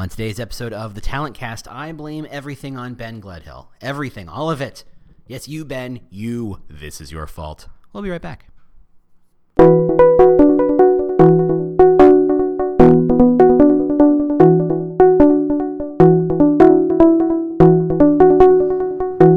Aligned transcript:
On 0.00 0.08
today's 0.08 0.40
episode 0.40 0.72
of 0.72 0.94
the 0.94 1.02
Talent 1.02 1.34
Cast, 1.34 1.68
I 1.68 1.92
blame 1.92 2.26
everything 2.30 2.74
on 2.78 2.94
Ben 2.94 3.20
Gledhill. 3.20 3.66
Everything, 3.82 4.30
all 4.30 4.50
of 4.50 4.62
it. 4.62 4.82
Yes, 5.26 5.46
you, 5.46 5.62
Ben, 5.62 6.00
you. 6.08 6.62
This 6.70 7.02
is 7.02 7.12
your 7.12 7.26
fault. 7.26 7.68
We'll 7.92 8.02
be 8.02 8.08
right 8.08 8.22
back. 8.22 8.46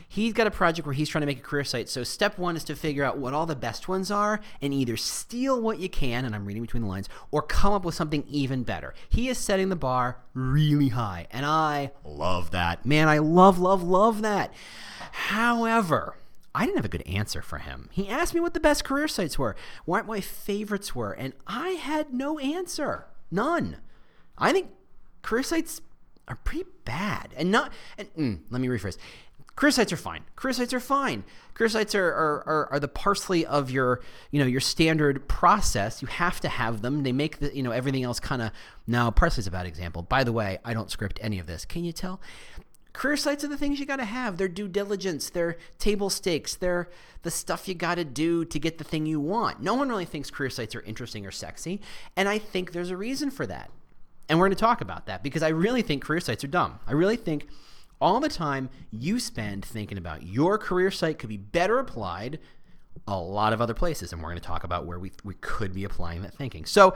he's 0.10 0.34
got 0.34 0.48
a 0.48 0.52
project 0.52 0.86
where 0.86 0.94
he's 0.94 1.08
trying 1.08 1.22
to 1.22 1.26
make 1.28 1.38
a 1.38 1.42
career 1.42 1.64
site. 1.64 1.88
So 1.88 2.04
step 2.04 2.38
one 2.38 2.58
is 2.58 2.66
to 2.66 2.76
figure 2.76 3.06
out 3.06 3.18
what 3.18 3.34
all 3.34 3.46
the 3.46 3.56
best 3.56 3.88
ones 3.88 4.12
are 4.12 4.42
and 4.62 4.74
either 4.74 4.98
steal 4.98 5.62
what 5.62 5.80
you 5.80 5.88
can, 5.88 6.26
and 6.26 6.36
I'm 6.36 6.46
reading 6.46 6.64
between 6.64 6.84
the 6.84 6.90
lines, 6.90 7.08
or 7.32 7.42
come 7.42 7.72
up 7.72 7.86
with 7.86 7.96
something 7.96 8.26
even 8.28 8.64
better. 8.64 8.94
He 9.08 9.30
is 9.30 9.38
setting 9.38 9.70
the 9.70 9.76
bar 9.78 10.18
really 10.34 10.90
high, 10.90 11.28
and 11.32 11.46
I 11.46 11.92
love 12.04 12.52
that. 12.52 12.86
Man, 12.86 13.08
I 13.08 13.20
love, 13.20 13.60
love, 13.60 13.84
love 13.84 14.22
that. 14.24 14.52
However, 15.12 16.16
I 16.54 16.66
didn't 16.66 16.78
have 16.78 16.86
a 16.86 16.90
good 16.90 17.08
answer 17.08 17.42
for 17.42 17.60
him. 17.60 17.90
He 17.92 18.10
asked 18.10 18.34
me 18.34 18.40
what 18.40 18.56
the 18.56 18.60
best 18.60 18.84
career 18.84 19.08
sites 19.08 19.38
were, 19.38 19.56
what 19.86 20.08
my 20.08 20.20
favorites 20.20 20.96
were, 20.96 21.14
and 21.14 21.34
I 21.48 21.70
had 21.70 22.14
no 22.14 22.40
answer. 22.40 23.06
None. 23.32 23.78
I 24.38 24.52
think 24.52 24.72
career 25.22 25.44
sites 25.44 25.82
are 26.28 26.38
pretty 26.38 26.66
bad. 26.86 27.30
And 27.38 27.52
not, 27.52 27.72
and 27.98 28.14
mm, 28.16 28.40
let 28.50 28.62
me 28.62 28.68
rephrase 28.68 28.98
career 29.60 29.72
sites 29.72 29.92
are 29.92 29.98
fine. 29.98 30.24
Career 30.38 30.54
sites 30.54 30.74
are 30.74 30.80
fine. 30.80 31.26
Career 31.54 31.68
sites 31.68 31.94
are, 31.94 32.08
are, 32.08 32.44
are, 32.48 32.68
are, 32.72 32.80
the 32.80 32.88
parsley 32.88 33.46
of 33.46 33.70
your, 33.70 34.00
you 34.32 34.40
know, 34.40 34.46
your 34.46 34.62
standard 34.62 35.28
process. 35.28 36.02
You 36.02 36.08
have 36.08 36.40
to 36.40 36.48
have 36.48 36.82
them. 36.82 37.04
They 37.04 37.12
make 37.12 37.40
the, 37.40 37.54
you 37.54 37.62
know, 37.62 37.72
everything 37.72 38.04
else 38.04 38.22
kind 38.22 38.42
of, 38.42 38.52
now 38.88 39.12
parsley's 39.12 39.48
a 39.48 39.52
bad 39.52 39.66
example. 39.66 40.02
By 40.02 40.24
the 40.24 40.32
way, 40.32 40.60
I 40.64 40.74
don't 40.74 40.90
script 40.90 41.20
any 41.22 41.40
of 41.40 41.46
this. 41.46 41.66
Can 41.66 41.84
you 41.84 41.92
tell? 41.92 42.22
Career 42.94 43.18
sites 43.18 43.44
are 43.44 43.50
the 43.50 43.58
things 43.58 43.82
you 43.82 43.86
got 43.86 43.98
to 43.98 44.06
have. 44.06 44.38
They're 44.38 44.48
due 44.48 44.70
diligence. 44.70 45.30
They're 45.30 45.58
table 45.78 46.10
stakes. 46.10 46.56
They're 46.56 46.90
the 47.24 47.32
stuff 47.32 47.68
you 47.68 47.76
got 47.76 47.96
to 47.96 48.06
do 48.06 48.46
to 48.46 48.60
get 48.60 48.78
the 48.78 48.86
thing 48.86 49.06
you 49.06 49.20
want. 49.20 49.62
No 49.62 49.74
one 49.74 49.90
really 49.90 50.06
thinks 50.06 50.32
career 50.32 50.50
sites 50.50 50.74
are 50.74 50.82
interesting 50.84 51.26
or 51.26 51.32
sexy. 51.32 51.82
And 52.16 52.30
I 52.30 52.38
think 52.38 52.72
there's 52.72 52.92
a 52.92 52.98
reason 52.98 53.30
for 53.30 53.46
that. 53.48 53.72
And 54.30 54.40
we're 54.40 54.48
going 54.48 54.56
to 54.56 54.62
talk 54.62 54.80
about 54.80 55.08
that 55.08 55.22
because 55.22 55.44
I 55.44 55.50
really 55.50 55.82
think 55.82 56.02
career 56.02 56.22
sites 56.22 56.46
are 56.46 56.48
dumb. 56.48 56.80
I 56.88 56.94
really 56.94 57.18
think 57.18 57.50
all 58.02 58.20
the 58.20 58.30
time 58.30 58.70
you 58.92 59.20
spend 59.20 59.66
thinking 59.66 59.98
about 59.98 60.24
your 60.24 60.58
career 60.58 60.92
site 60.92 61.20
could 61.20 61.30
be 61.30 61.38
better 61.38 61.80
applied 61.80 62.40
a 63.08 63.18
lot 63.18 63.54
of 63.54 63.62
other 63.62 63.74
places. 63.74 64.14
And 64.14 64.22
we're 64.22 64.30
going 64.30 64.42
to 64.42 64.48
talk 64.48 64.64
about 64.64 64.86
where 64.86 65.00
we, 65.00 65.12
we 65.24 65.36
could 65.36 65.74
be 65.74 65.84
applying 65.84 66.22
that 66.22 66.34
thinking. 66.34 66.66
So, 66.66 66.96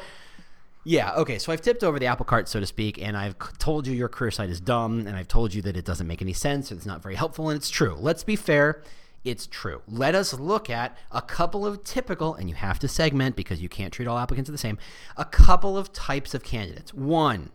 yeah, 0.84 1.14
okay. 1.16 1.40
So 1.40 1.52
I've 1.52 1.62
tipped 1.62 1.84
over 1.84 1.98
the 2.00 2.08
apple 2.08 2.26
cart, 2.26 2.48
so 2.48 2.60
to 2.60 2.66
speak, 2.66 3.02
and 3.02 3.16
I've 3.16 3.36
told 3.58 3.88
you 3.88 3.94
your 3.94 4.10
career 4.10 4.32
site 4.32 4.50
is 4.50 4.60
dumb, 4.60 5.08
and 5.08 5.16
I've 5.16 5.28
told 5.28 5.54
you 5.54 5.62
that 5.64 5.78
it 5.78 5.86
doesn't 5.86 6.08
make 6.08 6.22
any 6.22 6.34
sense, 6.34 6.72
and 6.72 6.78
it's 6.78 6.86
not 6.86 7.02
very 7.02 7.16
helpful, 7.16 7.50
and 7.50 7.58
it's 7.58 7.70
true. 7.70 7.96
Let's 7.98 8.24
be 8.24 8.36
fair. 8.36 8.84
It's 9.24 9.48
true. 9.48 9.82
Let 9.88 10.16
us 10.16 10.34
look 10.34 10.70
at 10.70 10.98
a 11.10 11.22
couple 11.22 11.66
of 11.66 11.86
typical, 11.86 12.36
and 12.36 12.50
you 12.50 12.56
have 12.56 12.80
to 12.80 12.90
segment 12.90 13.38
because 13.38 13.62
you 13.62 13.70
can't 13.70 13.94
treat 13.94 14.08
all 14.08 14.18
applicants 14.18 14.50
the 14.50 14.58
same, 14.58 14.78
a 15.16 15.24
couple 15.24 15.78
of 15.78 15.94
types 15.94 16.34
of 16.34 16.44
candidates. 16.44 16.94
One, 16.94 17.50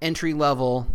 entry 0.00 0.32
level 0.32 0.86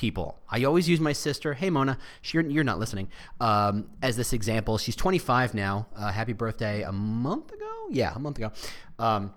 people. 0.00 0.40
I 0.48 0.64
always 0.64 0.88
use 0.88 0.98
my 0.98 1.12
sister, 1.12 1.52
hey 1.52 1.68
Mona, 1.68 1.98
she, 2.22 2.38
you're, 2.38 2.46
you're 2.48 2.64
not 2.64 2.78
listening, 2.78 3.08
um, 3.38 3.90
as 4.00 4.16
this 4.16 4.32
example. 4.32 4.78
She's 4.78 4.96
25 4.96 5.52
now. 5.52 5.88
Uh, 5.94 6.10
happy 6.10 6.32
birthday 6.32 6.82
a 6.82 6.90
month 6.90 7.52
ago? 7.52 7.70
Yeah, 7.90 8.14
a 8.16 8.18
month 8.18 8.38
ago. 8.38 8.50
Um, 8.98 9.34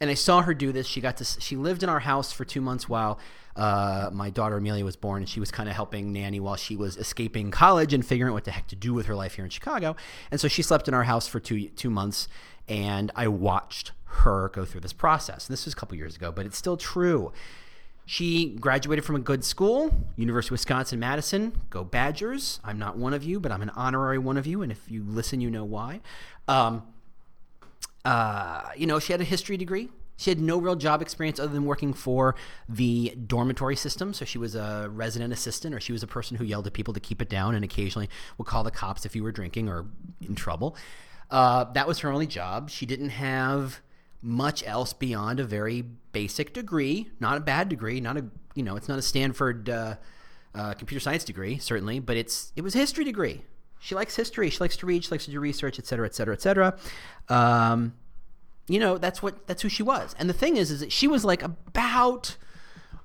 and 0.00 0.10
I 0.10 0.14
saw 0.14 0.42
her 0.42 0.52
do 0.52 0.72
this. 0.72 0.88
She 0.88 1.00
got 1.00 1.18
to. 1.18 1.24
She 1.24 1.54
lived 1.54 1.84
in 1.84 1.88
our 1.88 2.00
house 2.00 2.32
for 2.32 2.44
two 2.44 2.60
months 2.60 2.88
while 2.88 3.20
uh, 3.54 4.10
my 4.12 4.30
daughter 4.30 4.56
Amelia 4.56 4.84
was 4.84 4.96
born, 4.96 5.22
and 5.22 5.28
she 5.28 5.38
was 5.38 5.52
kind 5.52 5.68
of 5.68 5.76
helping 5.76 6.12
nanny 6.12 6.40
while 6.40 6.56
she 6.56 6.74
was 6.74 6.96
escaping 6.96 7.52
college 7.52 7.94
and 7.94 8.04
figuring 8.04 8.30
out 8.32 8.34
what 8.34 8.44
the 8.44 8.50
heck 8.50 8.66
to 8.68 8.76
do 8.76 8.92
with 8.92 9.06
her 9.06 9.14
life 9.14 9.36
here 9.36 9.44
in 9.44 9.50
Chicago. 9.52 9.94
And 10.32 10.40
so 10.40 10.48
she 10.48 10.62
slept 10.62 10.88
in 10.88 10.94
our 10.94 11.04
house 11.04 11.28
for 11.28 11.38
two 11.38 11.68
two 11.68 11.90
months, 11.90 12.26
and 12.66 13.12
I 13.14 13.28
watched 13.28 13.92
her 14.22 14.48
go 14.48 14.64
through 14.64 14.80
this 14.80 14.92
process. 14.92 15.46
And 15.46 15.52
this 15.52 15.64
was 15.64 15.74
a 15.74 15.76
couple 15.76 15.96
years 15.96 16.16
ago, 16.16 16.32
but 16.32 16.44
it's 16.44 16.58
still 16.58 16.76
true. 16.76 17.32
She 18.06 18.50
graduated 18.56 19.04
from 19.04 19.16
a 19.16 19.20
good 19.20 19.44
school, 19.44 19.90
University 20.16 20.48
of 20.48 20.52
Wisconsin 20.52 21.00
Madison. 21.00 21.58
Go 21.70 21.84
Badgers. 21.84 22.60
I'm 22.62 22.78
not 22.78 22.98
one 22.98 23.14
of 23.14 23.24
you, 23.24 23.40
but 23.40 23.50
I'm 23.50 23.62
an 23.62 23.70
honorary 23.70 24.18
one 24.18 24.36
of 24.36 24.46
you. 24.46 24.62
And 24.62 24.70
if 24.70 24.90
you 24.90 25.04
listen, 25.06 25.40
you 25.40 25.50
know 25.50 25.64
why. 25.64 26.00
Um, 26.46 26.82
uh, 28.04 28.68
you 28.76 28.86
know, 28.86 28.98
she 28.98 29.12
had 29.12 29.20
a 29.20 29.24
history 29.24 29.56
degree. 29.56 29.88
She 30.16 30.30
had 30.30 30.38
no 30.38 30.58
real 30.58 30.76
job 30.76 31.02
experience 31.02 31.40
other 31.40 31.52
than 31.52 31.64
working 31.64 31.92
for 31.92 32.36
the 32.68 33.16
dormitory 33.26 33.74
system. 33.74 34.12
So 34.12 34.24
she 34.24 34.38
was 34.38 34.54
a 34.54 34.88
resident 34.92 35.32
assistant, 35.32 35.74
or 35.74 35.80
she 35.80 35.92
was 35.92 36.02
a 36.02 36.06
person 36.06 36.36
who 36.36 36.44
yelled 36.44 36.66
at 36.66 36.72
people 36.72 36.94
to 36.94 37.00
keep 37.00 37.20
it 37.20 37.28
down 37.28 37.54
and 37.54 37.64
occasionally 37.64 38.08
would 38.38 38.46
call 38.46 38.62
the 38.62 38.70
cops 38.70 39.04
if 39.04 39.16
you 39.16 39.22
were 39.22 39.32
drinking 39.32 39.68
or 39.68 39.86
in 40.20 40.34
trouble. 40.34 40.76
Uh, 41.30 41.64
that 41.72 41.88
was 41.88 42.00
her 42.00 42.12
only 42.12 42.26
job. 42.26 42.70
She 42.70 42.86
didn't 42.86 43.08
have 43.08 43.80
much 44.24 44.66
else 44.66 44.92
beyond 44.92 45.38
a 45.38 45.44
very 45.44 45.82
basic 46.12 46.54
degree, 46.54 47.10
not 47.20 47.36
a 47.36 47.40
bad 47.40 47.68
degree, 47.68 48.00
not 48.00 48.16
a 48.16 48.24
you 48.54 48.62
know, 48.62 48.76
it's 48.76 48.88
not 48.88 48.98
a 48.98 49.02
Stanford 49.02 49.68
uh, 49.68 49.96
uh, 50.54 50.74
computer 50.74 51.00
science 51.00 51.24
degree 51.24 51.58
certainly, 51.58 52.00
but 52.00 52.16
it's 52.16 52.52
it 52.56 52.62
was 52.62 52.74
a 52.74 52.78
history 52.78 53.04
degree. 53.04 53.44
She 53.80 53.94
likes 53.94 54.16
history. 54.16 54.48
She 54.48 54.60
likes 54.60 54.78
to 54.78 54.86
read. 54.86 55.04
She 55.04 55.10
likes 55.10 55.26
to 55.26 55.30
do 55.30 55.38
research, 55.38 55.78
et 55.78 55.86
cetera, 55.86 56.06
et 56.06 56.14
cetera, 56.14 56.34
et 56.34 56.40
cetera. 56.40 56.78
Um, 57.28 57.92
you 58.66 58.78
know, 58.78 58.96
that's 58.96 59.22
what 59.22 59.46
that's 59.46 59.60
who 59.60 59.68
she 59.68 59.82
was. 59.82 60.14
And 60.18 60.28
the 60.28 60.32
thing 60.34 60.56
is, 60.56 60.70
is 60.70 60.80
that 60.80 60.90
she 60.90 61.06
was 61.06 61.24
like 61.24 61.42
about 61.42 62.36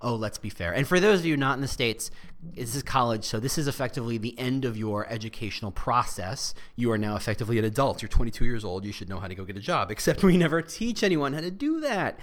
oh, 0.02 0.16
let's 0.16 0.38
be 0.38 0.50
fair. 0.50 0.74
And 0.74 0.88
for 0.88 1.00
those 1.00 1.20
of 1.20 1.26
you 1.26 1.36
not 1.36 1.56
in 1.56 1.62
the 1.62 1.68
States, 1.68 2.10
this 2.42 2.76
is 2.76 2.84
college, 2.84 3.26
so 3.26 3.40
this 3.40 3.58
is 3.58 3.68
effectively 3.68 4.18
the 4.18 4.38
end 4.40 4.64
of 4.64 4.78
your 4.78 5.06
educational 5.10 5.72
process. 5.72 6.54
You 6.76 6.92
are 6.92 6.98
now 6.98 7.16
effectively 7.16 7.60
an 7.60 7.66
adult. 7.66 8.02
You're 8.02 8.10
22 8.10 8.46
years 8.46 8.64
old. 8.64 8.86
You 8.86 8.94
should 8.94 9.10
know 9.10 9.20
how 9.20 9.28
to 9.28 9.36
go 9.36 9.44
get 9.44 9.58
a 9.58 9.62
job, 9.62 9.92
except 9.92 10.24
we 10.24 10.38
never 10.38 10.62
teach 10.62 11.04
anyone 11.04 11.34
how 11.34 11.42
to 11.42 11.52
do 11.52 11.80
that. 11.82 12.20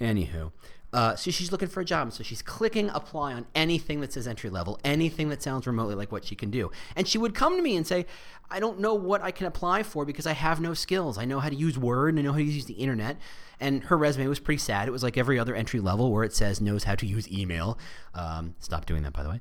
Anywho, 0.00 0.52
Uh, 0.92 1.16
so 1.16 1.30
she's 1.30 1.50
looking 1.50 1.68
for 1.68 1.80
a 1.80 1.84
job. 1.84 2.12
So 2.12 2.22
she's 2.22 2.42
clicking 2.42 2.90
apply 2.90 3.32
on 3.32 3.46
anything 3.54 4.00
that 4.00 4.12
says 4.12 4.26
entry 4.28 4.50
level, 4.50 4.78
anything 4.84 5.28
that 5.30 5.42
sounds 5.42 5.66
remotely 5.66 5.94
like 5.94 6.12
what 6.12 6.24
she 6.24 6.34
can 6.34 6.50
do. 6.50 6.70
And 6.96 7.08
she 7.08 7.18
would 7.18 7.34
come 7.34 7.56
to 7.56 7.62
me 7.62 7.76
and 7.76 7.86
say, 7.86 8.06
I 8.50 8.60
don't 8.60 8.80
know 8.80 8.94
what 8.94 9.22
I 9.22 9.30
can 9.30 9.46
apply 9.46 9.82
for 9.84 10.04
because 10.04 10.26
I 10.26 10.32
have 10.32 10.60
no 10.60 10.74
skills. 10.74 11.16
I 11.16 11.24
know 11.24 11.40
how 11.40 11.48
to 11.48 11.54
use 11.54 11.78
Word 11.78 12.10
and 12.10 12.18
I 12.18 12.22
know 12.22 12.32
how 12.32 12.38
to 12.38 12.44
use 12.44 12.66
the 12.66 12.74
internet. 12.74 13.16
And 13.58 13.84
her 13.84 13.96
resume 13.96 14.26
was 14.26 14.40
pretty 14.40 14.58
sad. 14.58 14.88
It 14.88 14.90
was 14.90 15.02
like 15.02 15.16
every 15.16 15.38
other 15.38 15.54
entry 15.54 15.80
level 15.80 16.12
where 16.12 16.24
it 16.24 16.34
says 16.34 16.60
knows 16.60 16.84
how 16.84 16.94
to 16.96 17.06
use 17.06 17.30
email. 17.30 17.78
Um, 18.14 18.54
stop 18.58 18.86
doing 18.86 19.02
that, 19.04 19.12
by 19.12 19.22
the 19.22 19.30
way 19.30 19.40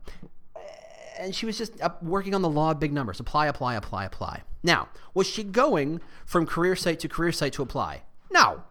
and 1.19 1.35
she 1.35 1.45
was 1.45 1.57
just 1.57 1.73
working 2.01 2.33
on 2.33 2.41
the 2.41 2.49
law 2.49 2.71
of 2.71 2.79
big 2.79 2.91
numbers 2.91 3.19
apply 3.19 3.47
apply 3.47 3.75
apply 3.75 4.05
apply 4.05 4.41
now 4.63 4.89
was 5.13 5.27
she 5.27 5.43
going 5.43 6.01
from 6.25 6.45
career 6.45 6.75
site 6.75 6.99
to 6.99 7.07
career 7.07 7.31
site 7.31 7.53
to 7.53 7.61
apply 7.61 8.01
no 8.31 8.63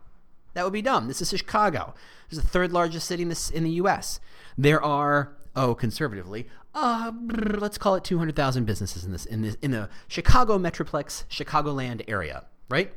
that 0.54 0.64
would 0.64 0.72
be 0.72 0.82
dumb 0.82 1.08
this 1.08 1.20
is 1.20 1.30
chicago 1.30 1.94
this 2.28 2.38
is 2.38 2.44
the 2.44 2.50
third 2.50 2.72
largest 2.72 3.06
city 3.06 3.22
in, 3.22 3.28
this, 3.28 3.50
in 3.50 3.64
the 3.64 3.70
us 3.70 4.20
there 4.56 4.82
are 4.82 5.32
oh 5.56 5.74
conservatively 5.74 6.46
uh, 6.72 7.10
let's 7.58 7.78
call 7.78 7.96
it 7.96 8.04
200000 8.04 8.64
businesses 8.64 9.04
in 9.04 9.12
this 9.12 9.26
in 9.26 9.42
this 9.42 9.56
in 9.60 9.70
the 9.70 9.88
chicago 10.08 10.58
metroplex 10.58 11.24
chicagoland 11.28 12.02
area 12.08 12.44
right 12.68 12.92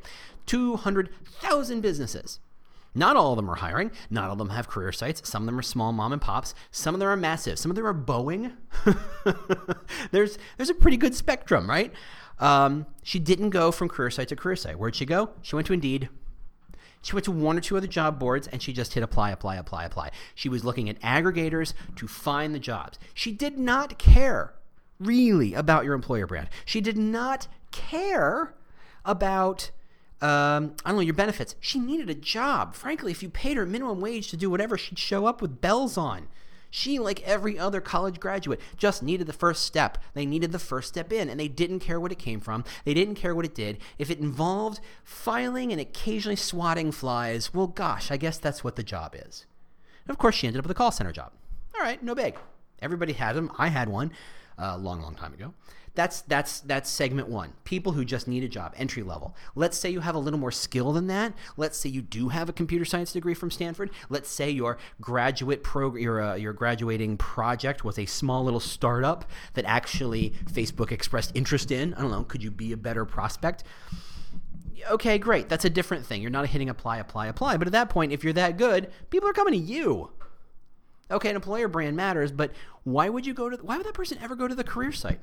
200000 0.46 1.80
businesses 1.80 2.38
not 2.94 3.16
all 3.16 3.32
of 3.32 3.36
them 3.36 3.50
are 3.50 3.56
hiring. 3.56 3.90
Not 4.08 4.26
all 4.26 4.32
of 4.32 4.38
them 4.38 4.50
have 4.50 4.68
career 4.68 4.92
sites. 4.92 5.28
Some 5.28 5.42
of 5.42 5.46
them 5.46 5.58
are 5.58 5.62
small 5.62 5.92
mom 5.92 6.12
and 6.12 6.22
pops. 6.22 6.54
Some 6.70 6.94
of 6.94 7.00
them 7.00 7.08
are 7.08 7.16
massive. 7.16 7.58
Some 7.58 7.70
of 7.70 7.76
them 7.76 7.86
are 7.86 7.94
Boeing. 7.94 8.52
there's 10.12 10.38
there's 10.56 10.70
a 10.70 10.74
pretty 10.74 10.96
good 10.96 11.14
spectrum, 11.14 11.68
right? 11.68 11.92
Um, 12.38 12.86
she 13.02 13.18
didn't 13.18 13.50
go 13.50 13.72
from 13.72 13.88
career 13.88 14.10
site 14.10 14.28
to 14.28 14.36
career 14.36 14.56
site. 14.56 14.78
Where'd 14.78 14.94
she 14.94 15.06
go? 15.06 15.30
She 15.42 15.56
went 15.56 15.66
to 15.68 15.72
Indeed. 15.72 16.08
She 17.04 17.14
went 17.14 17.24
to 17.26 17.30
one 17.30 17.58
or 17.58 17.60
two 17.60 17.76
other 17.76 17.86
job 17.86 18.18
boards 18.18 18.48
and 18.48 18.62
she 18.62 18.72
just 18.72 18.94
hit 18.94 19.02
apply, 19.02 19.30
apply, 19.30 19.56
apply, 19.56 19.84
apply. 19.84 20.10
She 20.34 20.48
was 20.48 20.64
looking 20.64 20.88
at 20.88 21.00
aggregators 21.00 21.74
to 21.96 22.08
find 22.08 22.54
the 22.54 22.58
jobs. 22.58 22.98
She 23.12 23.30
did 23.30 23.58
not 23.58 23.98
care 23.98 24.54
really 24.98 25.52
about 25.52 25.84
your 25.84 25.94
employer 25.94 26.26
brand. 26.26 26.48
She 26.64 26.80
did 26.80 26.96
not 26.96 27.46
care 27.70 28.54
about 29.04 29.70
um, 30.22 30.74
I 30.84 30.90
don't 30.90 30.96
know, 30.96 31.02
your 31.02 31.12
benefits. 31.12 31.54
She 31.60 31.78
needed 31.78 32.08
a 32.08 32.14
job. 32.14 32.74
Frankly, 32.74 33.12
if 33.12 33.22
you 33.22 33.28
paid 33.28 33.58
her 33.58 33.66
minimum 33.66 34.00
wage 34.00 34.28
to 34.28 34.38
do 34.38 34.48
whatever, 34.48 34.78
she'd 34.78 34.98
show 34.98 35.26
up 35.26 35.42
with 35.42 35.60
bells 35.60 35.98
on. 35.98 36.28
She, 36.76 36.98
like 36.98 37.22
every 37.22 37.56
other 37.56 37.80
college 37.80 38.18
graduate, 38.18 38.60
just 38.76 39.00
needed 39.00 39.28
the 39.28 39.32
first 39.32 39.64
step. 39.64 39.96
They 40.12 40.26
needed 40.26 40.50
the 40.50 40.58
first 40.58 40.88
step 40.88 41.12
in, 41.12 41.28
and 41.28 41.38
they 41.38 41.46
didn't 41.46 41.78
care 41.78 42.00
what 42.00 42.10
it 42.10 42.18
came 42.18 42.40
from. 42.40 42.64
They 42.84 42.94
didn't 42.94 43.14
care 43.14 43.32
what 43.32 43.44
it 43.44 43.54
did. 43.54 43.78
If 43.96 44.10
it 44.10 44.18
involved 44.18 44.80
filing 45.04 45.70
and 45.70 45.80
occasionally 45.80 46.34
swatting 46.34 46.90
flies, 46.90 47.54
well, 47.54 47.68
gosh, 47.68 48.10
I 48.10 48.16
guess 48.16 48.38
that's 48.38 48.64
what 48.64 48.74
the 48.74 48.82
job 48.82 49.14
is. 49.14 49.46
And 50.04 50.12
of 50.12 50.18
course, 50.18 50.34
she 50.34 50.48
ended 50.48 50.58
up 50.58 50.64
with 50.64 50.72
a 50.72 50.74
call 50.74 50.90
center 50.90 51.12
job. 51.12 51.30
All 51.76 51.80
right, 51.80 52.02
no 52.02 52.12
big. 52.12 52.36
Everybody 52.82 53.12
had 53.12 53.36
them. 53.36 53.52
I 53.56 53.68
had 53.68 53.88
one 53.88 54.10
a 54.58 54.70
uh, 54.70 54.76
long, 54.76 55.00
long 55.00 55.14
time 55.14 55.32
ago. 55.32 55.54
That's 55.94 56.22
that's 56.22 56.60
that's 56.60 56.90
segment 56.90 57.28
one. 57.28 57.52
People 57.62 57.92
who 57.92 58.04
just 58.04 58.26
need 58.26 58.42
a 58.42 58.48
job, 58.48 58.74
entry 58.76 59.04
level. 59.04 59.36
Let's 59.54 59.78
say 59.78 59.90
you 59.90 60.00
have 60.00 60.16
a 60.16 60.18
little 60.18 60.40
more 60.40 60.50
skill 60.50 60.92
than 60.92 61.06
that. 61.06 61.34
Let's 61.56 61.78
say 61.78 61.88
you 61.88 62.02
do 62.02 62.30
have 62.30 62.48
a 62.48 62.52
computer 62.52 62.84
science 62.84 63.12
degree 63.12 63.34
from 63.34 63.50
Stanford. 63.50 63.90
Let's 64.08 64.28
say 64.28 64.50
your 64.50 64.78
graduate 65.00 65.62
program, 65.62 66.02
your 66.02 66.20
uh, 66.20 66.34
your 66.34 66.52
graduating 66.52 67.16
project 67.16 67.84
was 67.84 67.98
a 67.98 68.06
small 68.06 68.42
little 68.42 68.60
startup 68.60 69.24
that 69.52 69.64
actually 69.66 70.30
Facebook 70.46 70.90
expressed 70.90 71.30
interest 71.34 71.70
in. 71.70 71.94
I 71.94 72.02
don't 72.02 72.10
know. 72.10 72.24
Could 72.24 72.42
you 72.42 72.50
be 72.50 72.72
a 72.72 72.76
better 72.76 73.04
prospect? 73.04 73.62
Okay, 74.90 75.16
great. 75.18 75.48
That's 75.48 75.64
a 75.64 75.70
different 75.70 76.04
thing. 76.04 76.20
You're 76.20 76.30
not 76.30 76.46
hitting 76.46 76.68
apply, 76.68 76.98
apply, 76.98 77.28
apply. 77.28 77.56
But 77.56 77.68
at 77.68 77.72
that 77.72 77.88
point, 77.88 78.12
if 78.12 78.24
you're 78.24 78.32
that 78.34 78.58
good, 78.58 78.90
people 79.10 79.28
are 79.28 79.32
coming 79.32 79.54
to 79.54 79.58
you. 79.58 80.10
Okay, 81.10 81.30
an 81.30 81.36
employer 81.36 81.68
brand 81.68 81.96
matters, 81.96 82.32
but 82.32 82.50
why 82.82 83.08
would 83.08 83.26
you 83.26 83.34
go 83.34 83.48
to? 83.48 83.56
Why 83.58 83.76
would 83.76 83.86
that 83.86 83.94
person 83.94 84.18
ever 84.20 84.34
go 84.34 84.48
to 84.48 84.54
the 84.54 84.64
career 84.64 84.90
site? 84.90 85.20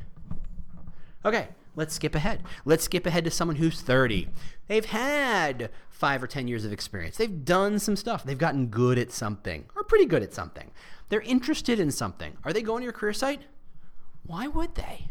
Okay, 1.25 1.49
let's 1.75 1.93
skip 1.93 2.15
ahead. 2.15 2.41
Let's 2.65 2.83
skip 2.83 3.05
ahead 3.05 3.23
to 3.25 3.31
someone 3.31 3.57
who's 3.57 3.81
30. 3.81 4.27
They've 4.67 4.85
had 4.85 5.69
five 5.89 6.23
or 6.23 6.27
10 6.27 6.47
years 6.47 6.65
of 6.65 6.73
experience. 6.73 7.17
They've 7.17 7.45
done 7.45 7.77
some 7.79 7.95
stuff. 7.95 8.23
They've 8.23 8.37
gotten 8.37 8.67
good 8.67 8.97
at 8.97 9.11
something 9.11 9.65
or 9.75 9.83
pretty 9.83 10.05
good 10.05 10.23
at 10.23 10.33
something. 10.33 10.71
They're 11.09 11.21
interested 11.21 11.79
in 11.79 11.91
something. 11.91 12.37
Are 12.43 12.53
they 12.53 12.61
going 12.61 12.81
to 12.81 12.85
your 12.85 12.93
career 12.93 13.13
site? 13.13 13.41
Why 14.25 14.47
would 14.47 14.75
they? 14.75 15.09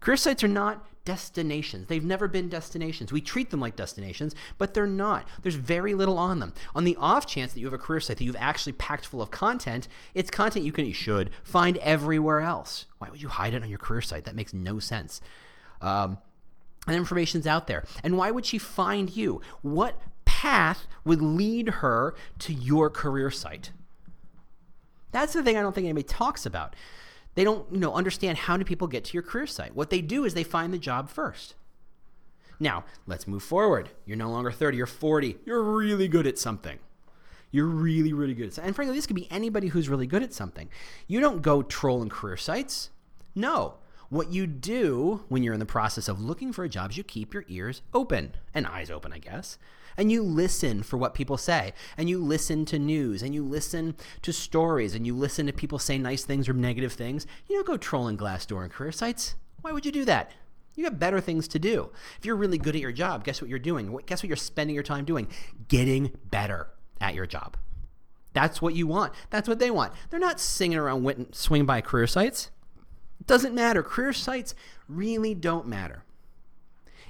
Career 0.00 0.16
sites 0.16 0.44
are 0.44 0.48
not 0.48 0.86
destinations. 1.04 1.86
They've 1.88 2.04
never 2.04 2.28
been 2.28 2.48
destinations. 2.48 3.12
We 3.12 3.20
treat 3.20 3.50
them 3.50 3.60
like 3.60 3.76
destinations, 3.76 4.34
but 4.58 4.74
they're 4.74 4.86
not. 4.86 5.26
There's 5.42 5.56
very 5.56 5.94
little 5.94 6.18
on 6.18 6.38
them. 6.38 6.52
On 6.74 6.84
the 6.84 6.96
off 6.96 7.26
chance 7.26 7.52
that 7.52 7.60
you 7.60 7.66
have 7.66 7.74
a 7.74 7.78
career 7.78 8.00
site 8.00 8.18
that 8.18 8.24
you've 8.24 8.36
actually 8.36 8.72
packed 8.74 9.06
full 9.06 9.22
of 9.22 9.30
content, 9.30 9.88
it's 10.14 10.30
content 10.30 10.64
you 10.64 10.72
can 10.72 10.86
you 10.86 10.94
should 10.94 11.30
find 11.42 11.76
everywhere 11.78 12.40
else. 12.40 12.86
Why 12.98 13.10
would 13.10 13.22
you 13.22 13.28
hide 13.28 13.54
it 13.54 13.62
on 13.62 13.68
your 13.68 13.78
career 13.78 14.02
site? 14.02 14.24
That 14.24 14.36
makes 14.36 14.54
no 14.54 14.78
sense. 14.78 15.20
Um, 15.80 16.18
and 16.86 16.96
information's 16.96 17.46
out 17.46 17.66
there. 17.66 17.84
And 18.02 18.16
why 18.16 18.30
would 18.30 18.46
she 18.46 18.58
find 18.58 19.14
you? 19.14 19.40
What 19.62 20.00
path 20.24 20.86
would 21.04 21.22
lead 21.22 21.68
her 21.68 22.14
to 22.40 22.52
your 22.52 22.90
career 22.90 23.30
site? 23.30 23.70
That's 25.12 25.32
the 25.32 25.42
thing 25.42 25.56
I 25.56 25.62
don't 25.62 25.74
think 25.74 25.84
anybody 25.84 26.04
talks 26.04 26.46
about. 26.46 26.74
They 27.34 27.44
don't, 27.44 27.70
you 27.72 27.78
know, 27.78 27.94
understand 27.94 28.38
how 28.38 28.56
do 28.56 28.64
people 28.64 28.88
get 28.88 29.04
to 29.04 29.14
your 29.14 29.22
career 29.22 29.46
site. 29.46 29.74
What 29.74 29.90
they 29.90 30.00
do 30.00 30.24
is 30.24 30.34
they 30.34 30.44
find 30.44 30.72
the 30.72 30.78
job 30.78 31.08
first. 31.08 31.54
Now, 32.60 32.84
let's 33.06 33.26
move 33.26 33.42
forward. 33.42 33.88
You're 34.04 34.16
no 34.16 34.30
longer 34.30 34.52
30, 34.52 34.76
you're 34.76 34.86
40. 34.86 35.38
You're 35.44 35.62
really 35.62 36.08
good 36.08 36.26
at 36.26 36.38
something. 36.38 36.78
You're 37.50 37.66
really, 37.66 38.12
really 38.12 38.34
good 38.34 38.46
at 38.46 38.54
something. 38.54 38.68
And 38.68 38.76
frankly, 38.76 38.96
this 38.96 39.06
could 39.06 39.16
be 39.16 39.30
anybody 39.30 39.68
who's 39.68 39.88
really 39.88 40.06
good 40.06 40.22
at 40.22 40.32
something. 40.32 40.68
You 41.06 41.20
don't 41.20 41.42
go 41.42 41.62
trolling 41.62 42.08
career 42.08 42.36
sites. 42.36 42.90
No. 43.34 43.74
What 44.10 44.30
you 44.30 44.46
do 44.46 45.24
when 45.28 45.42
you're 45.42 45.54
in 45.54 45.60
the 45.60 45.66
process 45.66 46.06
of 46.06 46.20
looking 46.20 46.52
for 46.52 46.64
a 46.64 46.68
job 46.68 46.90
is 46.90 46.98
you 46.98 47.04
keep 47.04 47.32
your 47.32 47.44
ears 47.48 47.82
open 47.94 48.34
and 48.52 48.66
eyes 48.66 48.90
open, 48.90 49.12
I 49.12 49.18
guess 49.18 49.58
and 49.96 50.10
you 50.10 50.22
listen 50.22 50.82
for 50.82 50.96
what 50.96 51.14
people 51.14 51.36
say 51.36 51.72
and 51.96 52.08
you 52.08 52.18
listen 52.18 52.64
to 52.66 52.78
news 52.78 53.22
and 53.22 53.34
you 53.34 53.44
listen 53.44 53.96
to 54.22 54.32
stories 54.32 54.94
and 54.94 55.06
you 55.06 55.14
listen 55.14 55.46
to 55.46 55.52
people 55.52 55.78
say 55.78 55.98
nice 55.98 56.24
things 56.24 56.48
or 56.48 56.52
negative 56.52 56.92
things. 56.92 57.26
You 57.48 57.56
don't 57.56 57.66
go 57.66 57.76
trolling 57.76 58.16
Glassdoor 58.16 58.62
and 58.62 58.72
career 58.72 58.92
sites. 58.92 59.34
Why 59.60 59.72
would 59.72 59.86
you 59.86 59.92
do 59.92 60.04
that? 60.04 60.32
You 60.74 60.84
have 60.84 60.98
better 60.98 61.20
things 61.20 61.48
to 61.48 61.58
do. 61.58 61.90
If 62.18 62.24
you're 62.24 62.36
really 62.36 62.58
good 62.58 62.74
at 62.74 62.80
your 62.80 62.92
job, 62.92 63.24
guess 63.24 63.40
what 63.40 63.50
you're 63.50 63.58
doing? 63.58 63.96
Guess 64.06 64.22
what 64.22 64.28
you're 64.28 64.36
spending 64.36 64.74
your 64.74 64.82
time 64.82 65.04
doing? 65.04 65.28
Getting 65.68 66.12
better 66.30 66.68
at 67.00 67.14
your 67.14 67.26
job. 67.26 67.56
That's 68.32 68.62
what 68.62 68.74
you 68.74 68.86
want. 68.86 69.12
That's 69.30 69.48
what 69.48 69.58
they 69.58 69.70
want. 69.70 69.92
They're 70.08 70.18
not 70.18 70.40
singing 70.40 70.78
around 70.78 71.34
swinging 71.34 71.66
by 71.66 71.82
career 71.82 72.06
sites. 72.06 72.50
It 73.20 73.26
doesn't 73.26 73.54
matter. 73.54 73.82
Career 73.82 74.14
sites 74.14 74.54
really 74.88 75.34
don't 75.34 75.66
matter. 75.66 76.04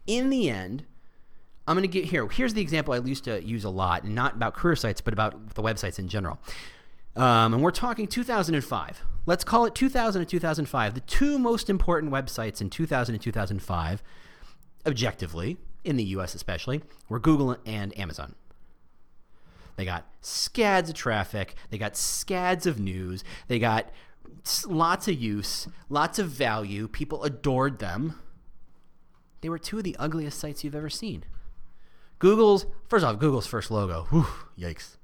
In 0.07 0.31
the 0.31 0.51
end, 0.51 0.85
I'm 1.67 1.77
going 1.77 1.83
to 1.83 1.89
get 1.89 2.07
here. 2.07 2.27
Here's 2.29 2.55
the 2.55 2.61
example 2.61 2.93
I 2.93 2.99
used 2.99 3.25
to 3.25 3.43
use 3.43 3.65
a 3.65 3.71
lot, 3.71 4.05
not 4.05 4.35
about 4.35 4.55
career 4.55 4.75
sites, 4.75 5.01
but 5.01 5.15
about 5.15 5.55
the 5.55 5.63
websites 5.63 5.99
in 5.99 6.09
general. 6.09 6.41
Um, 7.15 7.55
and 7.55 7.63
we're 7.63 7.71
talking 7.71 8.07
2005. 8.09 9.03
Let's 9.27 9.45
call 9.45 9.67
it 9.67 9.75
2000 9.75 10.23
and 10.23 10.29
2005. 10.29 10.95
The 10.95 11.01
two 11.01 11.39
most 11.39 11.71
important 11.71 12.13
websites 12.13 12.61
in 12.61 12.71
2000 12.71 13.15
and 13.15 13.23
2005, 13.23 14.03
objectively, 14.87 15.57
in 15.85 15.97
the 15.97 16.05
US 16.05 16.35
especially, 16.35 16.83
were 17.09 17.21
Google 17.21 17.57
and 17.65 17.97
Amazon. 17.99 18.35
They 19.77 19.85
got 19.85 20.07
scads 20.21 20.91
of 20.91 20.97
traffic, 20.97 21.55
they 21.71 21.79
got 21.79 21.97
scads 21.97 22.67
of 22.67 22.79
news, 22.79 23.25
they 23.49 23.59
got 23.59 23.91
lots 24.67 25.09
of 25.09 25.15
use, 25.15 25.69
lots 25.89 26.19
of 26.19 26.29
value. 26.29 26.89
People 26.89 27.23
adored 27.25 27.79
them. 27.79 28.19
They 29.41 29.49
were 29.49 29.59
two 29.59 29.79
of 29.79 29.85
the 29.85 29.97
ugliest 29.99 30.39
sites 30.39 30.63
you've 30.63 30.75
ever 30.75 30.91
seen. 30.91 31.25
Google's 32.23 32.67
first 32.87 33.05
off, 33.05 33.19
Google's 33.19 33.49
first 33.49 33.69
logo. 33.69 34.07
Whew, 34.11 34.27
yikes. 34.57 34.97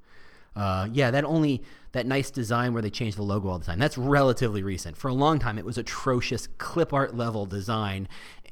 Uh, 0.55 0.87
yeah, 0.93 1.11
that 1.11 1.25
only 1.25 1.65
that 1.91 2.07
nice 2.07 2.31
design 2.31 2.73
where 2.73 2.81
they 2.81 2.91
change 2.91 3.17
the 3.17 3.25
logo 3.25 3.49
all 3.49 3.59
the 3.59 3.65
time. 3.65 3.81
That's 3.81 3.99
relatively 3.99 4.63
recent. 4.63 4.97
For 4.97 5.09
a 5.09 5.13
long 5.13 5.41
time, 5.41 5.59
it 5.59 5.65
was 5.65 5.77
atrocious 5.77 6.47
clip 6.59 6.93
art 6.93 7.17
level 7.17 7.45
design, 7.45 8.07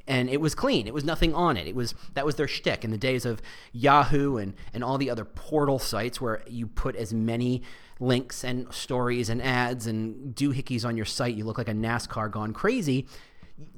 and 0.05 0.29
it 0.29 0.41
was 0.41 0.53
clean. 0.53 0.85
It 0.85 0.93
was 0.93 1.05
nothing 1.05 1.33
on 1.33 1.55
it. 1.55 1.65
It 1.65 1.75
was 1.75 1.95
that 2.13 2.25
was 2.25 2.35
their 2.35 2.47
shtick 2.49 2.83
in 2.83 2.91
the 2.91 2.97
days 2.97 3.25
of 3.25 3.41
Yahoo 3.71 4.35
and 4.35 4.53
and 4.73 4.83
all 4.83 4.97
the 4.97 5.09
other 5.09 5.23
portal 5.23 5.79
sites 5.79 6.19
where 6.19 6.43
you 6.45 6.67
put 6.67 6.97
as 6.97 7.13
many 7.13 7.61
links 8.01 8.43
and 8.43 8.71
stories 8.73 9.29
and 9.29 9.41
ads 9.41 9.87
and 9.87 10.35
doohickeys 10.35 10.83
on 10.83 10.97
your 10.97 11.05
site. 11.05 11.35
You 11.35 11.45
look 11.45 11.57
like 11.57 11.69
a 11.69 11.73
NASCAR 11.73 12.29
gone 12.29 12.51
crazy 12.51 13.07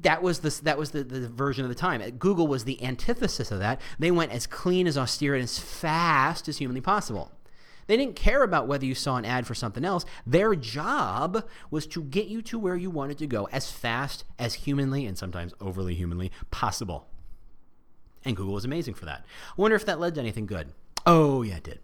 that 0.02 0.22
was 0.22 0.40
the 0.40 0.60
that 0.64 0.78
was 0.78 0.92
the, 0.92 1.04
the 1.04 1.30
version 1.30 1.64
of 1.64 1.70
the 1.70 1.76
time. 1.76 2.02
Uh, 2.02 2.10
Google 2.10 2.48
was 2.48 2.66
the 2.66 2.84
antithesis 2.84 3.52
of 3.52 3.60
that. 3.60 3.80
They 3.98 4.12
went 4.12 4.32
as 4.32 4.46
clean, 4.48 4.88
as 4.88 4.98
austere, 4.98 5.36
and 5.36 5.44
as 5.44 5.60
fast 5.60 6.48
as 6.48 6.58
humanly 6.58 6.82
possible. 6.82 7.32
They 7.88 7.98
didn't 7.98 8.16
care 8.16 8.44
about 8.44 8.68
whether 8.68 8.86
you 8.86 8.94
saw 8.94 9.16
an 9.16 9.26
ad 9.26 9.48
for 9.48 9.56
something 9.56 9.84
else. 9.84 10.06
Their 10.28 10.54
job 10.54 11.44
was 11.72 11.88
to 11.88 12.04
get 12.04 12.28
you 12.28 12.44
to 12.44 12.60
where 12.60 12.76
you 12.76 12.92
wanted 12.92 13.18
to 13.18 13.26
go 13.26 13.48
as 13.52 13.72
fast 13.72 14.26
as 14.38 14.54
humanly 14.54 15.08
and 15.08 15.18
sometimes 15.18 15.56
overly 15.60 15.96
humanly 15.96 16.32
possible. 16.52 17.08
And 18.24 18.36
Google 18.36 18.54
was 18.54 18.66
amazing 18.66 18.94
for 18.94 19.06
that. 19.06 19.26
I 19.58 19.62
wonder 19.62 19.76
if 19.76 19.86
that 19.86 20.00
led 20.00 20.14
to 20.16 20.22
anything 20.22 20.46
good. 20.46 20.72
Oh, 21.08 21.42
yeah, 21.42 21.56
it 21.56 21.64
did. 21.64 21.80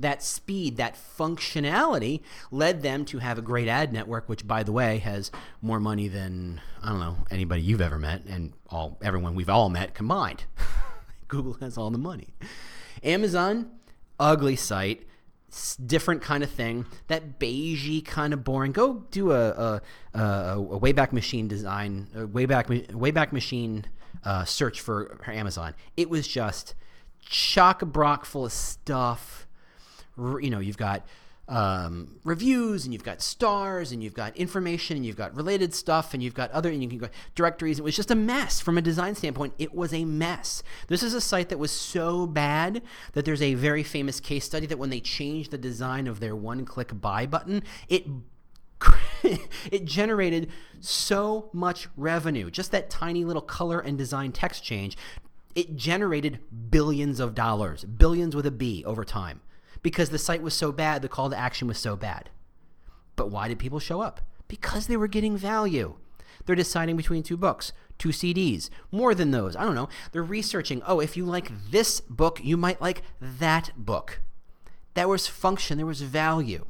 That 0.00 0.22
speed, 0.22 0.76
that 0.76 0.96
functionality 1.18 2.20
led 2.50 2.82
them 2.82 3.04
to 3.06 3.18
have 3.18 3.38
a 3.38 3.42
great 3.42 3.68
ad 3.68 3.92
network, 3.92 4.28
which, 4.28 4.46
by 4.46 4.62
the 4.62 4.72
way, 4.72 4.98
has 4.98 5.30
more 5.62 5.80
money 5.80 6.08
than 6.08 6.60
I 6.82 6.90
don't 6.90 7.00
know 7.00 7.16
anybody 7.30 7.62
you've 7.62 7.80
ever 7.80 7.98
met 7.98 8.24
and 8.24 8.52
all 8.68 8.98
everyone 9.02 9.34
we've 9.34 9.50
all 9.50 9.68
met 9.68 9.94
combined. 9.94 10.44
Google 11.28 11.54
has 11.54 11.78
all 11.78 11.90
the 11.90 11.98
money. 11.98 12.34
Amazon, 13.02 13.70
ugly 14.18 14.56
site, 14.56 15.06
different 15.84 16.22
kind 16.22 16.42
of 16.42 16.50
thing. 16.50 16.86
That 17.08 17.38
beigey 17.38 18.04
kind 18.04 18.32
of 18.32 18.44
boring. 18.44 18.72
Go 18.72 19.04
do 19.10 19.32
a 19.32 19.50
a, 19.50 19.82
a, 20.14 20.22
a 20.58 20.80
Wayback 20.80 21.12
Machine 21.12 21.48
design, 21.48 22.08
a 22.14 22.26
Wayback 22.26 22.88
Wayback 22.90 23.32
Machine 23.32 23.86
uh, 24.24 24.44
search 24.44 24.80
for, 24.80 25.18
Amazon. 25.26 25.74
It 25.96 26.10
was 26.10 26.26
just 26.26 26.74
chock 27.20 27.82
a 27.82 27.86
block 27.86 28.24
full 28.24 28.46
of 28.46 28.52
stuff. 28.52 29.46
You 30.20 30.50
know, 30.50 30.60
you've 30.60 30.76
got 30.76 31.06
um, 31.50 32.20
reviews 32.22 32.84
and 32.84 32.94
you've 32.94 33.02
got 33.02 33.20
stars 33.20 33.90
and 33.90 34.04
you've 34.04 34.14
got 34.14 34.36
information 34.36 34.96
and 34.96 35.04
you've 35.04 35.16
got 35.16 35.34
related 35.34 35.74
stuff 35.74 36.14
and 36.14 36.22
you've 36.22 36.34
got 36.34 36.50
other 36.52 36.70
and 36.70 36.80
you 36.80 36.88
can 36.88 36.98
go 36.98 37.08
directories. 37.34 37.80
It 37.80 37.82
was 37.82 37.96
just 37.96 38.12
a 38.12 38.14
mess 38.14 38.60
from 38.60 38.78
a 38.78 38.82
design 38.82 39.16
standpoint. 39.16 39.54
It 39.58 39.74
was 39.74 39.92
a 39.92 40.04
mess. 40.04 40.62
This 40.86 41.02
is 41.02 41.12
a 41.12 41.20
site 41.20 41.48
that 41.48 41.58
was 41.58 41.72
so 41.72 42.26
bad 42.26 42.82
that 43.14 43.24
there's 43.24 43.42
a 43.42 43.54
very 43.54 43.82
famous 43.82 44.20
case 44.20 44.44
study 44.44 44.66
that 44.66 44.78
when 44.78 44.90
they 44.90 45.00
changed 45.00 45.50
the 45.50 45.58
design 45.58 46.06
of 46.06 46.20
their 46.20 46.36
one-click 46.36 47.00
buy 47.00 47.26
button, 47.26 47.64
it 47.88 48.06
it 49.24 49.84
generated 49.84 50.50
so 50.78 51.50
much 51.52 51.88
revenue. 51.96 52.48
Just 52.48 52.70
that 52.70 52.90
tiny 52.90 53.24
little 53.24 53.42
color 53.42 53.80
and 53.80 53.98
design 53.98 54.30
text 54.30 54.62
change, 54.62 54.96
it 55.56 55.76
generated 55.76 56.38
billions 56.70 57.18
of 57.18 57.34
dollars, 57.34 57.84
billions 57.84 58.36
with 58.36 58.46
a 58.46 58.50
B 58.52 58.84
over 58.86 59.04
time 59.04 59.40
because 59.82 60.10
the 60.10 60.18
site 60.18 60.42
was 60.42 60.54
so 60.54 60.72
bad, 60.72 61.02
the 61.02 61.08
call 61.08 61.30
to 61.30 61.38
action 61.38 61.68
was 61.68 61.78
so 61.78 61.96
bad. 61.96 62.30
But 63.16 63.30
why 63.30 63.48
did 63.48 63.58
people 63.58 63.80
show 63.80 64.00
up? 64.00 64.20
Because 64.48 64.86
they 64.86 64.96
were 64.96 65.08
getting 65.08 65.36
value. 65.36 65.96
They're 66.44 66.56
deciding 66.56 66.96
between 66.96 67.22
two 67.22 67.36
books, 67.36 67.72
two 67.98 68.10
CDs, 68.10 68.70
more 68.90 69.14
than 69.14 69.30
those. 69.30 69.56
I 69.56 69.64
don't 69.64 69.74
know. 69.74 69.88
They're 70.12 70.22
researching, 70.22 70.82
oh, 70.86 71.00
if 71.00 71.16
you 71.16 71.24
like 71.24 71.50
this 71.70 72.00
book, 72.00 72.40
you 72.42 72.56
might 72.56 72.80
like 72.80 73.02
that 73.20 73.72
book. 73.76 74.20
There 74.94 75.08
was 75.08 75.26
function, 75.26 75.76
there 75.76 75.86
was 75.86 76.02
value. 76.02 76.66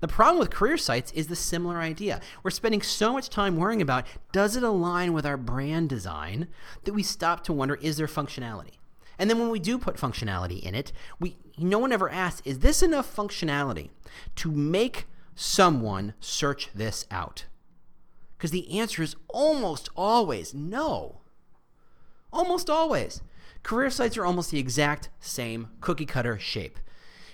The 0.00 0.08
problem 0.08 0.40
with 0.40 0.50
career 0.50 0.76
sites 0.76 1.12
is 1.12 1.28
the 1.28 1.36
similar 1.36 1.78
idea. 1.78 2.20
We're 2.42 2.50
spending 2.50 2.82
so 2.82 3.12
much 3.12 3.30
time 3.30 3.56
worrying 3.56 3.80
about 3.80 4.04
does 4.32 4.56
it 4.56 4.64
align 4.64 5.12
with 5.12 5.24
our 5.24 5.36
brand 5.36 5.88
design 5.88 6.48
that 6.84 6.92
we 6.92 7.04
stop 7.04 7.44
to 7.44 7.52
wonder 7.52 7.76
is 7.76 7.98
there 7.98 8.08
functionality? 8.08 8.78
And 9.22 9.30
then 9.30 9.38
when 9.38 9.50
we 9.50 9.60
do 9.60 9.78
put 9.78 9.94
functionality 9.94 10.60
in 10.60 10.74
it, 10.74 10.90
we 11.20 11.36
no 11.56 11.78
one 11.78 11.92
ever 11.92 12.10
asks, 12.10 12.42
is 12.44 12.58
this 12.58 12.82
enough 12.82 13.14
functionality 13.14 13.90
to 14.34 14.50
make 14.50 15.06
someone 15.36 16.14
search 16.18 16.70
this 16.74 17.06
out? 17.08 17.44
Because 18.36 18.50
the 18.50 18.80
answer 18.80 19.00
is 19.00 19.14
almost 19.28 19.90
always 19.94 20.52
no. 20.54 21.20
Almost 22.32 22.68
always. 22.68 23.22
Career 23.62 23.90
sites 23.90 24.16
are 24.16 24.24
almost 24.24 24.50
the 24.50 24.58
exact 24.58 25.08
same 25.20 25.68
cookie 25.80 26.04
cutter 26.04 26.36
shape. 26.40 26.80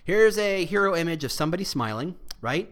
Here's 0.04 0.37
a 0.37 0.66
hero 0.66 0.95
image 0.95 1.25
of 1.25 1.33
somebody 1.33 1.64
smiling, 1.64 2.16
right? 2.42 2.71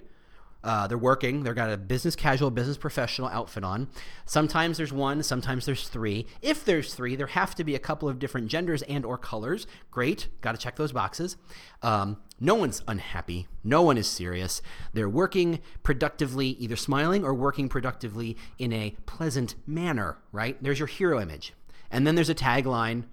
Uh, 0.67 0.89
they're 0.89 0.99
working. 0.99 1.45
They've 1.45 1.55
got 1.55 1.71
a 1.71 1.77
business 1.77 2.17
casual, 2.17 2.51
business 2.51 2.77
professional 2.77 3.29
outfit 3.29 3.63
on. 3.63 3.87
Sometimes 4.25 4.79
there's 4.79 4.93
one. 4.93 5.23
Sometimes 5.23 5.65
there's 5.65 5.89
three. 5.89 6.27
If 6.43 6.65
there's 6.65 6.93
three, 6.93 7.15
there 7.15 7.29
have 7.29 7.55
to 7.55 7.63
be 7.63 7.77
a 7.77 7.79
couple 7.79 8.09
of 8.09 8.19
different 8.19 8.49
genders 8.49 8.83
and 8.83 9.05
or 9.05 9.17
colors. 9.17 9.69
Great. 9.93 10.27
Got 10.41 10.57
to 10.57 10.59
check 10.59 10.75
those 10.75 10.91
boxes. 10.91 11.37
Um, 11.83 12.17
no 12.41 12.57
one's 12.57 12.83
unhappy. 12.89 13.47
No 13.63 13.83
one 13.83 13.97
is 13.97 14.09
serious. 14.09 14.61
They're 14.93 15.09
working 15.09 15.61
productively, 15.85 16.49
either 16.49 16.75
smiling 16.75 17.23
or 17.25 17.33
working 17.33 17.69
productively 17.69 18.37
in 18.59 18.73
a 18.73 18.97
pleasant 19.07 19.55
manner. 19.69 20.19
Right? 20.33 20.61
There's 20.61 20.81
your 20.81 20.89
hero 20.89 21.21
image, 21.21 21.55
and 21.93 22.05
then 22.05 22.17
there's 22.17 22.29
a 22.29 22.35
tagline 22.35 23.05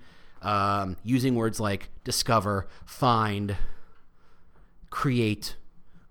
um, 0.42 0.98
using 1.04 1.36
words 1.36 1.60
like 1.60 1.90
discover, 2.04 2.68
find, 2.84 3.58
create, 4.90 5.56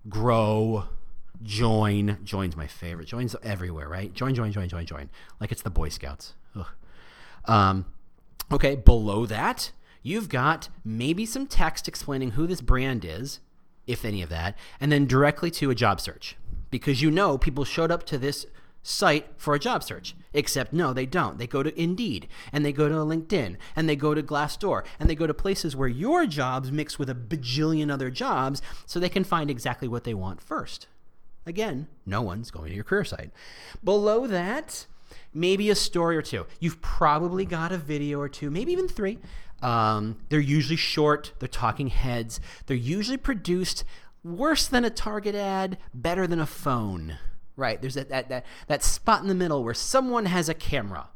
grow 0.07 0.85
join. 1.43 2.17
Join's 2.23 2.55
my 2.55 2.67
favorite. 2.67 3.07
Join's 3.07 3.35
everywhere, 3.43 3.87
right? 3.87 4.13
Join, 4.13 4.33
join, 4.33 4.51
join, 4.51 4.69
join, 4.69 4.85
join. 4.85 5.09
Like 5.39 5.51
it's 5.51 5.61
the 5.61 5.69
Boy 5.69 5.89
Scouts. 5.89 6.33
Um, 7.45 7.85
okay, 8.51 8.75
below 8.75 9.25
that, 9.25 9.71
you've 10.01 10.29
got 10.29 10.69
maybe 10.83 11.25
some 11.25 11.47
text 11.47 11.87
explaining 11.87 12.31
who 12.31 12.47
this 12.47 12.61
brand 12.61 13.03
is, 13.03 13.39
if 13.85 14.05
any 14.05 14.21
of 14.21 14.29
that, 14.29 14.57
and 14.79 14.91
then 14.91 15.05
directly 15.05 15.51
to 15.51 15.69
a 15.69 15.75
job 15.75 15.99
search. 15.99 16.37
Because 16.71 17.01
you 17.01 17.11
know 17.11 17.37
people 17.37 17.65
showed 17.65 17.91
up 17.91 18.05
to 18.05 18.17
this 18.17 18.45
site 18.81 19.27
for 19.37 19.53
a 19.53 19.59
job 19.59 19.83
search. 19.83 20.15
Except, 20.33 20.73
no, 20.73 20.93
they 20.93 21.05
don't. 21.05 21.37
They 21.37 21.47
go 21.47 21.63
to 21.63 21.79
Indeed, 21.79 22.27
and 22.51 22.65
they 22.65 22.73
go 22.73 22.89
to 22.89 22.95
LinkedIn, 22.95 23.57
and 23.75 23.87
they 23.87 23.95
go 23.95 24.13
to 24.13 24.23
Glassdoor, 24.23 24.83
and 24.99 25.09
they 25.09 25.15
go 25.15 25.27
to 25.27 25.33
places 25.33 25.75
where 25.75 25.87
your 25.87 26.25
jobs 26.25 26.71
mix 26.71 26.97
with 26.97 27.09
a 27.09 27.15
bajillion 27.15 27.91
other 27.91 28.09
jobs 28.09 28.61
so 28.85 28.99
they 28.99 29.09
can 29.09 29.23
find 29.23 29.49
exactly 29.49 29.87
what 29.87 30.03
they 30.03 30.13
want 30.13 30.41
first. 30.41 30.87
Again, 31.45 31.87
no 32.05 32.21
one's 32.21 32.51
going 32.51 32.69
to 32.69 32.75
your 32.75 32.83
career 32.83 33.03
site. 33.03 33.31
Below 33.83 34.27
that, 34.27 34.85
maybe 35.33 35.69
a 35.69 35.75
story 35.75 36.15
or 36.15 36.21
two. 36.21 36.45
You've 36.59 36.81
probably 36.81 37.45
got 37.45 37.71
a 37.71 37.77
video 37.77 38.19
or 38.19 38.29
two, 38.29 38.49
maybe 38.49 38.71
even 38.71 38.87
three. 38.87 39.19
Um, 39.61 40.17
they're 40.29 40.39
usually 40.39 40.75
short, 40.75 41.33
they're 41.39 41.47
talking 41.47 41.87
heads, 41.87 42.39
they're 42.65 42.75
usually 42.75 43.17
produced 43.17 43.85
worse 44.23 44.67
than 44.67 44.83
a 44.85 44.89
Target 44.89 45.35
ad, 45.35 45.77
better 45.93 46.27
than 46.27 46.39
a 46.39 46.45
phone. 46.45 47.17
Right, 47.55 47.79
there's 47.79 47.93
that, 47.93 48.09
that, 48.09 48.29
that, 48.29 48.45
that 48.67 48.83
spot 48.83 49.21
in 49.21 49.27
the 49.27 49.35
middle 49.35 49.63
where 49.63 49.75
someone 49.75 50.25
has 50.25 50.49
a 50.49 50.55
camera. 50.55 51.09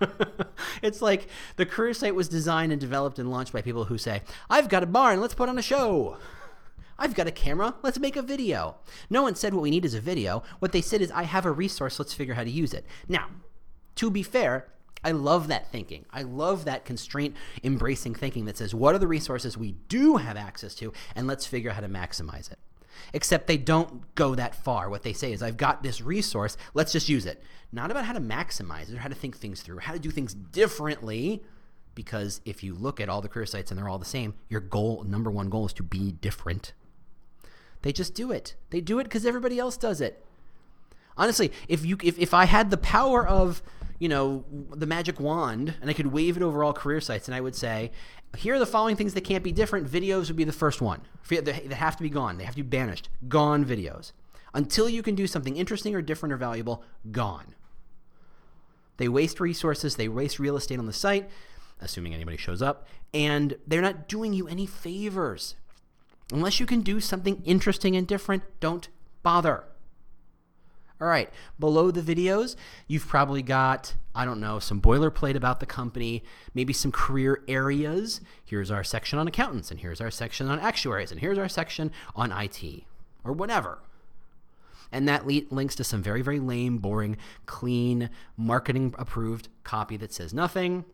it's 0.82 1.00
like 1.00 1.28
the 1.56 1.64
career 1.64 1.94
site 1.94 2.14
was 2.14 2.28
designed 2.28 2.72
and 2.72 2.80
developed 2.80 3.20
and 3.20 3.30
launched 3.30 3.52
by 3.52 3.62
people 3.62 3.84
who 3.84 3.96
say, 3.96 4.22
I've 4.50 4.68
got 4.68 4.82
a 4.82 4.86
barn, 4.86 5.20
let's 5.20 5.34
put 5.34 5.48
on 5.48 5.58
a 5.58 5.62
show. 5.62 6.18
I've 7.00 7.14
got 7.14 7.26
a 7.26 7.32
camera, 7.32 7.74
let's 7.82 7.98
make 7.98 8.14
a 8.14 8.22
video. 8.22 8.76
No 9.08 9.22
one 9.22 9.34
said 9.34 9.54
what 9.54 9.62
we 9.62 9.70
need 9.70 9.86
is 9.86 9.94
a 9.94 10.00
video. 10.02 10.42
What 10.58 10.72
they 10.72 10.82
said 10.82 11.00
is, 11.00 11.10
I 11.10 11.22
have 11.22 11.46
a 11.46 11.50
resource, 11.50 11.98
let's 11.98 12.12
figure 12.12 12.34
out 12.34 12.38
how 12.38 12.44
to 12.44 12.50
use 12.50 12.74
it. 12.74 12.84
Now, 13.08 13.28
to 13.96 14.10
be 14.10 14.22
fair, 14.22 14.68
I 15.02 15.12
love 15.12 15.48
that 15.48 15.72
thinking. 15.72 16.04
I 16.12 16.22
love 16.22 16.66
that 16.66 16.84
constraint 16.84 17.34
embracing 17.64 18.14
thinking 18.14 18.44
that 18.44 18.58
says, 18.58 18.74
what 18.74 18.94
are 18.94 18.98
the 18.98 19.08
resources 19.08 19.56
we 19.56 19.72
do 19.88 20.18
have 20.18 20.36
access 20.36 20.74
to, 20.76 20.92
and 21.16 21.26
let's 21.26 21.46
figure 21.46 21.70
out 21.70 21.76
how 21.76 21.80
to 21.80 21.88
maximize 21.88 22.52
it. 22.52 22.58
Except 23.14 23.46
they 23.46 23.56
don't 23.56 24.14
go 24.14 24.34
that 24.34 24.54
far. 24.54 24.90
What 24.90 25.02
they 25.02 25.14
say 25.14 25.32
is, 25.32 25.42
I've 25.42 25.56
got 25.56 25.82
this 25.82 26.02
resource, 26.02 26.58
let's 26.74 26.92
just 26.92 27.08
use 27.08 27.24
it. 27.24 27.42
Not 27.72 27.90
about 27.90 28.04
how 28.04 28.12
to 28.12 28.20
maximize 28.20 28.90
it 28.90 28.96
or 28.96 28.98
how 28.98 29.08
to 29.08 29.14
think 29.14 29.38
things 29.38 29.62
through, 29.62 29.78
how 29.78 29.94
to 29.94 29.98
do 29.98 30.10
things 30.10 30.34
differently. 30.34 31.42
Because 31.94 32.42
if 32.44 32.62
you 32.62 32.74
look 32.74 33.00
at 33.00 33.08
all 33.08 33.22
the 33.22 33.28
career 33.28 33.46
sites 33.46 33.70
and 33.70 33.78
they're 33.78 33.88
all 33.88 33.98
the 33.98 34.04
same, 34.04 34.34
your 34.48 34.60
goal, 34.60 35.02
number 35.04 35.30
one 35.30 35.48
goal, 35.48 35.66
is 35.66 35.72
to 35.74 35.82
be 35.82 36.12
different. 36.12 36.72
They 37.82 37.92
just 37.92 38.14
do 38.14 38.30
it. 38.30 38.54
They 38.70 38.80
do 38.80 38.98
it 38.98 39.04
because 39.04 39.24
everybody 39.24 39.58
else 39.58 39.76
does 39.76 40.00
it. 40.00 40.24
Honestly, 41.16 41.52
if 41.68 41.84
you 41.84 41.98
if, 42.02 42.18
if 42.18 42.34
I 42.34 42.44
had 42.44 42.70
the 42.70 42.76
power 42.76 43.26
of 43.26 43.62
you 43.98 44.08
know 44.08 44.44
the 44.50 44.86
magic 44.86 45.20
wand 45.20 45.74
and 45.80 45.90
I 45.90 45.92
could 45.92 46.08
wave 46.08 46.36
it 46.36 46.42
over 46.42 46.64
all 46.64 46.72
career 46.72 47.00
sites 47.00 47.28
and 47.28 47.34
I 47.34 47.40
would 47.40 47.54
say, 47.54 47.90
here 48.36 48.54
are 48.54 48.58
the 48.58 48.66
following 48.66 48.96
things 48.96 49.14
that 49.14 49.24
can't 49.24 49.44
be 49.44 49.52
different. 49.52 49.90
Videos 49.90 50.28
would 50.28 50.36
be 50.36 50.44
the 50.44 50.52
first 50.52 50.80
one. 50.80 51.02
They 51.28 51.52
have 51.70 51.96
to 51.96 52.02
be 52.02 52.10
gone. 52.10 52.38
They 52.38 52.44
have 52.44 52.54
to 52.54 52.62
be 52.62 52.68
banished. 52.68 53.08
Gone 53.28 53.64
videos. 53.64 54.12
Until 54.54 54.88
you 54.88 55.02
can 55.02 55.14
do 55.14 55.26
something 55.26 55.56
interesting 55.56 55.94
or 55.94 56.02
different 56.02 56.32
or 56.32 56.36
valuable, 56.36 56.82
gone. 57.10 57.54
They 58.96 59.08
waste 59.08 59.40
resources. 59.40 59.96
They 59.96 60.08
waste 60.08 60.38
real 60.38 60.56
estate 60.56 60.78
on 60.78 60.86
the 60.86 60.92
site, 60.92 61.30
assuming 61.80 62.14
anybody 62.14 62.36
shows 62.36 62.60
up, 62.60 62.86
and 63.14 63.56
they're 63.66 63.80
not 63.80 64.08
doing 64.08 64.32
you 64.32 64.46
any 64.48 64.66
favors. 64.66 65.54
Unless 66.32 66.60
you 66.60 66.66
can 66.66 66.80
do 66.82 67.00
something 67.00 67.42
interesting 67.44 67.96
and 67.96 68.06
different, 68.06 68.42
don't 68.60 68.88
bother. 69.22 69.64
All 71.00 71.08
right, 71.08 71.30
below 71.58 71.90
the 71.90 72.02
videos, 72.02 72.56
you've 72.86 73.08
probably 73.08 73.42
got, 73.42 73.94
I 74.14 74.26
don't 74.26 74.40
know, 74.40 74.58
some 74.58 74.82
boilerplate 74.82 75.34
about 75.34 75.58
the 75.58 75.66
company, 75.66 76.22
maybe 76.52 76.74
some 76.74 76.92
career 76.92 77.42
areas. 77.48 78.20
Here's 78.44 78.70
our 78.70 78.84
section 78.84 79.18
on 79.18 79.26
accountants, 79.26 79.70
and 79.70 79.80
here's 79.80 80.00
our 80.02 80.10
section 80.10 80.48
on 80.48 80.60
actuaries, 80.60 81.10
and 81.10 81.20
here's 81.20 81.38
our 81.38 81.48
section 81.48 81.90
on 82.14 82.32
IT, 82.32 82.84
or 83.24 83.32
whatever. 83.32 83.78
And 84.92 85.08
that 85.08 85.26
le- 85.26 85.42
links 85.50 85.74
to 85.76 85.84
some 85.84 86.02
very, 86.02 86.20
very 86.20 86.40
lame, 86.40 86.78
boring, 86.78 87.16
clean, 87.46 88.10
marketing 88.36 88.94
approved 88.98 89.48
copy 89.64 89.96
that 89.96 90.12
says 90.12 90.34
nothing, 90.34 90.84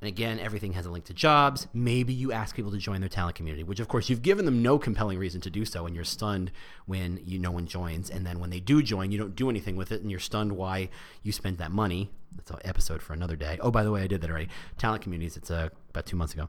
and 0.00 0.08
again, 0.08 0.38
everything 0.38 0.72
has 0.74 0.84
a 0.84 0.90
link 0.90 1.06
to 1.06 1.14
jobs. 1.14 1.68
Maybe 1.72 2.12
you 2.12 2.30
ask 2.30 2.54
people 2.54 2.70
to 2.70 2.76
join 2.76 3.00
their 3.00 3.08
talent 3.08 3.34
community, 3.36 3.64
which 3.64 3.80
of 3.80 3.88
course 3.88 4.10
you've 4.10 4.20
given 4.20 4.44
them 4.44 4.62
no 4.62 4.78
compelling 4.78 5.18
reason 5.18 5.40
to 5.42 5.50
do 5.50 5.64
so, 5.64 5.86
and 5.86 5.94
you're 5.94 6.04
stunned 6.04 6.52
when 6.84 7.18
you 7.24 7.38
no 7.38 7.50
one 7.50 7.66
joins. 7.66 8.10
And 8.10 8.26
then 8.26 8.38
when 8.38 8.50
they 8.50 8.60
do 8.60 8.82
join, 8.82 9.10
you 9.10 9.18
don't 9.18 9.34
do 9.34 9.48
anything 9.48 9.74
with 9.74 9.92
it, 9.92 10.02
and 10.02 10.10
you're 10.10 10.20
stunned 10.20 10.52
why 10.52 10.90
you 11.22 11.32
spent 11.32 11.56
that 11.58 11.70
money. 11.70 12.10
That's 12.36 12.50
an 12.50 12.58
episode 12.64 13.00
for 13.00 13.14
another 13.14 13.36
day. 13.36 13.58
Oh, 13.62 13.70
by 13.70 13.84
the 13.84 13.90
way, 13.90 14.02
I 14.02 14.06
did 14.06 14.20
that 14.20 14.30
already. 14.30 14.48
Talent 14.76 15.02
communities. 15.02 15.36
It's 15.38 15.50
uh, 15.50 15.70
about 15.90 16.04
two 16.04 16.16
months 16.16 16.34
ago. 16.34 16.48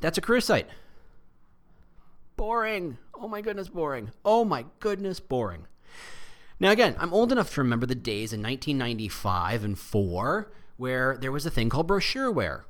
That's 0.00 0.18
a 0.18 0.20
career 0.20 0.40
site. 0.40 0.66
boring. 2.36 2.98
Oh 3.14 3.28
my 3.28 3.40
goodness, 3.42 3.68
boring. 3.68 4.10
Oh 4.24 4.44
my 4.44 4.64
goodness, 4.80 5.20
boring. 5.20 5.66
Now, 6.58 6.70
again, 6.70 6.96
I'm 6.98 7.12
old 7.14 7.32
enough 7.32 7.54
to 7.54 7.60
remember 7.62 7.86
the 7.86 7.94
days 7.94 8.32
in 8.32 8.42
1995 8.42 9.64
and 9.64 9.78
4 9.78 10.52
where 10.80 11.18
there 11.18 11.30
was 11.30 11.44
a 11.44 11.50
thing 11.50 11.68
called 11.68 11.86
brochureware. 11.86 12.62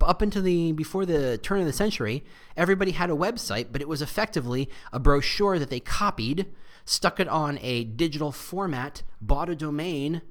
Up 0.00 0.22
until 0.22 0.40
the 0.40 0.72
before 0.72 1.04
the 1.04 1.36
turn 1.36 1.60
of 1.60 1.66
the 1.66 1.72
century, 1.72 2.24
everybody 2.56 2.92
had 2.92 3.10
a 3.10 3.14
website, 3.14 3.66
but 3.72 3.82
it 3.82 3.88
was 3.88 4.00
effectively 4.00 4.70
a 4.90 4.98
brochure 4.98 5.58
that 5.58 5.68
they 5.68 5.78
copied, 5.78 6.46
stuck 6.86 7.20
it 7.20 7.28
on 7.28 7.58
a 7.60 7.84
digital 7.84 8.32
format, 8.32 9.02
bought 9.20 9.50
a 9.50 9.54
domain, 9.54 10.22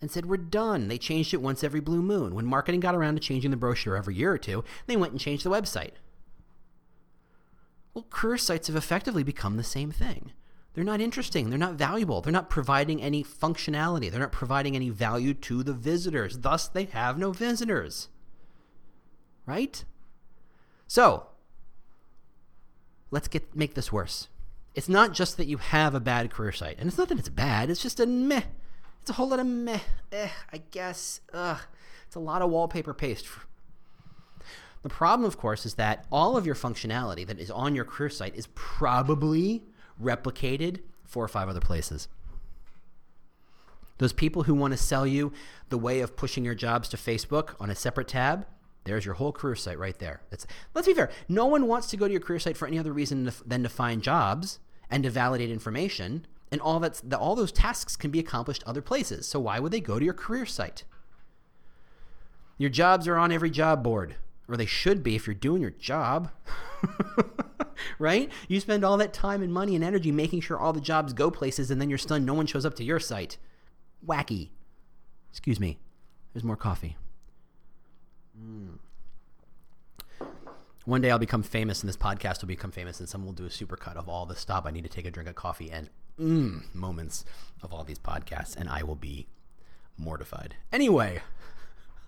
and 0.00 0.10
said, 0.10 0.26
We're 0.26 0.38
done. 0.38 0.88
They 0.88 0.98
changed 0.98 1.32
it 1.32 1.40
once 1.40 1.62
every 1.62 1.78
blue 1.78 2.02
moon. 2.02 2.34
When 2.34 2.46
marketing 2.46 2.80
got 2.80 2.96
around 2.96 3.14
to 3.14 3.20
changing 3.20 3.52
the 3.52 3.56
brochure 3.56 3.96
every 3.96 4.16
year 4.16 4.32
or 4.32 4.38
two, 4.38 4.64
they 4.86 4.96
went 4.96 5.12
and 5.12 5.20
changed 5.20 5.44
the 5.44 5.50
website. 5.50 5.92
Well, 7.94 8.06
career 8.10 8.38
sites 8.38 8.66
have 8.66 8.76
effectively 8.76 9.22
become 9.22 9.56
the 9.56 9.62
same 9.62 9.92
thing. 9.92 10.32
They're 10.74 10.84
not 10.84 11.00
interesting. 11.00 11.50
They're 11.50 11.58
not 11.58 11.74
valuable. 11.74 12.20
They're 12.20 12.32
not 12.32 12.48
providing 12.48 13.02
any 13.02 13.24
functionality. 13.24 14.10
They're 14.10 14.20
not 14.20 14.32
providing 14.32 14.76
any 14.76 14.88
value 14.88 15.34
to 15.34 15.62
the 15.62 15.72
visitors. 15.72 16.38
Thus, 16.38 16.68
they 16.68 16.84
have 16.84 17.18
no 17.18 17.32
visitors. 17.32 18.08
Right? 19.46 19.84
So, 20.86 21.26
let's 23.10 23.26
get 23.28 23.54
make 23.56 23.74
this 23.74 23.92
worse. 23.92 24.28
It's 24.74 24.88
not 24.88 25.12
just 25.12 25.36
that 25.36 25.46
you 25.46 25.56
have 25.56 25.96
a 25.96 26.00
bad 26.00 26.30
career 26.30 26.52
site, 26.52 26.78
and 26.78 26.86
it's 26.86 26.98
not 26.98 27.08
that 27.08 27.18
it's 27.18 27.28
bad. 27.28 27.70
It's 27.70 27.82
just 27.82 27.98
a 27.98 28.06
meh. 28.06 28.42
It's 29.00 29.10
a 29.10 29.14
whole 29.14 29.28
lot 29.28 29.40
of 29.40 29.46
meh. 29.46 29.80
Eh, 30.12 30.28
I 30.52 30.58
guess. 30.70 31.20
Ugh. 31.32 31.58
It's 32.06 32.14
a 32.14 32.20
lot 32.20 32.42
of 32.42 32.50
wallpaper 32.50 32.94
paste. 32.94 33.26
The 34.82 34.88
problem, 34.88 35.26
of 35.26 35.36
course, 35.36 35.66
is 35.66 35.74
that 35.74 36.06
all 36.10 36.36
of 36.36 36.46
your 36.46 36.54
functionality 36.54 37.26
that 37.26 37.38
is 37.38 37.50
on 37.50 37.74
your 37.74 37.84
career 37.84 38.08
site 38.08 38.34
is 38.34 38.48
probably 38.54 39.62
replicated 40.02 40.80
four 41.04 41.24
or 41.24 41.28
five 41.28 41.48
other 41.48 41.60
places. 41.60 42.08
Those 43.98 44.12
people 44.12 44.44
who 44.44 44.54
want 44.54 44.72
to 44.72 44.78
sell 44.78 45.06
you 45.06 45.32
the 45.68 45.76
way 45.76 46.00
of 46.00 46.16
pushing 46.16 46.44
your 46.44 46.54
jobs 46.54 46.88
to 46.88 46.96
Facebook 46.96 47.54
on 47.60 47.68
a 47.68 47.74
separate 47.74 48.08
tab, 48.08 48.46
there's 48.84 49.04
your 49.04 49.14
whole 49.14 49.32
career 49.32 49.54
site 49.54 49.78
right 49.78 49.98
there. 49.98 50.22
That's, 50.30 50.46
let's 50.74 50.88
be 50.88 50.94
fair. 50.94 51.10
No 51.28 51.44
one 51.44 51.66
wants 51.66 51.88
to 51.88 51.98
go 51.98 52.06
to 52.06 52.12
your 52.12 52.20
career 52.20 52.38
site 52.38 52.56
for 52.56 52.66
any 52.66 52.78
other 52.78 52.94
reason 52.94 53.30
than 53.44 53.62
to 53.62 53.68
find 53.68 54.02
jobs 54.02 54.58
and 54.90 55.02
to 55.04 55.10
validate 55.10 55.50
information. 55.50 56.26
And 56.50 56.60
all 56.60 56.80
that's 56.80 57.02
the, 57.02 57.18
all 57.18 57.36
those 57.36 57.52
tasks 57.52 57.94
can 57.94 58.10
be 58.10 58.18
accomplished 58.18 58.64
other 58.66 58.80
places. 58.80 59.26
So 59.28 59.38
why 59.38 59.60
would 59.60 59.70
they 59.70 59.80
go 59.80 59.98
to 59.98 60.04
your 60.04 60.14
career 60.14 60.46
site? 60.46 60.84
Your 62.56 62.70
jobs 62.70 63.06
are 63.06 63.16
on 63.16 63.32
every 63.32 63.50
job 63.50 63.82
board, 63.82 64.16
or 64.50 64.56
they 64.56 64.66
should 64.66 65.02
be 65.02 65.14
if 65.14 65.26
you're 65.26 65.34
doing 65.34 65.62
your 65.62 65.70
job. 65.70 66.30
right? 67.98 68.30
You 68.48 68.60
spend 68.60 68.84
all 68.84 68.96
that 68.96 69.12
time 69.12 69.42
and 69.42 69.52
money 69.52 69.74
and 69.74 69.84
energy 69.84 70.10
making 70.10 70.40
sure 70.40 70.58
all 70.58 70.72
the 70.72 70.80
jobs 70.80 71.12
go 71.12 71.30
places, 71.30 71.70
and 71.70 71.80
then 71.80 71.88
you're 71.88 71.98
stunned 71.98 72.26
no 72.26 72.34
one 72.34 72.46
shows 72.46 72.66
up 72.66 72.74
to 72.76 72.84
your 72.84 72.98
site. 72.98 73.38
Wacky. 74.06 74.50
Excuse 75.30 75.60
me. 75.60 75.78
There's 76.32 76.44
more 76.44 76.56
coffee. 76.56 76.96
Mm. 78.38 78.78
One 80.84 81.00
day 81.00 81.10
I'll 81.10 81.18
become 81.18 81.42
famous, 81.42 81.82
and 81.82 81.88
this 81.88 81.96
podcast 81.96 82.40
will 82.40 82.48
become 82.48 82.72
famous, 82.72 83.00
and 83.00 83.08
someone 83.08 83.28
will 83.28 83.34
do 83.34 83.46
a 83.46 83.50
supercut 83.50 83.96
of 83.96 84.08
all 84.08 84.26
the 84.26 84.34
stop. 84.34 84.66
I 84.66 84.70
need 84.70 84.84
to 84.84 84.90
take 84.90 85.06
a 85.06 85.10
drink 85.10 85.28
of 85.28 85.36
coffee 85.36 85.70
and 85.70 85.90
mm, 86.18 86.74
moments 86.74 87.24
of 87.62 87.72
all 87.72 87.84
these 87.84 87.98
podcasts, 87.98 88.56
and 88.56 88.68
I 88.68 88.82
will 88.82 88.96
be 88.96 89.28
mortified. 89.96 90.56
Anyway, 90.72 91.20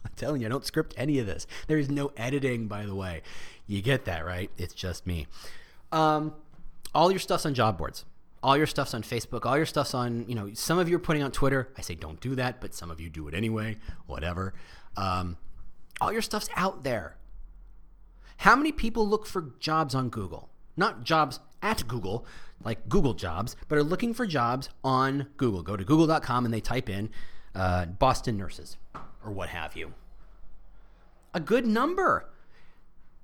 I'm 0.05 0.13
telling 0.17 0.41
you, 0.41 0.47
I 0.47 0.51
don't 0.51 0.65
script 0.65 0.95
any 0.97 1.19
of 1.19 1.27
this. 1.27 1.47
There 1.67 1.79
is 1.79 1.91
no 1.91 2.13
editing, 2.17 2.69
by 2.69 2.87
the 2.87 2.95
way. 2.95 3.23
You 3.67 3.83
get 3.83 4.05
that, 4.07 4.25
right? 4.25 4.51
It's 4.59 4.75
just 4.75 5.07
me. 5.07 5.27
Um, 5.91 6.35
all 6.95 7.11
your 7.11 7.21
stuff's 7.21 7.47
on 7.47 7.55
job 7.55 7.79
boards. 7.79 8.05
All 8.43 8.57
your 8.57 8.67
stuff's 8.67 8.93
on 8.93 9.03
Facebook. 9.03 9.47
All 9.47 9.57
your 9.57 9.67
stuff's 9.67 9.95
on, 9.95 10.25
you 10.29 10.35
know, 10.35 10.51
some 10.55 10.79
of 10.79 10.89
you 10.89 10.97
are 10.97 11.01
putting 11.01 11.23
on 11.23 11.31
Twitter. 11.31 11.73
I 11.79 11.81
say 11.83 11.95
don't 11.95 12.21
do 12.21 12.35
that, 12.35 12.61
but 12.61 12.75
some 12.75 12.91
of 12.91 13.01
you 13.01 13.09
do 13.09 13.29
it 13.29 13.35
anyway. 13.35 13.77
Whatever. 14.07 14.55
Um, 14.97 15.37
all 16.01 16.13
your 16.13 16.23
stuff's 16.23 16.49
out 16.57 16.83
there. 16.83 17.17
How 18.39 18.57
many 18.57 18.73
people 18.73 19.09
look 19.09 19.27
for 19.27 19.53
jobs 19.61 19.95
on 19.95 20.09
Google? 20.09 20.51
Not 20.77 21.05
jobs 21.05 21.39
at 21.63 21.87
Google, 21.87 22.27
like 22.65 22.89
Google 22.89 23.15
jobs, 23.15 23.55
but 23.69 23.79
are 23.79 23.85
looking 23.85 24.13
for 24.13 24.27
jobs 24.27 24.69
on 24.83 25.29
Google. 25.37 25.63
Go 25.63 25.77
to 25.77 25.85
google.com 25.85 26.45
and 26.45 26.53
they 26.53 26.61
type 26.61 26.89
in 26.91 27.11
uh, 27.55 27.87
Boston 27.87 28.37
nurses 28.37 28.77
or 29.25 29.33
what 29.33 29.49
have 29.51 29.77
you. 29.77 29.95
A 31.35 31.41
good 31.41 31.67
number. 31.67 32.29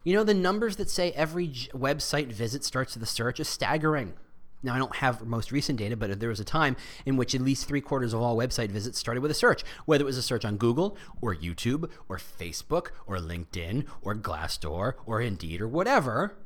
You 0.04 0.14
know, 0.14 0.24
the 0.24 0.34
numbers 0.34 0.76
that 0.76 0.88
say 0.88 1.12
every 1.12 1.48
website 1.48 2.32
visit 2.32 2.64
starts 2.64 2.94
with 2.94 3.02
a 3.02 3.06
search 3.06 3.40
is 3.40 3.48
staggering. 3.48 4.14
Now, 4.62 4.74
I 4.74 4.78
don't 4.78 4.96
have 4.96 5.24
most 5.24 5.52
recent 5.52 5.78
data, 5.78 5.96
but 5.96 6.18
there 6.18 6.30
was 6.30 6.40
a 6.40 6.44
time 6.44 6.76
in 7.06 7.16
which 7.16 7.34
at 7.34 7.40
least 7.40 7.68
three 7.68 7.80
quarters 7.80 8.12
of 8.12 8.20
all 8.20 8.36
website 8.36 8.70
visits 8.70 8.98
started 8.98 9.20
with 9.20 9.30
a 9.30 9.34
search, 9.34 9.62
whether 9.84 10.02
it 10.02 10.06
was 10.06 10.16
a 10.16 10.22
search 10.22 10.44
on 10.44 10.56
Google 10.56 10.96
or 11.20 11.34
YouTube 11.34 11.90
or 12.08 12.16
Facebook 12.16 12.88
or 13.06 13.18
LinkedIn 13.18 13.86
or 14.02 14.14
Glassdoor 14.16 14.94
or 15.06 15.20
Indeed 15.20 15.60
or 15.60 15.68
whatever. 15.68 16.36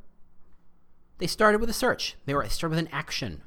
They 1.17 1.27
started 1.27 1.59
with 1.59 1.69
a 1.69 1.73
search. 1.73 2.15
They 2.25 2.33
were 2.33 2.47
started 2.49 2.75
with 2.75 2.85
an 2.85 2.93
action. 2.93 3.41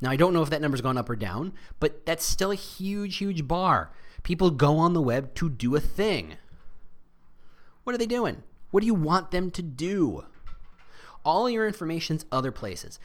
Now, 0.00 0.10
I 0.10 0.16
don't 0.16 0.34
know 0.34 0.42
if 0.42 0.50
that 0.50 0.60
number's 0.60 0.80
gone 0.80 0.98
up 0.98 1.08
or 1.08 1.16
down, 1.16 1.52
but 1.80 2.04
that's 2.04 2.24
still 2.24 2.50
a 2.50 2.56
huge, 2.56 3.16
huge 3.16 3.48
bar. 3.48 3.90
People 4.22 4.50
go 4.50 4.76
on 4.76 4.92
the 4.92 5.00
web 5.00 5.34
to 5.36 5.48
do 5.48 5.74
a 5.76 5.80
thing. 5.80 6.36
What 7.84 7.94
are 7.94 7.98
they 7.98 8.06
doing? 8.06 8.42
What 8.70 8.80
do 8.80 8.86
you 8.86 8.94
want 8.94 9.30
them 9.30 9.50
to 9.52 9.62
do? 9.62 10.24
All 11.24 11.48
your 11.48 11.66
information's 11.66 12.26
other 12.30 12.52
places. 12.52 12.98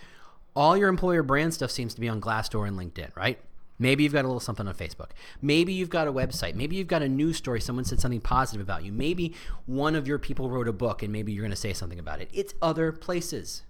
All 0.56 0.76
your 0.76 0.90
employer 0.90 1.24
brand 1.24 1.54
stuff 1.54 1.72
seems 1.72 1.94
to 1.94 2.02
be 2.02 2.10
on 2.10 2.20
Glassdoor 2.20 2.68
and 2.68 2.78
LinkedIn, 2.78 3.16
right? 3.16 3.40
Maybe 3.80 4.04
you've 4.04 4.14
got 4.14 4.26
a 4.26 4.28
little 4.28 4.40
something 4.40 4.68
on 4.68 4.76
Facebook. 4.76 5.10
Maybe 5.42 5.74
you've 5.74 5.90
got 5.90 6.08
a 6.08 6.14
website. 6.14 6.54
Maybe 6.54 6.76
you've 6.76 6.88
got 6.88 7.02
a 7.02 7.10
news 7.10 7.38
story. 7.38 7.60
Someone 7.62 7.86
said 7.86 8.00
something 8.00 8.22
positive 8.22 8.62
about 8.62 8.84
you. 8.84 8.92
Maybe 8.92 9.34
one 9.66 9.96
of 9.96 10.08
your 10.08 10.20
people 10.20 10.52
wrote 10.52 10.68
a 10.68 10.74
book 10.74 11.02
and 11.02 11.12
maybe 11.12 11.32
you're 11.32 11.42
going 11.42 11.50
to 11.50 11.56
say 11.56 11.74
something 11.74 11.98
about 11.98 12.22
it. 12.22 12.30
It's 12.32 12.54
other 12.62 12.92
places. 12.92 13.64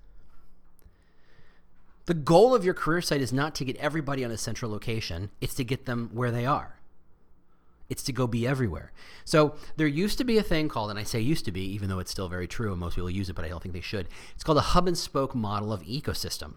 The 2.06 2.14
goal 2.14 2.56
of 2.56 2.66
your 2.66 2.74
career 2.74 3.02
site 3.02 3.22
is 3.22 3.32
not 3.32 3.56
to 3.56 3.66
get 3.66 3.78
everybody 3.78 4.26
on 4.26 4.32
a 4.32 4.38
central 4.38 4.72
location, 4.72 5.30
it's 5.40 5.54
to 5.56 5.64
get 5.64 5.86
them 5.86 6.10
where 6.14 6.32
they 6.32 6.46
are. 6.46 6.78
It's 7.90 8.04
to 8.04 8.14
go 8.14 8.26
be 8.26 8.48
everywhere. 8.48 8.92
So 9.26 9.56
there 9.76 9.86
used 9.86 10.18
to 10.18 10.24
be 10.24 10.38
a 10.38 10.44
thing 10.44 10.70
called, 10.70 10.90
and 10.90 10.98
I 10.98 11.04
say 11.04 11.20
used 11.20 11.46
to 11.46 11.52
be, 11.52 11.62
even 11.74 11.90
though 11.90 12.00
it's 12.00 12.10
still 12.10 12.30
very 12.30 12.48
true 12.48 12.72
and 12.72 12.80
most 12.80 12.96
people 12.96 13.10
use 13.10 13.30
it, 13.30 13.36
but 13.36 13.44
I 13.44 13.50
don't 13.50 13.62
think 13.62 13.74
they 13.74 13.82
should. 13.82 14.08
It's 14.34 14.44
called 14.44 14.58
a 14.58 14.62
hub 14.62 14.88
and 14.88 14.98
spoke 14.98 15.36
model 15.36 15.74
of 15.74 15.84
ecosystem. 15.84 16.56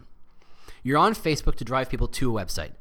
You're 0.81 0.97
on 0.97 1.13
Facebook 1.13 1.55
to 1.55 1.65
drive 1.65 1.89
people 1.89 2.07
to 2.07 2.37
a 2.37 2.45
website. 2.45 2.71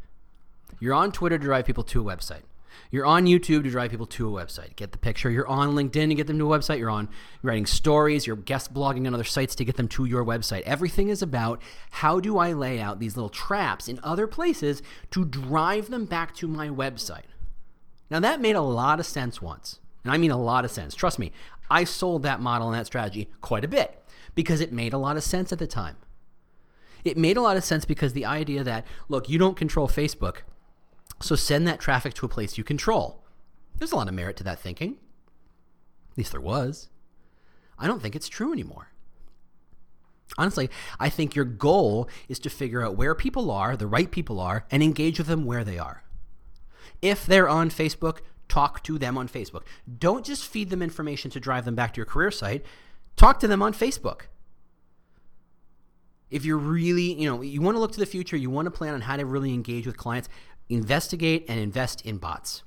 You're 0.78 0.94
on 0.94 1.10
Twitter 1.10 1.36
to 1.36 1.44
drive 1.44 1.64
people 1.64 1.84
to 1.84 2.08
a 2.08 2.16
website. 2.16 2.42
You're 2.90 3.06
on 3.06 3.26
YouTube 3.26 3.64
to 3.64 3.70
drive 3.70 3.90
people 3.90 4.06
to 4.06 4.36
a 4.36 4.44
website. 4.44 4.76
Get 4.76 4.92
the 4.92 4.98
picture. 4.98 5.30
You're 5.30 5.46
on 5.46 5.74
LinkedIn 5.74 6.08
to 6.08 6.14
get 6.14 6.26
them 6.26 6.38
to 6.38 6.52
a 6.52 6.58
website. 6.58 6.78
You're 6.78 6.90
on 6.90 7.08
writing 7.42 7.66
stories. 7.66 8.26
You're 8.26 8.36
guest 8.36 8.72
blogging 8.72 9.06
on 9.06 9.14
other 9.14 9.24
sites 9.24 9.54
to 9.56 9.64
get 9.64 9.76
them 9.76 9.88
to 9.88 10.04
your 10.04 10.24
website. 10.24 10.62
Everything 10.62 11.08
is 11.08 11.22
about 11.22 11.60
how 11.90 12.20
do 12.20 12.38
I 12.38 12.52
lay 12.52 12.80
out 12.80 13.00
these 13.00 13.16
little 13.16 13.28
traps 13.28 13.88
in 13.88 14.00
other 14.02 14.26
places 14.26 14.82
to 15.10 15.24
drive 15.24 15.90
them 15.90 16.04
back 16.04 16.34
to 16.36 16.48
my 16.48 16.68
website. 16.68 17.24
Now, 18.10 18.20
that 18.20 18.40
made 18.40 18.56
a 18.56 18.60
lot 18.60 19.00
of 19.00 19.06
sense 19.06 19.40
once. 19.40 19.80
And 20.04 20.12
I 20.12 20.18
mean 20.18 20.30
a 20.30 20.40
lot 20.40 20.64
of 20.64 20.70
sense. 20.70 20.94
Trust 20.94 21.18
me, 21.18 21.32
I 21.70 21.84
sold 21.84 22.22
that 22.22 22.40
model 22.40 22.68
and 22.68 22.78
that 22.78 22.86
strategy 22.86 23.30
quite 23.40 23.64
a 23.64 23.68
bit 23.68 24.02
because 24.34 24.60
it 24.60 24.72
made 24.72 24.92
a 24.92 24.98
lot 24.98 25.16
of 25.16 25.22
sense 25.22 25.52
at 25.52 25.58
the 25.58 25.66
time. 25.66 25.96
It 27.04 27.16
made 27.16 27.36
a 27.36 27.42
lot 27.42 27.56
of 27.56 27.64
sense 27.64 27.84
because 27.84 28.12
the 28.12 28.24
idea 28.24 28.64
that, 28.64 28.86
look, 29.08 29.28
you 29.28 29.38
don't 29.38 29.56
control 29.56 29.88
Facebook, 29.88 30.38
so 31.24 31.36
send 31.36 31.66
that 31.66 31.80
traffic 31.80 32.14
to 32.14 32.26
a 32.26 32.28
place 32.28 32.58
you 32.58 32.64
control. 32.64 33.24
There's 33.78 33.92
a 33.92 33.96
lot 33.96 34.08
of 34.08 34.14
merit 34.14 34.36
to 34.38 34.44
that 34.44 34.60
thinking. 34.60 34.98
At 36.12 36.18
least 36.18 36.32
there 36.32 36.40
was. 36.40 36.88
I 37.78 37.86
don't 37.86 38.00
think 38.00 38.14
it's 38.14 38.28
true 38.28 38.52
anymore. 38.52 38.88
Honestly, 40.38 40.70
I 40.98 41.08
think 41.08 41.34
your 41.34 41.44
goal 41.44 42.08
is 42.28 42.38
to 42.40 42.50
figure 42.50 42.84
out 42.84 42.96
where 42.96 43.14
people 43.14 43.50
are, 43.50 43.76
the 43.76 43.86
right 43.86 44.10
people 44.10 44.40
are, 44.40 44.66
and 44.70 44.82
engage 44.82 45.18
with 45.18 45.28
them 45.28 45.44
where 45.44 45.64
they 45.64 45.78
are. 45.78 46.02
If 47.02 47.26
they're 47.26 47.48
on 47.48 47.70
Facebook, 47.70 48.18
talk 48.48 48.82
to 48.84 48.98
them 48.98 49.18
on 49.18 49.28
Facebook. 49.28 49.62
Don't 49.98 50.24
just 50.24 50.46
feed 50.46 50.70
them 50.70 50.82
information 50.82 51.30
to 51.32 51.40
drive 51.40 51.64
them 51.64 51.74
back 51.74 51.94
to 51.94 51.98
your 51.98 52.06
career 52.06 52.30
site. 52.30 52.64
Talk 53.16 53.40
to 53.40 53.48
them 53.48 53.62
on 53.62 53.74
Facebook. 53.74 54.22
If 56.30 56.44
you're 56.44 56.58
really, 56.58 57.12
you 57.14 57.30
know, 57.30 57.42
you 57.42 57.60
want 57.60 57.76
to 57.76 57.80
look 57.80 57.92
to 57.92 58.00
the 58.00 58.06
future, 58.06 58.36
you 58.36 58.50
want 58.50 58.66
to 58.66 58.70
plan 58.70 58.94
on 58.94 59.02
how 59.02 59.16
to 59.16 59.24
really 59.24 59.54
engage 59.54 59.86
with 59.86 59.96
clients, 59.96 60.28
investigate 60.68 61.44
and 61.48 61.60
invest 61.60 62.04
in 62.04 62.18
bots 62.18 62.62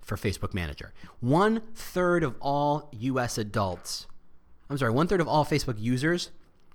for 0.00 0.16
Facebook 0.16 0.54
Manager. 0.54 0.92
One 1.20 1.60
third 1.74 2.22
of 2.22 2.36
all 2.40 2.88
US 2.92 3.38
adults, 3.38 4.06
I'm 4.70 4.78
sorry, 4.78 4.92
one 4.92 5.08
third 5.08 5.20
of 5.20 5.28
all 5.28 5.44
Facebook 5.44 5.76
users, 5.78 6.30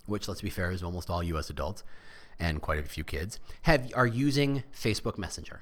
which 0.05 0.27
let's 0.27 0.41
be 0.41 0.49
fair 0.49 0.71
is 0.71 0.83
almost 0.83 1.09
all 1.09 1.23
US 1.23 1.49
adults 1.49 1.83
and 2.39 2.61
quite 2.61 2.79
a 2.79 2.83
few 2.83 3.03
kids, 3.03 3.39
have 3.63 3.91
are 3.95 4.07
using 4.07 4.63
Facebook 4.75 5.17
Messenger. 5.17 5.61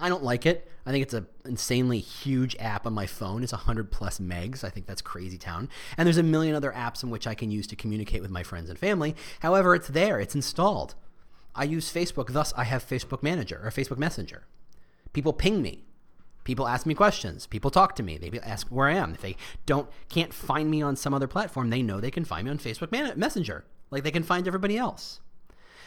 I 0.00 0.08
don't 0.08 0.24
like 0.24 0.46
it. 0.46 0.70
I 0.86 0.92
think 0.92 1.02
it's 1.02 1.14
an 1.14 1.26
insanely 1.44 1.98
huge 1.98 2.56
app 2.58 2.86
on 2.86 2.94
my 2.94 3.06
phone. 3.06 3.42
It's 3.42 3.52
100 3.52 3.90
plus 3.90 4.18
megs. 4.18 4.64
I 4.64 4.70
think 4.70 4.86
that's 4.86 5.02
crazy 5.02 5.36
town. 5.36 5.68
And 5.98 6.06
there's 6.06 6.16
a 6.16 6.22
million 6.22 6.54
other 6.54 6.72
apps 6.72 7.02
in 7.02 7.10
which 7.10 7.26
I 7.26 7.34
can 7.34 7.50
use 7.50 7.66
to 7.66 7.76
communicate 7.76 8.22
with 8.22 8.30
my 8.30 8.42
friends 8.42 8.70
and 8.70 8.78
family. 8.78 9.14
However, 9.40 9.74
it's 9.74 9.88
there, 9.88 10.18
it's 10.18 10.34
installed. 10.34 10.94
I 11.54 11.64
use 11.64 11.92
Facebook, 11.92 12.32
thus, 12.32 12.52
I 12.56 12.64
have 12.64 12.86
Facebook 12.86 13.22
Manager 13.22 13.60
or 13.62 13.70
Facebook 13.70 13.98
Messenger. 13.98 14.44
People 15.12 15.32
ping 15.32 15.62
me. 15.62 15.84
People 16.44 16.66
ask 16.66 16.86
me 16.86 16.94
questions. 16.94 17.46
People 17.46 17.70
talk 17.70 17.94
to 17.96 18.02
me. 18.02 18.16
They 18.16 18.38
ask 18.40 18.68
where 18.68 18.88
I 18.88 18.94
am. 18.94 19.12
If 19.12 19.20
they 19.20 19.36
don't 19.66 19.88
can't 20.08 20.32
find 20.32 20.70
me 20.70 20.80
on 20.80 20.96
some 20.96 21.12
other 21.12 21.26
platform, 21.26 21.70
they 21.70 21.82
know 21.82 22.00
they 22.00 22.10
can 22.10 22.24
find 22.24 22.44
me 22.46 22.50
on 22.50 22.58
Facebook 22.58 23.16
Messenger, 23.16 23.64
like 23.90 24.04
they 24.04 24.10
can 24.10 24.22
find 24.22 24.46
everybody 24.46 24.78
else. 24.78 25.20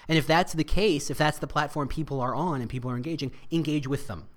And 0.07 0.17
if 0.17 0.27
that's 0.27 0.53
the 0.53 0.63
case, 0.63 1.09
if 1.09 1.17
that's 1.17 1.39
the 1.39 1.47
platform 1.47 1.87
people 1.87 2.19
are 2.19 2.35
on 2.35 2.61
and 2.61 2.69
people 2.69 2.91
are 2.91 2.95
engaging, 2.95 3.31
engage 3.51 3.87
with 3.87 4.07
them. 4.07 4.27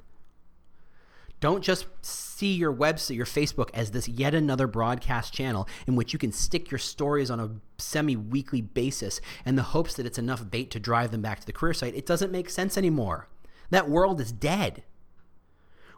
Don't 1.46 1.62
just 1.62 1.86
see 2.02 2.54
your 2.54 2.74
website, 2.74 3.14
your 3.14 3.24
Facebook, 3.24 3.70
as 3.72 3.92
this 3.92 4.08
yet 4.08 4.34
another 4.34 4.66
broadcast 4.66 5.32
channel 5.32 5.68
in 5.86 5.94
which 5.94 6.12
you 6.12 6.18
can 6.18 6.32
stick 6.32 6.72
your 6.72 6.78
stories 6.78 7.30
on 7.30 7.38
a 7.38 7.50
semi 7.78 8.16
weekly 8.16 8.60
basis 8.60 9.20
in 9.44 9.54
the 9.54 9.62
hopes 9.62 9.94
that 9.94 10.06
it's 10.06 10.18
enough 10.18 10.50
bait 10.50 10.72
to 10.72 10.80
drive 10.80 11.12
them 11.12 11.22
back 11.22 11.38
to 11.38 11.46
the 11.46 11.52
career 11.52 11.72
site. 11.72 11.94
It 11.94 12.04
doesn't 12.04 12.32
make 12.32 12.50
sense 12.50 12.76
anymore. 12.76 13.28
That 13.70 13.88
world 13.88 14.20
is 14.20 14.32
dead. 14.32 14.82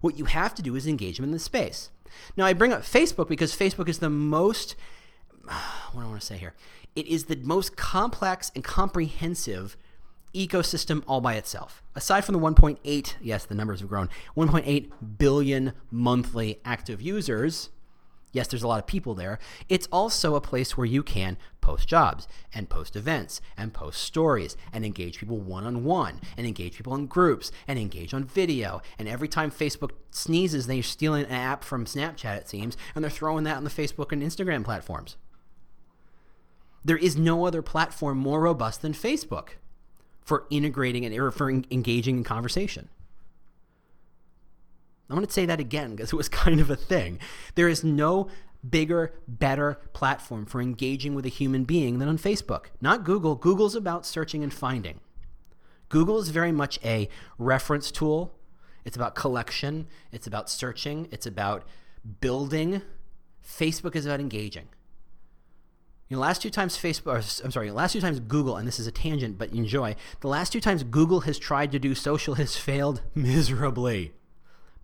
What 0.03 0.19
you 0.19 0.27
have 0.27 0.55
to 0.57 0.61
do 0.61 0.77
is 0.77 0.87
engage 0.87 1.17
them 1.17 1.25
in 1.25 1.31
the 1.31 1.39
space. 1.39 1.89
Now, 2.37 2.45
I 2.45 2.53
bring 2.53 2.75
up 2.75 2.83
Facebook 2.83 3.31
because 3.31 3.57
Facebook 3.57 3.89
is 3.89 4.01
the 4.01 4.11
most, 4.11 4.77
what 5.45 5.95
do 5.95 6.01
I 6.01 6.09
want 6.09 6.21
to 6.21 6.27
say 6.27 6.37
here? 6.37 6.53
It 6.95 7.07
is 7.07 7.25
the 7.25 7.37
most 7.37 7.75
complex 7.75 8.53
and 8.55 8.63
comprehensive 8.63 9.79
ecosystem 10.35 11.03
all 11.07 11.21
by 11.21 11.35
itself. 11.35 11.83
Aside 11.95 12.25
from 12.25 12.35
the 12.35 12.41
1.8, 12.41 13.14
yes, 13.21 13.45
the 13.45 13.55
numbers 13.55 13.81
have 13.81 13.88
grown, 13.88 14.09
1.8 14.37 14.91
billion 15.19 15.73
monthly 15.91 16.61
active 16.64 17.01
users, 17.03 17.71
yes, 18.33 18.49
there's 18.49 18.62
a 18.62 18.69
lot 18.69 18.79
of 18.79 18.87
people 18.87 19.14
there. 19.14 19.38
It's 19.69 19.88
also 19.91 20.35
a 20.35 20.41
place 20.41 20.77
where 20.77 20.87
you 20.87 21.03
can 21.03 21.37
post 21.61 21.88
jobs 21.88 22.27
and 22.55 22.69
post 22.69 22.97
events 22.97 23.41
and 23.57 23.75
post 23.75 24.03
stories 24.03 24.57
and 24.73 24.85
engage 24.85 25.19
people 25.19 25.38
one 25.38 25.64
on 25.64 25.85
one 25.85 26.21
and 26.37 26.47
engage 26.47 26.77
people 26.77 26.95
in 26.95 27.07
groups 27.07 27.51
and 27.67 27.79
engage 27.79 28.14
on 28.14 28.25
video. 28.25 28.81
And 28.99 29.09
every 29.09 29.29
time 29.29 29.51
Facebook 29.51 29.91
sneezes, 30.11 30.67
they're 30.67 30.83
stealing 30.83 31.25
an 31.25 31.31
app 31.31 31.64
from 31.64 31.85
Snapchat, 31.85 32.38
it 32.38 32.49
seems, 32.49 32.77
and 32.95 33.03
they're 33.03 33.11
throwing 33.11 33.45
that 33.45 33.57
on 33.57 33.64
the 33.64 33.71
Facebook 33.71 34.12
and 34.12 34.23
Instagram 34.23 34.64
platforms. 34.64 35.17
There 36.85 36.97
is 36.97 37.17
no 37.17 37.47
other 37.47 37.61
platform 37.61 38.19
more 38.19 38.41
robust 38.41 38.83
than 38.83 38.93
Facebook 38.93 39.51
for 40.29 40.45
integrating 40.51 41.07
and 41.07 41.19
or 41.19 41.31
for 41.31 41.51
engaging 41.51 42.19
in 42.19 42.23
conversation. 42.23 42.91
I'm 45.09 45.17
going 45.17 45.27
to 45.27 45.33
say 45.33 45.47
that 45.47 45.59
again 45.59 45.97
because 45.97 46.12
it 46.12 46.17
was 46.17 46.29
kind 46.45 46.61
of 46.61 46.69
a 46.69 46.77
thing. 46.77 47.19
There 47.55 47.67
is 47.67 47.83
no 47.83 48.29
bigger, 48.69 49.14
better 49.27 49.81
platform 49.95 50.45
for 50.45 50.61
engaging 50.61 51.14
with 51.14 51.25
a 51.25 51.31
human 51.31 51.64
being 51.64 51.99
than 51.99 52.11
on 52.11 52.19
Facebook. 52.19 52.67
Not 52.83 53.05
Google. 53.05 53.37
Google's 53.37 53.75
about 53.75 54.05
searching 54.05 54.43
and 54.43 54.53
finding. 54.53 55.01
Google 55.88 56.19
is 56.19 56.29
very 56.29 56.53
much 56.53 56.79
a 56.85 57.09
reference 57.38 57.91
tool. 57.91 58.35
It's 58.85 58.97
about 58.97 59.14
collection, 59.14 59.87
it's 60.12 60.27
about 60.27 60.51
searching, 60.51 61.09
it's 61.11 61.27
about 61.27 61.64
building. 62.21 62.83
Facebook 63.43 63.97
is 63.97 64.05
about 64.05 64.21
engaging. 64.21 64.69
You 66.09 66.16
know, 66.16 66.23
last 66.23 66.40
two 66.40 66.51
times 66.51 66.77
Facebook, 66.77 67.07
or, 67.12 67.44
I'm 67.44 67.51
sorry, 67.51 67.71
last 67.71 67.92
two 67.92 68.01
times 68.01 68.18
Google, 68.21 68.57
and 68.57 68.66
this 68.66 68.79
is 68.79 68.87
a 68.87 68.92
tangent, 68.92 69.37
but 69.37 69.53
enjoy. 69.53 69.94
The 70.21 70.29
last 70.29 70.53
two 70.53 70.61
times 70.61 70.83
Google 70.83 71.21
has 71.21 71.38
tried 71.38 71.71
to 71.73 71.79
do 71.79 71.94
social 71.94 72.35
has 72.35 72.57
failed 72.57 73.03
miserably, 73.14 74.14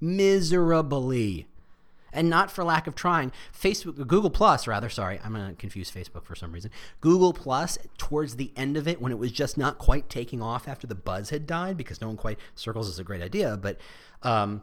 miserably, 0.01 1.47
and 2.13 2.29
not 2.29 2.51
for 2.51 2.63
lack 2.63 2.87
of 2.87 2.95
trying. 2.95 3.33
Facebook, 3.59 4.07
Google 4.07 4.29
Plus, 4.29 4.67
rather, 4.67 4.91
sorry, 4.91 5.19
I'm 5.25 5.33
gonna 5.33 5.55
confuse 5.55 5.91
Facebook 5.91 6.27
for 6.27 6.35
some 6.35 6.53
reason. 6.53 6.71
Google 7.01 7.33
Plus, 7.33 7.79
towards 7.97 8.37
the 8.37 8.53
end 8.55 8.77
of 8.77 8.87
it, 8.87 9.01
when 9.01 9.11
it 9.11 9.19
was 9.19 9.33
just 9.33 9.57
not 9.57 9.79
quite 9.79 10.11
taking 10.11 10.43
off 10.43 10.69
after 10.69 10.87
the 10.87 10.95
buzz 10.95 11.31
had 11.31 11.47
died, 11.47 11.79
because 11.79 12.03
no 12.03 12.09
one 12.09 12.19
quite 12.19 12.39
circles 12.55 12.87
is 12.87 12.99
a 12.99 13.05
great 13.05 13.23
idea, 13.23 13.57
but 13.57 13.81
um, 14.23 14.61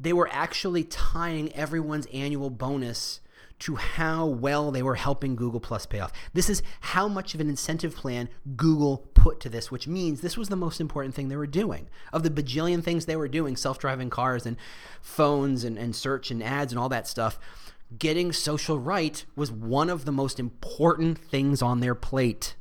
they 0.00 0.12
were 0.12 0.28
actually 0.32 0.82
tying 0.82 1.52
everyone's 1.52 2.06
annual 2.06 2.50
bonus 2.50 3.20
to 3.58 3.76
how 3.76 4.26
well 4.26 4.70
they 4.70 4.82
were 4.82 4.96
helping 4.96 5.34
Google 5.34 5.60
Plus 5.60 5.86
pay 5.86 6.00
off. 6.00 6.12
This 6.34 6.50
is 6.50 6.62
how 6.80 7.08
much 7.08 7.34
of 7.34 7.40
an 7.40 7.48
incentive 7.48 7.96
plan 7.96 8.28
Google 8.56 9.08
put 9.14 9.40
to 9.40 9.48
this, 9.48 9.70
which 9.70 9.88
means 9.88 10.20
this 10.20 10.36
was 10.36 10.48
the 10.48 10.56
most 10.56 10.80
important 10.80 11.14
thing 11.14 11.28
they 11.28 11.36
were 11.36 11.46
doing. 11.46 11.88
Of 12.12 12.22
the 12.22 12.30
bajillion 12.30 12.82
things 12.82 13.06
they 13.06 13.16
were 13.16 13.28
doing, 13.28 13.56
self 13.56 13.78
driving 13.78 14.10
cars 14.10 14.44
and 14.44 14.56
phones 15.00 15.64
and, 15.64 15.78
and 15.78 15.96
search 15.96 16.30
and 16.30 16.42
ads 16.42 16.72
and 16.72 16.78
all 16.78 16.90
that 16.90 17.08
stuff, 17.08 17.38
getting 17.98 18.32
social 18.32 18.78
right 18.78 19.24
was 19.34 19.50
one 19.50 19.88
of 19.88 20.04
the 20.04 20.12
most 20.12 20.38
important 20.38 21.18
things 21.18 21.62
on 21.62 21.80
their 21.80 21.94
plate. 21.94 22.56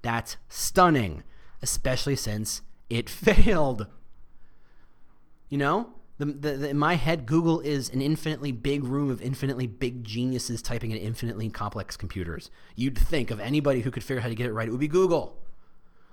That's 0.00 0.36
stunning, 0.48 1.24
especially 1.60 2.16
since 2.16 2.62
it 2.88 3.10
failed. 3.10 3.86
You 5.50 5.58
know? 5.58 5.90
The, 6.18 6.24
the, 6.24 6.52
the, 6.52 6.68
in 6.70 6.78
my 6.78 6.94
head, 6.94 7.26
Google 7.26 7.60
is 7.60 7.88
an 7.90 8.02
infinitely 8.02 8.50
big 8.50 8.82
room 8.82 9.08
of 9.10 9.22
infinitely 9.22 9.68
big 9.68 10.02
geniuses 10.02 10.60
typing 10.60 10.90
in 10.90 10.98
infinitely 10.98 11.48
complex 11.48 11.96
computers. 11.96 12.50
You'd 12.74 12.98
think 12.98 13.30
of 13.30 13.38
anybody 13.38 13.82
who 13.82 13.90
could 13.92 14.02
figure 14.02 14.18
out 14.18 14.24
how 14.24 14.28
to 14.28 14.34
get 14.34 14.46
it 14.46 14.52
right, 14.52 14.66
it 14.66 14.70
would 14.72 14.80
be 14.80 14.88
Google. 14.88 15.36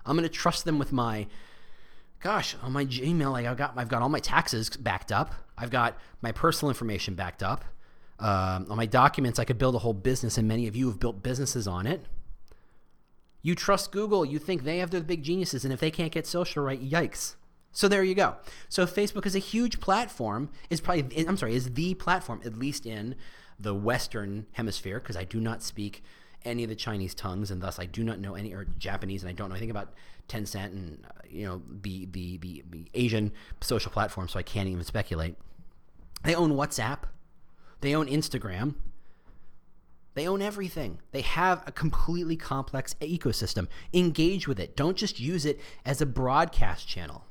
I'm 0.06 0.16
going 0.16 0.28
to 0.28 0.34
trust 0.34 0.64
them 0.64 0.78
with 0.78 0.94
my, 0.94 1.26
gosh, 2.20 2.56
on 2.62 2.72
my 2.72 2.86
Gmail, 2.86 3.32
like 3.32 3.48
I've 3.48 3.58
got, 3.58 3.74
I've 3.76 3.90
got 3.90 4.04
all 4.04 4.10
my 4.10 4.20
taxes 4.20 4.70
backed 4.70 5.12
up. 5.12 5.34
I've 5.58 5.72
got 5.72 5.98
my 6.22 6.32
personal 6.32 6.70
information 6.70 7.16
backed 7.16 7.42
up. 7.42 7.66
Um, 8.20 8.68
on 8.70 8.78
my 8.78 8.86
documents, 8.86 9.40
I 9.40 9.44
could 9.44 9.58
build 9.58 9.76
a 9.76 9.80
whole 9.80 9.94
business, 9.94 10.38
and 10.38 10.48
many 10.48 10.68
of 10.68 10.76
you 10.76 10.88
have 10.88 11.00
built 11.00 11.24
businesses 11.24 11.68
on 11.68 11.88
it. 11.88 12.06
You 13.42 13.56
trust 13.56 13.92
Google. 13.92 14.24
You 14.24 14.40
think 14.40 14.64
they 14.64 14.78
have 14.78 14.92
the 14.92 15.02
big 15.02 15.24
geniuses, 15.24 15.66
and 15.66 15.74
if 15.74 15.80
they 15.80 15.92
can't 15.92 16.12
get 16.12 16.26
social 16.28 16.64
right, 16.64 16.82
yikes. 16.82 17.36
So 17.76 17.90
there 17.90 18.06
you 18.06 18.16
go. 18.16 18.38
So 18.70 18.86
Facebook 18.86 19.26
is 19.26 19.36
a 19.36 19.40
huge 19.40 19.82
platform. 19.82 20.50
Is 20.70 20.80
probably 20.80 21.28
I'm 21.28 21.36
sorry 21.36 21.56
is 21.56 21.74
the 21.74 21.94
platform 21.96 22.42
at 22.46 22.58
least 22.58 22.86
in 22.86 23.16
the 23.60 23.76
Western 23.76 24.48
Hemisphere 24.54 25.02
because 25.02 25.18
I 25.18 25.26
do 25.26 25.42
not 25.42 25.62
speak 25.62 26.02
any 26.46 26.64
of 26.64 26.70
the 26.70 26.76
Chinese 26.76 27.14
tongues 27.14 27.52
and 27.52 27.62
thus 27.62 27.78
I 27.78 27.86
do 27.86 28.02
not 28.02 28.20
know 28.20 28.36
any 28.36 28.54
or 28.54 28.66
Japanese 28.78 29.24
and 29.24 29.30
I 29.30 29.34
don't 29.34 29.50
know 29.50 29.56
anything 29.56 29.72
about 29.72 29.94
Tencent 30.30 30.68
and 30.68 31.06
you 31.30 31.46
know 31.46 31.62
the, 31.82 32.06
the 32.06 32.38
the 32.38 32.64
the 32.70 32.86
Asian 32.94 33.34
social 33.60 33.92
platform. 33.92 34.30
So 34.30 34.40
I 34.40 34.44
can't 34.44 34.70
even 34.70 34.86
speculate. 34.86 35.36
They 36.24 36.34
own 36.34 36.54
WhatsApp. 36.54 37.00
They 37.82 37.94
own 37.94 38.08
Instagram. 38.08 38.76
They 40.14 40.30
own 40.30 40.42
everything. 40.42 41.00
They 41.12 41.22
have 41.22 41.62
a 41.68 41.74
completely 41.74 42.38
complex 42.38 42.96
ecosystem. 43.02 43.68
Engage 43.94 44.48
with 44.48 44.62
it. 44.62 44.78
Don't 44.78 44.96
just 44.96 45.20
use 45.20 45.46
it 45.46 45.60
as 45.86 46.00
a 46.00 46.06
broadcast 46.06 46.88
channel. 46.88 47.25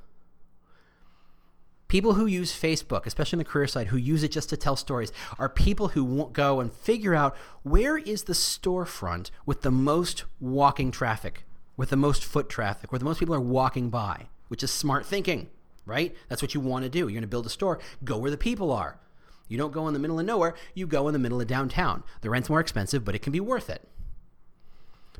People 1.94 2.14
who 2.14 2.26
use 2.26 2.50
Facebook, 2.50 3.06
especially 3.06 3.36
on 3.36 3.38
the 3.38 3.44
career 3.44 3.68
side, 3.68 3.86
who 3.86 3.96
use 3.96 4.24
it 4.24 4.32
just 4.32 4.48
to 4.48 4.56
tell 4.56 4.74
stories, 4.74 5.12
are 5.38 5.48
people 5.48 5.90
who 5.90 6.02
won't 6.02 6.32
go 6.32 6.58
and 6.58 6.72
figure 6.72 7.14
out 7.14 7.36
where 7.62 7.96
is 7.96 8.24
the 8.24 8.32
storefront 8.32 9.30
with 9.46 9.62
the 9.62 9.70
most 9.70 10.24
walking 10.40 10.90
traffic, 10.90 11.44
with 11.76 11.90
the 11.90 11.96
most 11.96 12.24
foot 12.24 12.48
traffic, 12.48 12.90
where 12.90 12.98
the 12.98 13.04
most 13.04 13.20
people 13.20 13.32
are 13.32 13.40
walking 13.40 13.90
by, 13.90 14.26
which 14.48 14.64
is 14.64 14.72
smart 14.72 15.06
thinking, 15.06 15.48
right? 15.86 16.16
That's 16.28 16.42
what 16.42 16.52
you 16.52 16.60
want 16.60 16.82
to 16.82 16.88
do. 16.88 16.98
You're 16.98 17.10
going 17.10 17.22
to 17.22 17.28
build 17.28 17.46
a 17.46 17.48
store, 17.48 17.78
go 18.02 18.18
where 18.18 18.32
the 18.32 18.36
people 18.36 18.72
are. 18.72 18.98
You 19.46 19.56
don't 19.56 19.72
go 19.72 19.86
in 19.86 19.94
the 19.94 20.00
middle 20.00 20.18
of 20.18 20.26
nowhere, 20.26 20.56
you 20.74 20.88
go 20.88 21.06
in 21.06 21.12
the 21.12 21.20
middle 21.20 21.40
of 21.40 21.46
downtown. 21.46 22.02
The 22.22 22.30
rent's 22.30 22.50
more 22.50 22.58
expensive, 22.58 23.04
but 23.04 23.14
it 23.14 23.22
can 23.22 23.30
be 23.30 23.38
worth 23.38 23.70
it. 23.70 23.86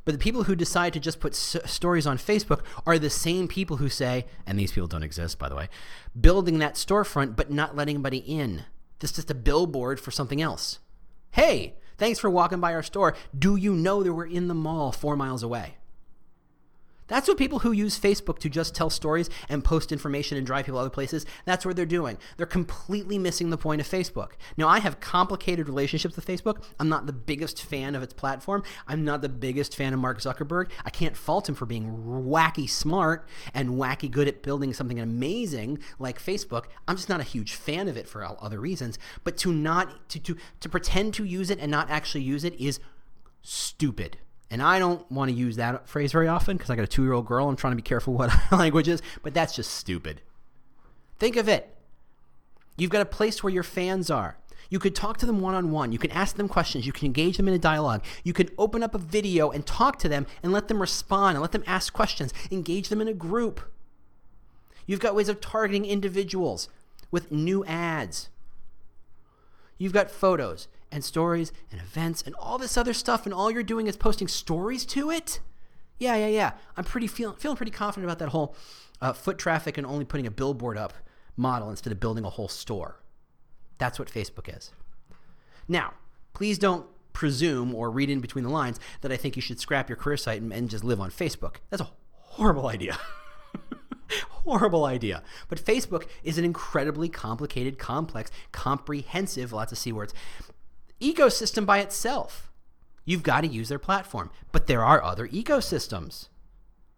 But 0.04 0.12
the 0.12 0.18
people 0.18 0.44
who 0.44 0.54
decide 0.54 0.92
to 0.92 1.00
just 1.00 1.18
put 1.20 1.32
s- 1.32 1.56
stories 1.64 2.06
on 2.06 2.18
Facebook 2.18 2.60
are 2.86 2.98
the 2.98 3.08
same 3.10 3.48
people 3.48 3.78
who 3.78 3.88
say, 3.88 4.26
and 4.46 4.58
these 4.58 4.72
people 4.72 4.86
don't 4.88 5.02
exist, 5.02 5.38
by 5.38 5.48
the 5.48 5.56
way, 5.56 5.68
building 6.20 6.58
that 6.58 6.74
storefront 6.74 7.36
but 7.36 7.50
not 7.50 7.74
letting 7.74 7.96
anybody 7.96 8.18
in. 8.18 8.64
This 8.98 9.10
is 9.10 9.16
just 9.16 9.30
a 9.30 9.34
billboard 9.34 9.98
for 9.98 10.10
something 10.10 10.42
else. 10.42 10.78
Hey, 11.30 11.74
thanks 11.96 12.18
for 12.18 12.28
walking 12.30 12.60
by 12.60 12.74
our 12.74 12.82
store. 12.82 13.14
Do 13.36 13.56
you 13.56 13.74
know 13.74 14.02
that 14.02 14.12
we're 14.12 14.26
in 14.26 14.48
the 14.48 14.54
mall 14.54 14.92
four 14.92 15.16
miles 15.16 15.42
away? 15.42 15.76
That's 17.06 17.28
what 17.28 17.36
people 17.36 17.60
who 17.60 17.72
use 17.72 17.98
Facebook 17.98 18.38
to 18.40 18.48
just 18.48 18.74
tell 18.74 18.88
stories 18.88 19.28
and 19.48 19.62
post 19.62 19.92
information 19.92 20.38
and 20.38 20.46
drive 20.46 20.64
people 20.66 20.80
other 20.80 20.90
places, 20.90 21.26
that's 21.44 21.66
what 21.66 21.76
they're 21.76 21.84
doing. 21.84 22.18
They're 22.36 22.46
completely 22.46 23.18
missing 23.18 23.50
the 23.50 23.58
point 23.58 23.80
of 23.80 23.88
Facebook. 23.88 24.32
Now, 24.56 24.68
I 24.68 24.78
have 24.78 25.00
complicated 25.00 25.68
relationships 25.68 26.16
with 26.16 26.26
Facebook. 26.26 26.64
I'm 26.80 26.88
not 26.88 27.06
the 27.06 27.12
biggest 27.12 27.62
fan 27.62 27.94
of 27.94 28.02
its 28.02 28.14
platform. 28.14 28.62
I'm 28.88 29.04
not 29.04 29.20
the 29.20 29.28
biggest 29.28 29.76
fan 29.76 29.92
of 29.92 30.00
Mark 30.00 30.20
Zuckerberg. 30.20 30.70
I 30.84 30.90
can't 30.90 31.16
fault 31.16 31.48
him 31.48 31.54
for 31.54 31.66
being 31.66 32.04
wacky 32.04 32.68
smart 32.68 33.26
and 33.52 33.70
wacky 33.70 34.10
good 34.10 34.28
at 34.28 34.42
building 34.42 34.72
something 34.72 34.98
amazing 34.98 35.80
like 35.98 36.18
Facebook. 36.18 36.64
I'm 36.88 36.96
just 36.96 37.08
not 37.08 37.20
a 37.20 37.24
huge 37.24 37.54
fan 37.54 37.88
of 37.88 37.96
it 37.96 38.08
for 38.08 38.24
other 38.24 38.60
reasons. 38.60 38.98
But 39.22 39.36
to 39.38 39.52
not 39.52 40.08
to 40.10 40.18
to, 40.20 40.36
to 40.60 40.68
pretend 40.68 41.14
to 41.14 41.24
use 41.24 41.50
it 41.50 41.58
and 41.58 41.70
not 41.70 41.90
actually 41.90 42.22
use 42.22 42.44
it 42.44 42.54
is 42.60 42.80
stupid. 43.42 44.18
And 44.50 44.62
I 44.62 44.78
don't 44.78 45.10
want 45.10 45.30
to 45.30 45.36
use 45.36 45.56
that 45.56 45.88
phrase 45.88 46.12
very 46.12 46.28
often 46.28 46.56
because 46.56 46.70
I 46.70 46.76
got 46.76 46.82
a 46.82 46.88
two 46.88 47.02
year 47.02 47.12
old 47.12 47.26
girl. 47.26 47.48
I'm 47.48 47.56
trying 47.56 47.72
to 47.72 47.76
be 47.76 47.82
careful 47.82 48.14
what 48.18 48.32
language 48.52 48.88
is, 48.88 49.02
but 49.22 49.34
that's 49.34 49.54
just 49.54 49.72
stupid. 49.72 50.20
Think 51.18 51.36
of 51.36 51.48
it. 51.48 51.74
You've 52.76 52.90
got 52.90 53.02
a 53.02 53.06
place 53.06 53.42
where 53.42 53.52
your 53.52 53.62
fans 53.62 54.10
are. 54.10 54.36
You 54.70 54.78
could 54.78 54.94
talk 54.94 55.18
to 55.18 55.26
them 55.26 55.40
one 55.40 55.54
on 55.54 55.70
one. 55.70 55.92
You 55.92 55.98
can 55.98 56.10
ask 56.10 56.36
them 56.36 56.48
questions. 56.48 56.86
You 56.86 56.92
can 56.92 57.06
engage 57.06 57.36
them 57.36 57.46
in 57.46 57.54
a 57.54 57.58
dialogue. 57.58 58.02
You 58.24 58.32
can 58.32 58.48
open 58.58 58.82
up 58.82 58.94
a 58.94 58.98
video 58.98 59.50
and 59.50 59.64
talk 59.64 59.98
to 60.00 60.08
them 60.08 60.26
and 60.42 60.52
let 60.52 60.68
them 60.68 60.80
respond 60.80 61.36
and 61.36 61.42
let 61.42 61.52
them 61.52 61.62
ask 61.66 61.92
questions. 61.92 62.32
Engage 62.50 62.88
them 62.88 63.00
in 63.00 63.08
a 63.08 63.14
group. 63.14 63.60
You've 64.86 65.00
got 65.00 65.14
ways 65.14 65.28
of 65.28 65.40
targeting 65.40 65.84
individuals 65.84 66.68
with 67.10 67.30
new 67.30 67.64
ads. 67.64 68.30
You've 69.78 69.92
got 69.92 70.10
photos 70.10 70.68
and 70.94 71.04
stories 71.04 71.52
and 71.70 71.80
events 71.80 72.22
and 72.22 72.34
all 72.36 72.56
this 72.56 72.76
other 72.76 72.94
stuff, 72.94 73.26
and 73.26 73.34
all 73.34 73.50
you're 73.50 73.62
doing 73.62 73.86
is 73.86 73.96
posting 73.96 74.28
stories 74.28 74.86
to 74.86 75.10
it. 75.10 75.40
Yeah, 75.98 76.16
yeah, 76.16 76.28
yeah. 76.28 76.52
I'm 76.76 76.84
pretty 76.84 77.06
feeling 77.06 77.36
feeling 77.36 77.56
pretty 77.56 77.72
confident 77.72 78.10
about 78.10 78.20
that 78.20 78.30
whole 78.30 78.56
uh, 79.00 79.12
foot 79.12 79.36
traffic 79.36 79.76
and 79.76 79.86
only 79.86 80.04
putting 80.04 80.26
a 80.26 80.30
billboard 80.30 80.78
up 80.78 80.94
model 81.36 81.68
instead 81.68 81.92
of 81.92 82.00
building 82.00 82.24
a 82.24 82.30
whole 82.30 82.48
store. 82.48 83.00
That's 83.78 83.98
what 83.98 84.08
Facebook 84.08 84.54
is. 84.54 84.70
Now, 85.66 85.94
please 86.32 86.58
don't 86.58 86.86
presume 87.12 87.74
or 87.74 87.90
read 87.90 88.10
in 88.10 88.20
between 88.20 88.44
the 88.44 88.50
lines 88.50 88.78
that 89.00 89.10
I 89.12 89.16
think 89.16 89.36
you 89.36 89.42
should 89.42 89.60
scrap 89.60 89.88
your 89.88 89.96
career 89.96 90.16
site 90.16 90.40
and, 90.40 90.52
and 90.52 90.70
just 90.70 90.84
live 90.84 91.00
on 91.00 91.10
Facebook. 91.10 91.56
That's 91.70 91.82
a 91.82 91.90
horrible 92.20 92.68
idea. 92.68 92.98
horrible 94.44 94.84
idea. 94.84 95.22
But 95.48 95.64
Facebook 95.64 96.06
is 96.22 96.38
an 96.38 96.44
incredibly 96.44 97.08
complicated, 97.08 97.78
complex, 97.78 98.30
comprehensive, 98.52 99.52
lots 99.52 99.72
of 99.72 99.78
C 99.78 99.92
words, 99.92 100.14
ecosystem 101.12 101.66
by 101.66 101.78
itself. 101.78 102.50
You've 103.04 103.22
got 103.22 103.42
to 103.42 103.46
use 103.46 103.68
their 103.68 103.78
platform. 103.78 104.30
But 104.52 104.66
there 104.66 104.84
are 104.84 105.02
other 105.02 105.28
ecosystems. 105.28 106.28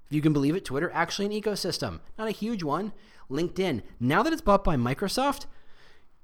If 0.07 0.12
you 0.12 0.23
can 0.23 0.33
believe 0.33 0.55
it, 0.55 0.64
Twitter 0.64 0.90
actually 0.95 1.27
an 1.27 1.42
ecosystem, 1.42 2.01
not 2.16 2.29
a 2.29 2.33
huge 2.33 2.62
one. 2.62 2.92
LinkedIn, 3.29 3.83
now 3.99 4.23
that 4.23 4.33
it's 4.33 4.42
bought 4.42 4.62
by 4.62 4.77
Microsoft, 4.77 5.47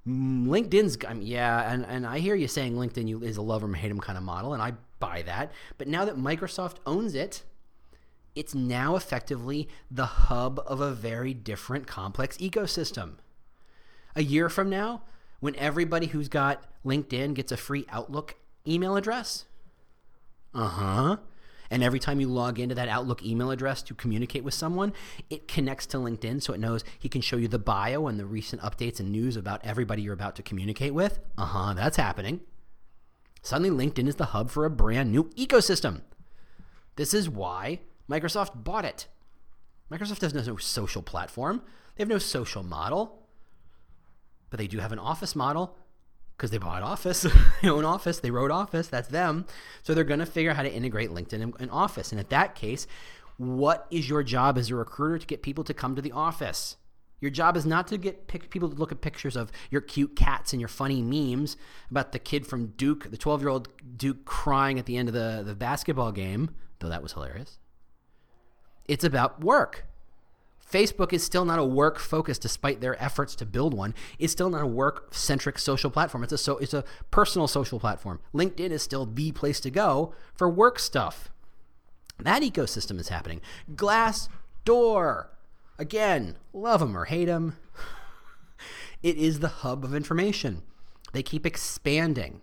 mm, 0.07 0.47
LinkedIn's, 0.47 0.97
I 1.07 1.15
mean, 1.15 1.27
yeah, 1.27 1.73
and, 1.73 1.85
and 1.87 2.07
I 2.07 2.21
hear 2.21 2.37
you 2.37 2.47
saying 2.47 2.75
LinkedIn 2.75 3.23
is 3.25 3.37
a 3.37 3.43
love 3.43 3.61
them, 3.61 3.75
hate 3.75 3.89
them 3.89 3.99
kind 3.99 4.17
of 4.17 4.23
model, 4.23 4.55
and 4.55 4.63
I 4.63 4.75
buy 5.01 5.23
that. 5.23 5.51
But 5.79 5.89
now 5.89 6.05
that 6.05 6.17
Microsoft 6.17 6.77
owns 6.87 7.17
it, 7.17 7.43
it's 8.37 8.55
now 8.55 8.95
effectively 8.95 9.69
the 9.91 10.07
hub 10.07 10.61
of 10.65 10.81
a 10.81 10.93
very 10.93 11.35
different 11.35 11.89
complex 11.89 12.37
ecosystem. 12.39 13.15
A 14.15 14.23
year 14.23 14.49
from 14.49 14.71
now, 14.71 15.03
when 15.41 15.57
everybody 15.57 16.07
who's 16.07 16.29
got 16.29 16.63
LinkedIn 16.85 17.35
gets 17.35 17.53
a 17.53 17.57
free 17.57 17.87
Outlook 17.91 18.37
email 18.67 18.97
address, 18.97 19.45
uh 20.55 20.69
huh. 20.69 21.17
And 21.71 21.83
every 21.83 21.99
time 21.99 22.21
you 22.21 22.29
log 22.29 22.59
into 22.59 22.75
that 22.75 22.89
Outlook 22.89 23.25
email 23.25 23.51
address 23.51 23.81
to 23.85 23.95
communicate 23.95 24.45
with 24.45 24.53
someone, 24.53 24.93
it 25.31 25.49
connects 25.49 25.87
to 25.87 25.97
LinkedIn 25.97 26.43
so 26.43 26.53
it 26.53 26.61
knows 26.61 26.85
he 26.99 27.09
can 27.09 27.23
show 27.23 27.39
you 27.39 27.49
the 27.49 27.59
bio 27.59 28.07
and 28.09 28.21
the 28.21 28.27
recent 28.27 28.61
updates 28.61 29.01
and 29.01 29.11
news 29.11 29.37
about 29.37 29.65
everybody 29.65 30.03
you're 30.03 30.13
about 30.13 30.37
to 30.37 30.43
communicate 30.43 30.93
with. 30.93 31.19
Uh 31.39 31.47
huh, 31.47 31.75
that's 31.75 31.97
happening. 31.97 32.41
Suddenly, 33.41 33.87
LinkedIn 33.87 34.07
is 34.07 34.17
the 34.17 34.27
hub 34.27 34.51
for 34.51 34.67
a 34.67 34.71
brand 34.71 35.11
new 35.11 35.25
ecosystem. 35.31 36.03
This 36.97 37.15
is 37.15 37.29
why 37.29 37.81
Microsoft 38.09 38.63
bought 38.63 38.85
it. 38.85 39.07
Microsoft 39.91 40.21
has 40.21 40.35
no 40.35 40.57
social 40.57 41.03
platform, 41.03 41.63
they 41.97 42.03
have 42.03 42.09
no 42.09 42.19
social 42.19 42.63
model, 42.63 43.27
but 44.51 44.59
they 44.59 44.67
do 44.67 44.79
have 44.79 44.93
an 44.93 44.99
office 44.99 45.35
model 45.35 45.77
because 46.43 46.51
they 46.51 46.59
bought 46.59 46.83
Office, 46.83 47.25
they 47.63 47.69
own 47.69 47.85
Office, 47.85 48.19
they 48.19 48.33
wrote 48.33 48.51
Office, 48.51 48.89
that's 48.89 49.07
them. 49.07 49.47
So 49.85 49.95
they're 49.95 50.03
going 50.03 50.19
to 50.19 50.27
figure 50.27 50.51
out 50.51 50.57
how 50.57 50.65
to 50.65 50.73
integrate 50.73 51.11
LinkedIn 51.11 51.55
and, 51.61 51.71
Office. 51.71 52.11
And 52.11 52.19
at 52.19 52.31
that 52.31 52.57
case, 52.57 52.89
what 53.37 53.87
is 53.93 54.09
your 54.09 54.25
job 54.25 54.59
as 54.59 54.69
a 54.69 54.75
recruiter 54.75 55.21
to 55.21 55.27
get 55.29 55.43
people 55.43 55.63
to 55.63 55.73
come 55.73 55.95
to 55.95 56.03
the 56.03 56.11
office? 56.11 56.79
Your 57.21 57.31
job 57.31 57.57
is 57.57 57.65
not 57.65 57.87
to 57.87 57.97
get 57.97 58.27
pic- 58.27 58.51
people 58.51 58.69
to 58.69 58.75
look 58.75 58.91
at 58.91 59.01
pictures 59.01 59.37
of 59.37 59.53
your 59.71 59.81
cute 59.81 60.17
cats 60.17 60.53
and 60.53 60.61
your 60.61 60.67
funny 60.67 61.01
memes 61.01 61.57
about 61.93 62.11
the 62.11 62.19
kid 62.19 62.45
from 62.45 62.73
Duke, 62.77 63.09
the 63.13 63.17
12 63.17 63.41
year 63.41 63.49
old 63.49 63.69
Duke 63.97 64.25
crying 64.25 64.81
at 64.81 64.87
the 64.87 64.97
end 64.97 65.09
of 65.09 65.15
the, 65.15 65.45
the 65.47 65.55
basketball 65.55 66.11
game, 66.11 66.51
though 66.81 66.89
that 66.89 67.05
was 67.05 67.13
hilarious. 67.13 67.61
It's 68.87 69.05
about 69.05 69.45
work. 69.45 69.87
Facebook 70.73 71.13
is 71.13 71.23
still 71.23 71.45
not 71.45 71.59
a 71.59 71.65
work 71.65 71.99
focus 71.99 72.39
despite 72.39 72.81
their 72.81 73.01
efforts 73.03 73.37
to 73.37 73.47
build 73.47 73.75
one. 73.75 73.95
It's 74.19 74.33
still 74.33 74.49
not 74.49 74.63
a 74.63 74.67
work 74.67 75.13
centric 75.15 75.59
social 75.59 75.91
platform. 75.91 76.25
It's 76.25 76.33
a 76.33 76.39
so 76.39 76.57
it's 76.57 76.73
a 76.73 76.85
personal 77.11 77.47
social 77.47 77.79
platform. 77.79 78.21
LinkedIn 78.35 78.71
is 78.71 78.83
still 78.83 79.05
the 79.05 79.33
place 79.33 79.61
to 79.61 79.71
go 79.71 80.15
for 80.35 80.49
work 80.49 80.79
stuff. 80.79 81.31
That 82.19 82.43
ecosystem 82.43 82.99
is 82.99 83.09
happening. 83.09 83.43
Glassdoor. 83.75 85.27
Again, 85.79 86.37
love 86.53 86.81
them 86.81 86.97
or 86.97 87.05
hate 87.05 87.27
them. 87.27 87.57
it 89.03 89.17
is 89.17 89.41
the 89.41 89.49
hub 89.49 89.85
of 89.85 89.95
information. 89.95 90.63
They 91.13 91.23
keep 91.23 91.45
expanding. 91.45 92.43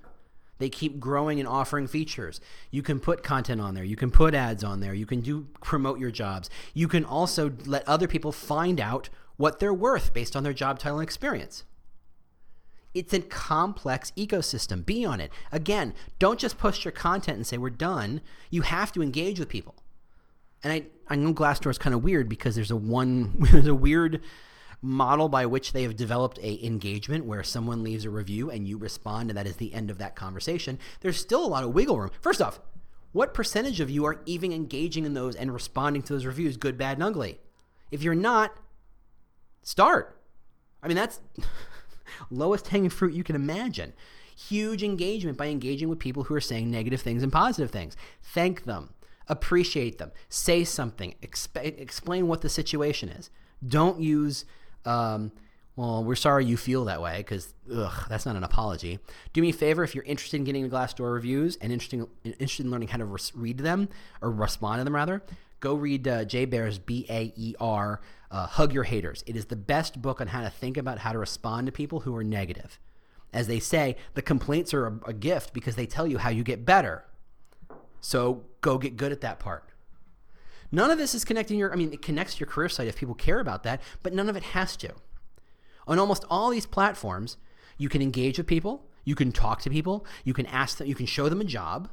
They 0.60 0.70
keep 0.70 1.00
growing 1.00 1.40
and 1.40 1.48
offering 1.48 1.88
features. 1.88 2.40
You 2.70 2.84
can 2.84 3.00
put 3.00 3.24
content 3.24 3.60
on 3.62 3.74
there. 3.74 3.84
You 3.84 3.96
can 3.96 4.12
put 4.12 4.36
ads 4.36 4.64
on 4.64 4.82
there. 4.82 4.94
You 4.94 5.06
can 5.06 5.22
do 5.22 5.48
promote 5.64 6.00
your 6.00 6.12
jobs. 6.12 6.50
You 6.74 6.88
can 6.88 7.04
also 7.04 7.52
let 7.66 7.88
other 7.88 8.08
people 8.08 8.32
find 8.32 8.80
out 8.80 9.10
what 9.38 9.60
they're 9.60 9.74
worth 9.74 10.14
based 10.14 10.36
on 10.36 10.44
their 10.44 10.54
job 10.54 10.78
title 10.78 11.00
and 11.00 11.08
experience. 11.08 11.64
It's 12.94 13.14
a 13.14 13.22
complex 13.22 14.12
ecosystem. 14.18 14.86
Be 14.86 15.06
on 15.06 15.22
it. 15.22 15.32
Again, 15.52 15.94
don't 16.18 16.40
just 16.40 16.58
post 16.58 16.84
your 16.84 16.92
content 16.92 17.38
and 17.38 17.48
say 17.48 17.58
we're 17.58 17.70
done. 17.70 18.20
You 18.50 18.64
have 18.64 18.92
to 18.94 19.02
engage 19.02 19.40
with 19.40 19.48
people. 19.48 19.76
And 20.62 20.74
I, 20.74 20.84
I 21.08 21.16
know 21.16 21.34
Glassdoor 21.34 21.72
is 21.72 21.78
kind 21.78 21.96
of 21.96 22.04
weird 22.04 22.28
because 22.28 22.56
there's 22.56 22.72
a 22.72 22.76
one 22.76 23.36
there's 23.52 23.68
a 23.68 23.76
weird 23.76 24.22
model 24.82 25.28
by 25.28 25.46
which 25.46 25.74
they 25.74 25.84
have 25.84 25.96
developed 25.96 26.40
a 26.40 26.66
engagement 26.66 27.26
where 27.26 27.44
someone 27.44 27.84
leaves 27.84 28.06
a 28.06 28.10
review 28.10 28.50
and 28.50 28.68
you 28.68 28.78
respond 28.78 29.30
and 29.30 29.38
that 29.38 29.48
is 29.48 29.58
the 29.58 29.74
end 29.74 29.90
of 29.90 29.98
that 29.98 30.16
conversation 30.16 30.80
there's 31.02 31.18
still 31.18 31.44
a 31.44 31.48
lot 31.48 31.64
of 31.64 31.74
wiggle 31.74 32.00
room. 32.00 32.12
First 32.22 32.42
off 32.42 32.60
what 33.12 33.34
percentage 33.34 33.80
of 33.80 33.90
you 33.90 34.06
are 34.06 34.22
even 34.26 34.54
engaging 34.54 35.06
in 35.06 35.14
those 35.14 35.36
and 35.36 35.54
responding 35.54 36.02
to 36.04 36.14
those 36.14 36.26
reviews 36.26 36.58
good 36.58 36.78
bad 36.78 36.98
and 36.98 37.04
ugly? 37.04 37.40
If 37.92 38.04
you're 38.04 38.16
not 38.16 38.56
start. 39.64 40.18
I 40.82 40.88
mean 40.88 40.98
that's 40.98 41.20
lowest 42.32 42.68
hanging 42.70 42.90
fruit 42.90 43.14
you 43.14 43.24
can 43.24 43.36
imagine. 43.36 43.94
Huge 44.36 44.84
engagement 44.84 45.38
by 45.38 45.48
engaging 45.48 45.90
with 45.90 46.00
people 46.00 46.24
who 46.24 46.36
are 46.36 46.42
saying 46.42 46.72
negative 46.72 47.02
things 47.02 47.24
and 47.24 47.32
positive 47.32 47.72
things. 47.72 47.98
Thank 48.22 48.64
them. 48.64 48.94
Appreciate 49.28 49.98
them. 49.98 50.12
Say 50.30 50.64
something. 50.64 51.16
Exp- 51.22 51.58
explain 51.80 52.28
what 52.28 52.42
the 52.42 52.50
situation 52.50 53.10
is. 53.10 53.30
Don't 53.66 54.00
use 54.00 54.46
um, 54.86 55.32
well, 55.76 56.04
we're 56.04 56.16
sorry 56.16 56.46
you 56.46 56.58
feel 56.58 56.86
that 56.86 57.02
way 57.02 57.20
because 57.20 57.54
ugh, 57.74 58.06
that's 58.10 58.26
not 58.26 58.36
an 58.36 58.44
apology. 58.44 59.00
Do 59.32 59.42
me 59.42 59.50
a 59.50 59.54
favor 59.54 59.84
if 59.84 59.96
you're 59.96 60.04
interested 60.04 60.38
in 60.38 60.44
getting 60.44 60.68
the 60.68 60.76
Glassdoor 60.76 61.14
reviews 61.14 61.56
and 61.62 61.72
interested 61.72 62.02
in, 62.26 62.34
interested 62.34 62.66
in 62.66 62.72
learning 62.72 62.90
how 62.90 62.98
to 62.98 63.06
res- 63.06 63.32
read 63.34 63.60
them 63.60 63.88
or 64.22 64.30
respond 64.30 64.82
to 64.82 64.84
them 64.84 64.94
rather. 64.94 65.24
Go 65.62 65.76
read 65.76 66.08
uh, 66.08 66.26
Jay 66.26 66.46
Baer's 66.46 66.80
B 66.80 67.06
A 67.10 67.34
E 67.36 67.56
R 67.62 68.02
uh, 68.30 68.48
Hug 68.48 68.74
Your 68.74 68.84
Haters. 68.84 69.24
It 69.26 69.36
is 69.36 69.46
the 69.46 69.56
best 69.56 70.02
book 70.02 70.20
on 70.20 70.28
how 70.28 70.42
to 70.42 70.50
think 70.50 70.76
about 70.76 71.00
how 71.00 71.14
to 71.14 71.18
respond 71.18 71.68
to 71.68 71.72
people 71.72 72.02
who 72.02 72.16
are 72.16 72.24
negative. 72.24 72.78
As 73.32 73.48
they 73.48 73.60
say, 73.60 73.96
the 74.16 74.22
complaints 74.22 74.74
are 74.74 74.88
a, 74.88 75.00
a 75.08 75.14
gift 75.14 75.54
because 75.54 75.76
they 75.76 75.86
tell 75.86 76.08
you 76.08 76.18
how 76.18 76.30
you 76.30 76.44
get 76.44 76.66
better. 76.66 77.06
So 78.02 78.44
go 78.62 78.78
get 78.78 78.98
good 78.98 79.12
at 79.12 79.22
that 79.22 79.40
part. 79.40 79.69
None 80.72 80.92
of 80.92 80.98
this 80.98 81.16
is 81.16 81.26
connecting 81.26 81.58
your, 81.58 81.72
I 81.74 81.76
mean, 81.76 81.94
it 81.94 82.02
connects 82.02 82.40
your 82.40 82.48
career 82.48 82.70
site 82.70 82.88
if 82.88 82.96
people 82.96 83.16
care 83.16 83.40
about 83.40 83.64
that, 83.64 83.82
but 84.04 84.14
none 84.14 84.30
of 84.30 84.36
it 84.36 84.44
has 84.44 84.76
to. 84.78 84.94
On 85.88 85.98
almost 85.98 86.26
all 86.30 86.50
these 86.50 86.66
platforms, 86.66 87.38
you 87.78 87.90
can 87.90 88.02
engage 88.02 88.38
with 88.38 88.48
people, 88.48 88.86
you 89.04 89.16
can 89.16 89.32
talk 89.32 89.62
to 89.62 89.70
people, 89.70 90.06
you 90.24 90.34
can 90.34 90.46
ask 90.46 90.78
them, 90.78 90.88
you 90.88 90.96
can 90.96 91.08
show 91.08 91.30
them 91.30 91.42
a 91.42 91.46
job, 91.46 91.90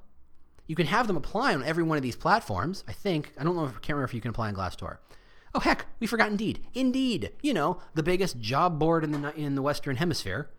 you 0.67 0.75
can 0.75 0.87
have 0.87 1.07
them 1.07 1.17
apply 1.17 1.55
on 1.55 1.62
every 1.62 1.83
one 1.83 1.97
of 1.97 2.03
these 2.03 2.17
platforms. 2.17 2.85
I 2.89 2.93
think, 2.93 3.33
I 3.39 3.45
don't 3.45 3.57
know 3.57 3.65
if, 3.65 3.71
I 3.71 3.75
can't 3.75 3.91
remember 3.91 4.05
if 4.05 4.15
you 4.15 4.21
can 4.21 4.31
apply 4.31 4.49
on 4.49 4.55
Glassdoor. 4.55 4.99
Oh, 5.55 5.61
heck, 5.61 5.87
we 6.01 6.07
forgot 6.07 6.29
Indeed. 6.29 6.61
Indeed, 6.75 7.33
you 7.41 7.55
know, 7.55 7.81
the 7.95 8.03
biggest 8.03 8.41
job 8.41 8.79
board 8.79 9.05
in 9.05 9.12
the, 9.12 9.35
in 9.35 9.55
the 9.55 9.62
Western 9.62 9.97
Hemisphere. 9.97 10.51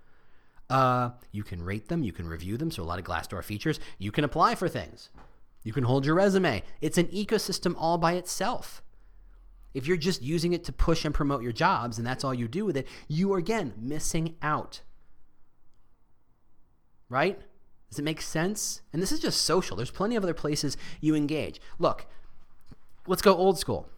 Uh, 0.69 1.11
you 1.31 1.43
can 1.43 1.61
rate 1.61 1.87
them, 1.87 2.03
you 2.03 2.11
can 2.11 2.27
review 2.27 2.57
them, 2.57 2.71
so 2.71 2.81
a 2.81 2.85
lot 2.85 2.99
of 2.99 3.05
Glassdoor 3.05 3.43
features. 3.43 3.79
You 3.99 4.11
can 4.11 4.23
apply 4.23 4.55
for 4.55 4.67
things. 4.67 5.09
You 5.67 5.73
can 5.73 5.83
hold 5.83 6.05
your 6.05 6.15
resume. 6.15 6.63
It's 6.79 6.97
an 6.97 7.07
ecosystem 7.07 7.75
all 7.77 7.97
by 7.97 8.13
itself. 8.13 8.81
If 9.73 9.85
you're 9.85 9.97
just 9.97 10.21
using 10.21 10.53
it 10.53 10.63
to 10.63 10.71
push 10.71 11.03
and 11.03 11.13
promote 11.13 11.43
your 11.43 11.51
jobs 11.51 11.97
and 11.97 12.07
that's 12.07 12.23
all 12.23 12.33
you 12.33 12.47
do 12.47 12.63
with 12.63 12.77
it, 12.77 12.87
you 13.09 13.33
are 13.33 13.37
again 13.37 13.73
missing 13.77 14.35
out. 14.41 14.79
Right? 17.09 17.37
Does 17.89 17.99
it 17.99 18.05
make 18.05 18.21
sense? 18.21 18.79
And 18.93 19.01
this 19.01 19.11
is 19.11 19.19
just 19.19 19.41
social. 19.41 19.75
There's 19.75 19.91
plenty 19.91 20.15
of 20.15 20.23
other 20.23 20.33
places 20.33 20.77
you 21.01 21.15
engage. 21.15 21.59
Look, 21.79 22.05
let's 23.05 23.21
go 23.21 23.35
old 23.35 23.59
school. 23.59 23.89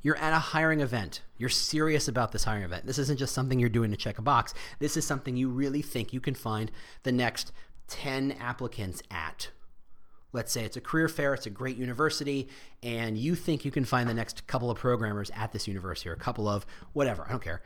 You're 0.00 0.14
at 0.18 0.32
a 0.32 0.38
hiring 0.38 0.78
event. 0.78 1.22
You're 1.38 1.48
serious 1.48 2.06
about 2.06 2.30
this 2.30 2.44
hiring 2.44 2.62
event. 2.62 2.86
This 2.86 2.98
isn't 2.98 3.18
just 3.18 3.34
something 3.34 3.58
you're 3.58 3.68
doing 3.68 3.90
to 3.90 3.96
check 3.96 4.18
a 4.18 4.22
box. 4.22 4.54
This 4.78 4.96
is 4.96 5.04
something 5.04 5.36
you 5.36 5.48
really 5.48 5.82
think 5.82 6.12
you 6.12 6.20
can 6.20 6.36
find 6.36 6.70
the 7.02 7.10
next 7.10 7.50
10 7.88 8.30
applicants 8.38 9.02
at 9.10 9.50
let's 10.32 10.52
say 10.52 10.64
it's 10.64 10.76
a 10.76 10.80
career 10.80 11.08
fair, 11.08 11.34
it's 11.34 11.46
a 11.46 11.50
great 11.50 11.76
university, 11.76 12.48
and 12.82 13.16
you 13.16 13.34
think 13.34 13.64
you 13.64 13.70
can 13.70 13.84
find 13.84 14.08
the 14.08 14.14
next 14.14 14.46
couple 14.46 14.70
of 14.70 14.78
programmers 14.78 15.30
at 15.34 15.52
this 15.52 15.66
university 15.66 16.08
or 16.10 16.12
a 16.12 16.16
couple 16.16 16.48
of 16.48 16.66
whatever, 16.92 17.24
I 17.26 17.30
don't 17.30 17.42
care. 17.42 17.62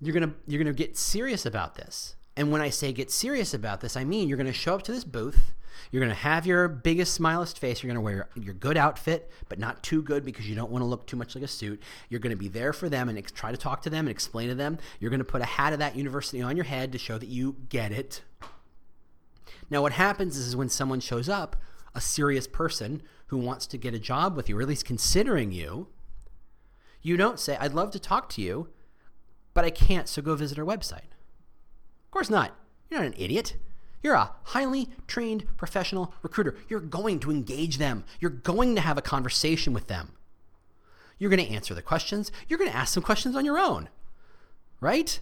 you're 0.00 0.14
gonna 0.14 0.34
you're 0.46 0.62
gonna 0.62 0.74
get 0.74 0.96
serious 0.96 1.44
about 1.46 1.74
this. 1.74 2.16
And 2.36 2.50
when 2.50 2.60
I 2.62 2.70
say 2.70 2.92
get 2.92 3.10
serious 3.10 3.52
about 3.54 3.80
this, 3.80 3.96
I 3.96 4.04
mean 4.04 4.28
you're 4.28 4.38
gonna 4.38 4.52
show 4.52 4.74
up 4.74 4.82
to 4.84 4.92
this 4.92 5.04
booth. 5.04 5.52
You're 5.90 6.00
gonna 6.02 6.14
have 6.14 6.46
your 6.46 6.68
biggest 6.68 7.14
smilest 7.14 7.58
face. 7.58 7.82
You're 7.82 7.88
gonna 7.88 8.00
wear 8.00 8.28
your 8.34 8.54
good 8.54 8.76
outfit, 8.76 9.30
but 9.48 9.58
not 9.58 9.82
too 9.82 10.02
good 10.02 10.24
because 10.24 10.48
you 10.48 10.54
don't 10.54 10.70
want 10.70 10.82
to 10.82 10.86
look 10.86 11.06
too 11.06 11.16
much 11.16 11.34
like 11.34 11.44
a 11.44 11.48
suit. 11.48 11.82
You're 12.08 12.20
gonna 12.20 12.36
be 12.36 12.48
there 12.48 12.72
for 12.72 12.88
them 12.88 13.08
and 13.08 13.18
ex- 13.18 13.32
try 13.32 13.50
to 13.50 13.56
talk 13.56 13.82
to 13.82 13.90
them 13.90 14.06
and 14.06 14.10
explain 14.10 14.48
to 14.48 14.54
them. 14.54 14.78
You're 15.00 15.10
gonna 15.10 15.24
put 15.24 15.42
a 15.42 15.46
hat 15.46 15.72
of 15.72 15.78
that 15.80 15.96
university 15.96 16.40
on 16.42 16.56
your 16.56 16.64
head 16.64 16.92
to 16.92 16.98
show 16.98 17.18
that 17.18 17.28
you 17.28 17.56
get 17.68 17.92
it. 17.92 18.22
Now, 19.68 19.82
what 19.82 19.92
happens 19.92 20.36
is 20.36 20.56
when 20.56 20.68
someone 20.68 21.00
shows 21.00 21.28
up, 21.28 21.56
a 21.94 22.00
serious 22.00 22.46
person 22.46 23.02
who 23.26 23.38
wants 23.38 23.66
to 23.66 23.78
get 23.78 23.94
a 23.94 23.98
job 23.98 24.36
with 24.36 24.48
you, 24.48 24.58
or 24.58 24.62
at 24.62 24.68
least 24.68 24.84
considering 24.84 25.52
you, 25.52 25.88
you 27.02 27.16
don't 27.16 27.40
say, 27.40 27.56
I'd 27.58 27.74
love 27.74 27.90
to 27.92 27.98
talk 27.98 28.28
to 28.30 28.42
you, 28.42 28.68
but 29.54 29.64
I 29.64 29.70
can't, 29.70 30.08
so 30.08 30.22
go 30.22 30.34
visit 30.34 30.58
our 30.58 30.64
website. 30.64 31.10
Of 32.04 32.10
course 32.10 32.30
not. 32.30 32.56
You're 32.90 33.00
not 33.00 33.06
an 33.06 33.14
idiot. 33.18 33.56
You're 34.02 34.14
a 34.14 34.32
highly 34.44 34.88
trained 35.06 35.46
professional 35.56 36.14
recruiter. 36.22 36.56
You're 36.68 36.80
going 36.80 37.20
to 37.20 37.30
engage 37.30 37.78
them. 37.78 38.04
You're 38.18 38.30
going 38.30 38.74
to 38.74 38.80
have 38.80 38.98
a 38.98 39.02
conversation 39.02 39.72
with 39.72 39.88
them. 39.88 40.12
You're 41.18 41.30
going 41.30 41.44
to 41.44 41.52
answer 41.52 41.74
the 41.74 41.82
questions. 41.82 42.32
You're 42.48 42.58
going 42.58 42.70
to 42.70 42.76
ask 42.76 42.94
some 42.94 43.02
questions 43.02 43.36
on 43.36 43.44
your 43.44 43.58
own, 43.58 43.88
right? 44.80 45.20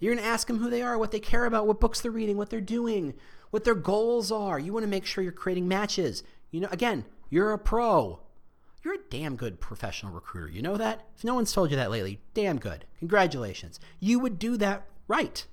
You're 0.00 0.14
going 0.14 0.24
to 0.24 0.30
ask 0.30 0.46
them 0.46 0.58
who 0.58 0.70
they 0.70 0.82
are, 0.82 0.98
what 0.98 1.10
they 1.10 1.20
care 1.20 1.44
about, 1.44 1.66
what 1.66 1.80
books 1.80 2.00
they're 2.00 2.10
reading, 2.10 2.36
what 2.36 2.50
they're 2.50 2.60
doing, 2.60 3.14
what 3.50 3.64
their 3.64 3.74
goals 3.74 4.30
are. 4.30 4.58
You 4.58 4.72
want 4.72 4.84
to 4.84 4.90
make 4.90 5.04
sure 5.04 5.24
you're 5.24 5.32
creating 5.32 5.68
matches. 5.68 6.22
You 6.50 6.60
know, 6.60 6.68
again, 6.70 7.04
you're 7.30 7.52
a 7.52 7.58
pro. 7.58 8.20
You're 8.84 8.94
a 8.94 9.10
damn 9.10 9.36
good 9.36 9.60
professional 9.60 10.12
recruiter. 10.12 10.48
You 10.48 10.62
know 10.62 10.76
that? 10.76 11.06
If 11.16 11.24
no 11.24 11.34
one's 11.34 11.52
told 11.52 11.70
you 11.70 11.76
that 11.76 11.90
lately, 11.90 12.20
damn 12.34 12.58
good. 12.58 12.84
Congratulations. 13.00 13.80
You 13.98 14.18
would 14.20 14.38
do 14.38 14.56
that 14.58 14.86
right. 15.08 15.44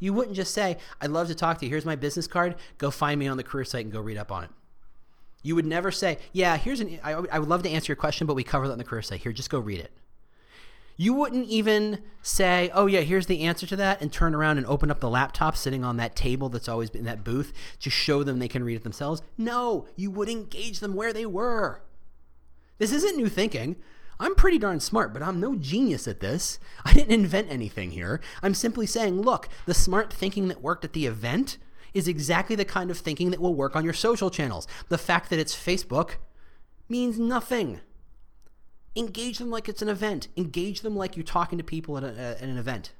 You 0.00 0.12
wouldn't 0.12 0.36
just 0.36 0.54
say, 0.54 0.78
I'd 1.00 1.10
love 1.10 1.28
to 1.28 1.34
talk 1.34 1.58
to 1.58 1.66
you. 1.66 1.70
Here's 1.70 1.84
my 1.84 1.96
business 1.96 2.26
card. 2.26 2.56
Go 2.78 2.90
find 2.90 3.18
me 3.18 3.26
on 3.26 3.36
the 3.36 3.44
career 3.44 3.64
site 3.64 3.84
and 3.84 3.92
go 3.92 4.00
read 4.00 4.16
up 4.16 4.30
on 4.30 4.44
it. 4.44 4.50
You 5.42 5.54
would 5.54 5.66
never 5.66 5.90
say, 5.90 6.18
Yeah, 6.32 6.56
here's 6.56 6.80
an, 6.80 6.98
I, 7.02 7.12
I 7.12 7.38
would 7.38 7.48
love 7.48 7.62
to 7.62 7.70
answer 7.70 7.90
your 7.90 7.96
question, 7.96 8.26
but 8.26 8.34
we 8.34 8.44
cover 8.44 8.66
that 8.66 8.72
on 8.72 8.78
the 8.78 8.84
career 8.84 9.02
site. 9.02 9.22
Here, 9.22 9.32
just 9.32 9.50
go 9.50 9.58
read 9.58 9.80
it. 9.80 9.92
You 11.00 11.14
wouldn't 11.14 11.46
even 11.46 12.02
say, 12.22 12.72
oh, 12.74 12.86
yeah, 12.86 13.00
here's 13.00 13.26
the 13.26 13.42
answer 13.42 13.66
to 13.68 13.76
that, 13.76 14.02
and 14.02 14.12
turn 14.12 14.34
around 14.34 14.58
and 14.58 14.66
open 14.66 14.90
up 14.90 14.98
the 14.98 15.08
laptop 15.08 15.56
sitting 15.56 15.84
on 15.84 15.96
that 15.96 16.16
table 16.16 16.48
that's 16.48 16.68
always 16.68 16.90
been 16.90 17.02
in 17.02 17.04
that 17.04 17.22
booth 17.22 17.52
to 17.80 17.88
show 17.88 18.24
them 18.24 18.40
they 18.40 18.48
can 18.48 18.64
read 18.64 18.74
it 18.74 18.82
themselves. 18.82 19.22
No, 19.38 19.86
you 19.94 20.10
would 20.10 20.28
engage 20.28 20.80
them 20.80 20.94
where 20.94 21.12
they 21.12 21.24
were. 21.24 21.82
This 22.78 22.90
isn't 22.92 23.16
new 23.16 23.28
thinking. 23.28 23.76
I'm 24.18 24.34
pretty 24.34 24.58
darn 24.58 24.80
smart, 24.80 25.12
but 25.12 25.22
I'm 25.22 25.38
no 25.38 25.54
genius 25.54 26.08
at 26.08 26.18
this. 26.18 26.58
I 26.84 26.92
didn't 26.92 27.14
invent 27.14 27.48
anything 27.48 27.92
here. 27.92 28.20
I'm 28.42 28.54
simply 28.54 28.84
saying, 28.84 29.22
look, 29.22 29.48
the 29.66 29.74
smart 29.74 30.12
thinking 30.12 30.48
that 30.48 30.62
worked 30.62 30.84
at 30.84 30.94
the 30.94 31.06
event 31.06 31.58
is 31.94 32.08
exactly 32.08 32.56
the 32.56 32.64
kind 32.64 32.90
of 32.90 32.98
thinking 32.98 33.30
that 33.30 33.40
will 33.40 33.54
work 33.54 33.76
on 33.76 33.84
your 33.84 33.94
social 33.94 34.30
channels. 34.30 34.66
The 34.88 34.98
fact 34.98 35.30
that 35.30 35.38
it's 35.38 35.54
Facebook 35.54 36.16
means 36.88 37.20
nothing. 37.20 37.80
Engage 38.98 39.38
them 39.38 39.48
like 39.48 39.68
it's 39.68 39.80
an 39.80 39.88
event. 39.88 40.26
Engage 40.36 40.80
them 40.80 40.96
like 40.96 41.16
you're 41.16 41.24
talking 41.24 41.56
to 41.56 41.64
people 41.64 41.96
at, 41.96 42.02
a, 42.02 42.18
at 42.18 42.42
an 42.42 42.58
event. 42.58 42.92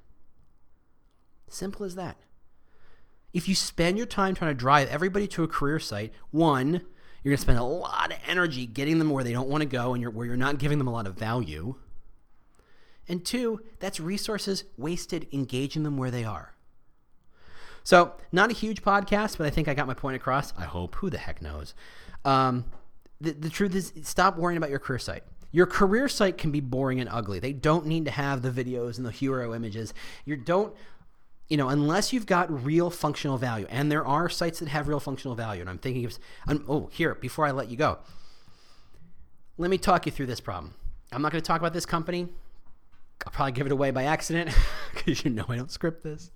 Simple 1.48 1.84
as 1.84 1.96
that. 1.96 2.16
If 3.32 3.48
you 3.48 3.56
spend 3.56 3.98
your 3.98 4.06
time 4.06 4.34
trying 4.34 4.52
to 4.52 4.54
drive 4.54 4.88
everybody 4.88 5.26
to 5.28 5.42
a 5.42 5.48
career 5.48 5.80
site, 5.80 6.12
one, 6.30 6.82
you're 7.22 7.32
going 7.32 7.36
to 7.36 7.42
spend 7.42 7.58
a 7.58 7.64
lot 7.64 8.12
of 8.12 8.18
energy 8.28 8.64
getting 8.64 9.00
them 9.00 9.10
where 9.10 9.24
they 9.24 9.32
don't 9.32 9.48
want 9.48 9.62
to 9.62 9.68
go 9.68 9.92
and 9.92 10.00
you're, 10.00 10.12
where 10.12 10.24
you're 10.24 10.36
not 10.36 10.58
giving 10.58 10.78
them 10.78 10.86
a 10.86 10.92
lot 10.92 11.08
of 11.08 11.14
value. 11.14 11.74
And 13.08 13.24
two, 13.24 13.60
that's 13.80 13.98
resources 13.98 14.64
wasted 14.76 15.26
engaging 15.32 15.82
them 15.82 15.96
where 15.96 16.12
they 16.12 16.24
are. 16.24 16.54
So, 17.82 18.12
not 18.30 18.50
a 18.50 18.54
huge 18.54 18.82
podcast, 18.82 19.36
but 19.36 19.46
I 19.46 19.50
think 19.50 19.66
I 19.66 19.74
got 19.74 19.86
my 19.86 19.94
point 19.94 20.14
across. 20.14 20.52
I 20.56 20.64
hope. 20.64 20.94
Who 20.96 21.10
the 21.10 21.18
heck 21.18 21.42
knows? 21.42 21.74
Um, 22.24 22.66
the, 23.20 23.32
the 23.32 23.48
truth 23.48 23.74
is, 23.74 23.92
stop 24.02 24.36
worrying 24.36 24.58
about 24.58 24.70
your 24.70 24.78
career 24.78 24.98
site. 24.98 25.24
Your 25.50 25.66
career 25.66 26.08
site 26.08 26.36
can 26.36 26.50
be 26.50 26.60
boring 26.60 27.00
and 27.00 27.08
ugly. 27.10 27.38
They 27.38 27.52
don't 27.52 27.86
need 27.86 28.04
to 28.04 28.10
have 28.10 28.42
the 28.42 28.50
videos 28.50 28.98
and 28.98 29.06
the 29.06 29.10
hero 29.10 29.54
images. 29.54 29.94
You 30.24 30.36
don't 30.36 30.74
you 31.48 31.56
know, 31.56 31.68
unless 31.70 32.12
you've 32.12 32.26
got 32.26 32.64
real 32.64 32.90
functional 32.90 33.38
value, 33.38 33.66
and 33.70 33.90
there 33.90 34.06
are 34.06 34.28
sites 34.28 34.58
that 34.58 34.68
have 34.68 34.86
real 34.86 35.00
functional 35.00 35.34
value, 35.34 35.62
and 35.62 35.70
I'm 35.70 35.78
thinking 35.78 36.04
of, 36.04 36.18
I'm, 36.46 36.64
oh, 36.68 36.90
here, 36.92 37.14
before 37.14 37.46
I 37.46 37.52
let 37.52 37.70
you 37.70 37.76
go, 37.76 37.98
let 39.56 39.70
me 39.70 39.78
talk 39.78 40.04
you 40.04 40.12
through 40.12 40.26
this 40.26 40.40
problem. 40.40 40.74
I'm 41.10 41.22
not 41.22 41.32
going 41.32 41.42
to 41.42 41.46
talk 41.46 41.60
about 41.60 41.72
this 41.72 41.86
company. 41.86 42.28
I'll 43.26 43.32
probably 43.32 43.52
give 43.52 43.66
it 43.66 43.72
away 43.72 43.90
by 43.90 44.04
accident 44.04 44.50
because 44.94 45.24
you 45.24 45.30
know 45.30 45.44
I 45.48 45.56
don't 45.56 45.70
script 45.70 46.02
this. 46.02 46.30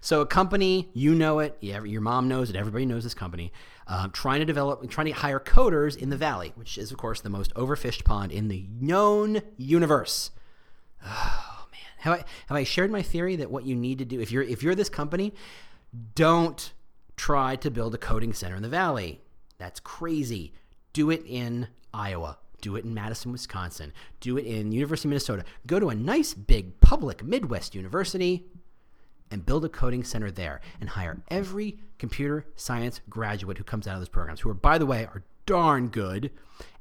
So, 0.00 0.20
a 0.20 0.26
company, 0.26 0.90
you 0.94 1.14
know 1.14 1.40
it, 1.40 1.56
your 1.60 2.00
mom 2.00 2.28
knows 2.28 2.50
it, 2.50 2.56
everybody 2.56 2.86
knows 2.86 3.02
this 3.02 3.14
company, 3.14 3.52
uh, 3.86 4.08
trying 4.12 4.40
to 4.40 4.44
develop, 4.44 4.88
trying 4.90 5.06
to 5.06 5.12
hire 5.12 5.40
coders 5.40 5.96
in 5.96 6.10
the 6.10 6.16
Valley, 6.16 6.52
which 6.54 6.78
is, 6.78 6.92
of 6.92 6.98
course, 6.98 7.20
the 7.20 7.30
most 7.30 7.52
overfished 7.54 8.04
pond 8.04 8.30
in 8.30 8.48
the 8.48 8.68
known 8.80 9.40
universe. 9.56 10.30
Oh, 11.04 11.66
man. 11.72 11.80
Have 11.98 12.12
I, 12.12 12.24
have 12.46 12.56
I 12.56 12.64
shared 12.64 12.92
my 12.92 13.02
theory 13.02 13.36
that 13.36 13.50
what 13.50 13.64
you 13.64 13.74
need 13.74 13.98
to 13.98 14.04
do, 14.04 14.20
if 14.20 14.30
you're, 14.30 14.42
if 14.44 14.62
you're 14.62 14.76
this 14.76 14.88
company, 14.88 15.34
don't 16.14 16.72
try 17.16 17.56
to 17.56 17.70
build 17.70 17.94
a 17.94 17.98
coding 17.98 18.32
center 18.32 18.54
in 18.54 18.62
the 18.62 18.68
Valley. 18.68 19.20
That's 19.58 19.80
crazy. 19.80 20.52
Do 20.92 21.10
it 21.10 21.24
in 21.26 21.68
Iowa. 21.92 22.38
Do 22.60 22.76
it 22.76 22.84
in 22.84 22.94
Madison, 22.94 23.32
Wisconsin. 23.32 23.92
Do 24.20 24.36
it 24.36 24.46
in 24.46 24.72
University 24.72 25.08
of 25.08 25.10
Minnesota. 25.10 25.44
Go 25.66 25.78
to 25.78 25.90
a 25.90 25.94
nice 25.94 26.34
big 26.34 26.80
public 26.80 27.22
Midwest 27.22 27.74
university 27.74 28.46
and 29.30 29.46
build 29.46 29.64
a 29.64 29.68
coding 29.68 30.04
center 30.04 30.30
there 30.30 30.60
and 30.80 30.90
hire 30.90 31.22
every 31.28 31.78
computer 31.98 32.46
science 32.56 33.00
graduate 33.08 33.58
who 33.58 33.64
comes 33.64 33.86
out 33.86 33.94
of 33.94 34.00
those 34.00 34.08
programs, 34.08 34.40
who 34.40 34.50
are, 34.50 34.54
by 34.54 34.78
the 34.78 34.86
way, 34.86 35.04
are 35.04 35.22
darn 35.46 35.88
good 35.88 36.30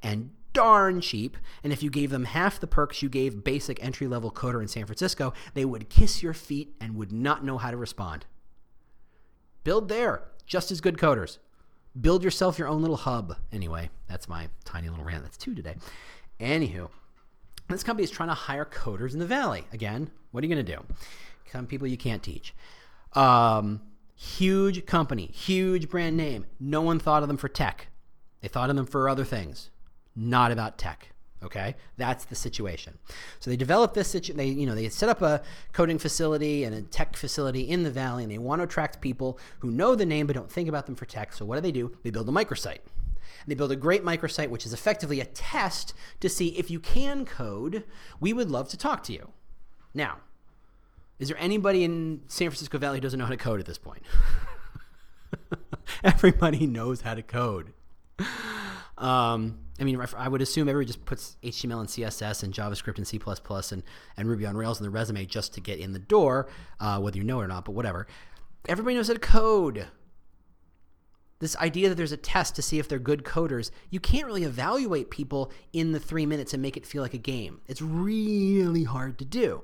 and 0.01 0.31
darn 0.53 1.01
cheap. 1.01 1.37
And 1.63 1.71
if 1.71 1.83
you 1.83 1.89
gave 1.89 2.09
them 2.09 2.25
half 2.25 2.59
the 2.59 2.67
perks 2.67 3.01
you 3.03 3.09
gave 3.09 3.43
basic 3.43 3.83
entry 3.83 4.07
level 4.07 4.31
coder 4.31 4.61
in 4.61 4.67
San 4.67 4.85
Francisco, 4.85 5.33
they 5.53 5.65
would 5.65 5.89
kiss 5.89 6.23
your 6.23 6.33
feet 6.33 6.73
and 6.81 6.95
would 6.95 7.11
not 7.11 7.43
know 7.43 7.57
how 7.57 7.71
to 7.71 7.77
respond. 7.77 8.25
Build 9.63 9.89
there, 9.89 10.23
just 10.45 10.71
as 10.71 10.81
good 10.81 10.97
coders. 10.97 11.37
Build 11.99 12.23
yourself 12.23 12.59
your 12.59 12.67
own 12.67 12.81
little 12.81 12.97
hub. 12.97 13.35
Anyway, 13.51 13.89
that's 14.07 14.27
my 14.29 14.49
tiny 14.65 14.89
little 14.89 15.05
rant. 15.05 15.23
That's 15.23 15.37
two 15.37 15.55
today. 15.55 15.75
Anywho, 16.39 16.89
this 17.69 17.83
company 17.83 18.03
is 18.03 18.11
trying 18.11 18.29
to 18.29 18.35
hire 18.35 18.65
coders 18.65 19.13
in 19.13 19.19
the 19.19 19.25
valley. 19.25 19.65
Again, 19.73 20.11
what 20.31 20.43
are 20.43 20.47
you 20.47 20.53
going 20.53 20.65
to 20.65 20.75
do? 20.75 20.83
Some 21.51 21.65
people 21.65 21.87
you 21.87 21.97
can't 21.97 22.21
teach. 22.21 22.53
Um, 23.13 23.81
huge 24.15 24.85
company, 24.85 25.27
huge 25.27 25.89
brand 25.89 26.17
name. 26.17 26.45
No 26.59 26.81
one 26.81 26.99
thought 26.99 27.23
of 27.23 27.29
them 27.29 27.37
for 27.37 27.47
tech. 27.47 27.87
They 28.41 28.47
thought 28.47 28.69
of 28.69 28.75
them 28.75 28.85
for 28.85 29.09
other 29.09 29.23
things, 29.23 29.69
not 30.15 30.51
about 30.51 30.77
tech. 30.77 31.13
Okay, 31.43 31.75
that's 31.97 32.25
the 32.25 32.35
situation. 32.35 32.97
So 33.39 33.51
they 33.51 33.57
develop 33.57 33.93
this. 33.93 34.09
Situ- 34.09 34.33
they 34.33 34.47
you 34.47 34.65
know 34.65 34.73
they 34.73 34.89
set 34.89 35.07
up 35.07 35.21
a 35.21 35.43
coding 35.71 35.99
facility 35.99 36.63
and 36.63 36.73
a 36.73 36.81
tech 36.81 37.15
facility 37.15 37.61
in 37.61 37.83
the 37.83 37.91
valley, 37.91 38.23
and 38.23 38.31
they 38.31 38.39
want 38.39 38.59
to 38.59 38.63
attract 38.63 39.01
people 39.01 39.37
who 39.59 39.69
know 39.69 39.93
the 39.93 40.05
name 40.05 40.25
but 40.25 40.35
don't 40.35 40.51
think 40.51 40.67
about 40.67 40.87
them 40.87 40.95
for 40.95 41.05
tech. 41.05 41.33
So 41.33 41.45
what 41.45 41.55
do 41.55 41.61
they 41.61 41.71
do? 41.71 41.95
They 42.03 42.09
build 42.09 42.27
a 42.27 42.31
microsite. 42.31 42.79
They 43.45 43.55
build 43.55 43.71
a 43.71 43.75
great 43.75 44.03
microsite, 44.03 44.49
which 44.49 44.65
is 44.65 44.73
effectively 44.73 45.21
a 45.21 45.25
test 45.25 45.93
to 46.19 46.27
see 46.27 46.49
if 46.57 46.71
you 46.71 46.79
can 46.79 47.23
code. 47.23 47.83
We 48.19 48.33
would 48.33 48.49
love 48.49 48.67
to 48.69 48.77
talk 48.77 49.03
to 49.03 49.13
you. 49.13 49.29
Now, 49.93 50.17
is 51.19 51.29
there 51.29 51.37
anybody 51.39 51.83
in 51.83 52.21
San 52.27 52.49
Francisco 52.49 52.77
Valley 52.77 52.97
who 52.97 53.01
doesn't 53.01 53.17
know 53.17 53.25
how 53.25 53.31
to 53.31 53.37
code 53.37 53.59
at 53.59 53.65
this 53.65 53.77
point? 53.77 54.03
Everybody 56.03 56.67
knows 56.67 57.01
how 57.01 57.13
to 57.13 57.23
code. 57.23 57.73
Um, 58.97 59.59
I 59.79 59.83
mean, 59.83 60.01
I 60.17 60.27
would 60.27 60.41
assume 60.41 60.67
everybody 60.67 60.87
just 60.87 61.05
puts 61.05 61.37
HTML 61.43 61.79
and 61.79 61.89
CSS 61.89 62.43
and 62.43 62.53
JavaScript 62.53 62.97
and 62.97 63.07
C++ 63.07 63.19
and, 63.71 63.83
and 64.17 64.27
Ruby 64.27 64.45
on 64.45 64.57
Rails 64.57 64.79
in 64.79 64.83
the 64.83 64.89
resume 64.89 65.25
just 65.25 65.53
to 65.53 65.61
get 65.61 65.79
in 65.79 65.93
the 65.93 65.99
door, 65.99 66.47
uh, 66.79 66.99
whether 66.99 67.17
you 67.17 67.23
know 67.23 67.39
it 67.39 67.45
or 67.45 67.47
not, 67.47 67.65
but 67.65 67.73
whatever. 67.73 68.07
Everybody 68.67 68.95
knows 68.95 69.07
how 69.07 69.13
to 69.13 69.19
code. 69.19 69.87
This 71.39 71.55
idea 71.57 71.89
that 71.89 71.95
there's 71.95 72.11
a 72.11 72.17
test 72.17 72.55
to 72.55 72.63
see 72.63 72.79
if 72.79 72.87
they're 72.87 72.97
good 72.97 73.23
coders, 73.23 73.69
you 73.91 73.99
can't 73.99 74.25
really 74.25 74.43
evaluate 74.43 75.11
people 75.11 75.51
in 75.71 75.91
the 75.91 75.99
three 75.99 76.25
minutes 76.25 76.53
and 76.53 76.63
make 76.63 76.75
it 76.75 76.85
feel 76.85 77.03
like 77.03 77.13
a 77.13 77.19
game. 77.19 77.61
It's 77.67 77.81
really 77.81 78.83
hard 78.83 79.19
to 79.19 79.25
do. 79.25 79.61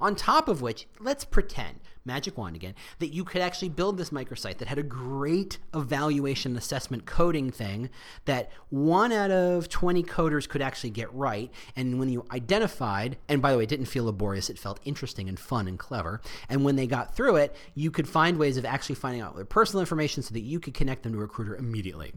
On 0.00 0.14
top 0.14 0.48
of 0.48 0.62
which, 0.62 0.86
let's 1.00 1.24
pretend, 1.24 1.80
magic 2.04 2.36
wand 2.36 2.56
again, 2.56 2.74
that 2.98 3.08
you 3.12 3.24
could 3.24 3.40
actually 3.40 3.68
build 3.68 3.96
this 3.96 4.10
microsite 4.10 4.58
that 4.58 4.68
had 4.68 4.78
a 4.78 4.82
great 4.82 5.58
evaluation 5.74 6.56
assessment 6.56 7.06
coding 7.06 7.50
thing 7.50 7.90
that 8.24 8.50
one 8.70 9.12
out 9.12 9.30
of 9.30 9.68
20 9.68 10.02
coders 10.02 10.48
could 10.48 10.62
actually 10.62 10.90
get 10.90 11.12
right. 11.14 11.50
And 11.76 11.98
when 11.98 12.08
you 12.08 12.24
identified, 12.30 13.16
and 13.28 13.40
by 13.40 13.52
the 13.52 13.58
way, 13.58 13.64
it 13.64 13.68
didn't 13.68 13.86
feel 13.86 14.04
laborious, 14.04 14.50
it 14.50 14.58
felt 14.58 14.80
interesting 14.84 15.28
and 15.28 15.38
fun 15.38 15.68
and 15.68 15.78
clever. 15.78 16.20
And 16.48 16.64
when 16.64 16.76
they 16.76 16.86
got 16.86 17.14
through 17.14 17.36
it, 17.36 17.54
you 17.74 17.90
could 17.90 18.08
find 18.08 18.38
ways 18.38 18.56
of 18.56 18.64
actually 18.64 18.96
finding 18.96 19.20
out 19.20 19.36
their 19.36 19.44
personal 19.44 19.80
information 19.80 20.22
so 20.22 20.34
that 20.34 20.40
you 20.40 20.60
could 20.60 20.74
connect 20.74 21.02
them 21.02 21.12
to 21.12 21.18
a 21.18 21.22
recruiter 21.22 21.56
immediately. 21.56 22.12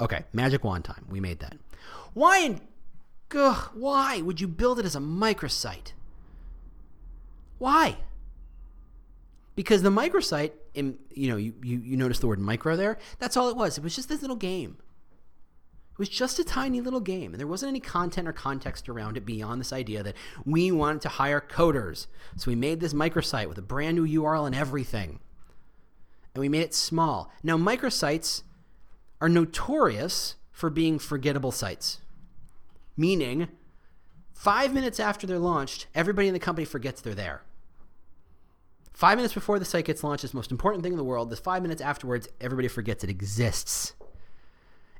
Okay, 0.00 0.24
magic 0.32 0.64
wand 0.64 0.84
time. 0.84 1.04
We 1.08 1.20
made 1.20 1.40
that. 1.40 1.56
Why 2.14 2.38
in 2.38 2.60
Ugh, 3.34 3.70
why 3.74 4.20
would 4.20 4.40
you 4.40 4.48
build 4.48 4.80
it 4.80 4.84
as 4.84 4.96
a 4.96 5.00
microsite? 5.00 5.92
Why? 7.60 7.98
Because 9.54 9.82
the 9.82 9.90
microsite, 9.90 10.52
in, 10.72 10.96
you 11.10 11.28
know, 11.28 11.36
you, 11.36 11.52
you, 11.62 11.78
you 11.78 11.96
notice 11.98 12.18
the 12.18 12.26
word 12.26 12.38
micro 12.38 12.74
there. 12.74 12.96
That's 13.18 13.36
all 13.36 13.50
it 13.50 13.56
was. 13.56 13.76
It 13.76 13.84
was 13.84 13.94
just 13.94 14.08
this 14.08 14.22
little 14.22 14.34
game. 14.34 14.78
It 15.92 15.98
was 15.98 16.08
just 16.08 16.38
a 16.38 16.44
tiny 16.44 16.80
little 16.80 17.00
game, 17.00 17.34
and 17.34 17.38
there 17.38 17.46
wasn't 17.46 17.68
any 17.68 17.80
content 17.80 18.26
or 18.26 18.32
context 18.32 18.88
around 18.88 19.18
it 19.18 19.26
beyond 19.26 19.60
this 19.60 19.74
idea 19.74 20.02
that 20.02 20.16
we 20.46 20.72
wanted 20.72 21.02
to 21.02 21.10
hire 21.10 21.38
coders. 21.38 22.06
So 22.38 22.50
we 22.50 22.54
made 22.54 22.80
this 22.80 22.94
microsite 22.94 23.46
with 23.48 23.58
a 23.58 23.62
brand 23.62 23.96
new 23.96 24.22
URL 24.22 24.46
and 24.46 24.54
everything. 24.54 25.20
And 26.34 26.40
we 26.40 26.48
made 26.48 26.62
it 26.62 26.74
small. 26.74 27.30
Now, 27.42 27.58
microsites 27.58 28.42
are 29.20 29.28
notorious 29.28 30.36
for 30.50 30.70
being 30.70 30.98
forgettable 30.98 31.52
sites, 31.52 31.98
meaning 32.96 33.48
five 34.32 34.72
minutes 34.72 34.98
after 34.98 35.26
they're 35.26 35.38
launched, 35.38 35.88
everybody 35.94 36.26
in 36.28 36.32
the 36.32 36.40
company 36.40 36.64
forgets 36.64 37.02
they're 37.02 37.14
there. 37.14 37.42
Five 39.00 39.16
minutes 39.16 39.32
before 39.32 39.58
the 39.58 39.64
site 39.64 39.86
gets 39.86 40.04
launched 40.04 40.24
it's 40.24 40.34
the 40.34 40.36
most 40.36 40.50
important 40.50 40.82
thing 40.82 40.92
in 40.92 40.98
the 40.98 41.04
world. 41.04 41.30
The 41.30 41.36
five 41.36 41.62
minutes 41.62 41.80
afterwards, 41.80 42.28
everybody 42.38 42.68
forgets 42.68 43.02
it 43.02 43.08
exists. 43.08 43.94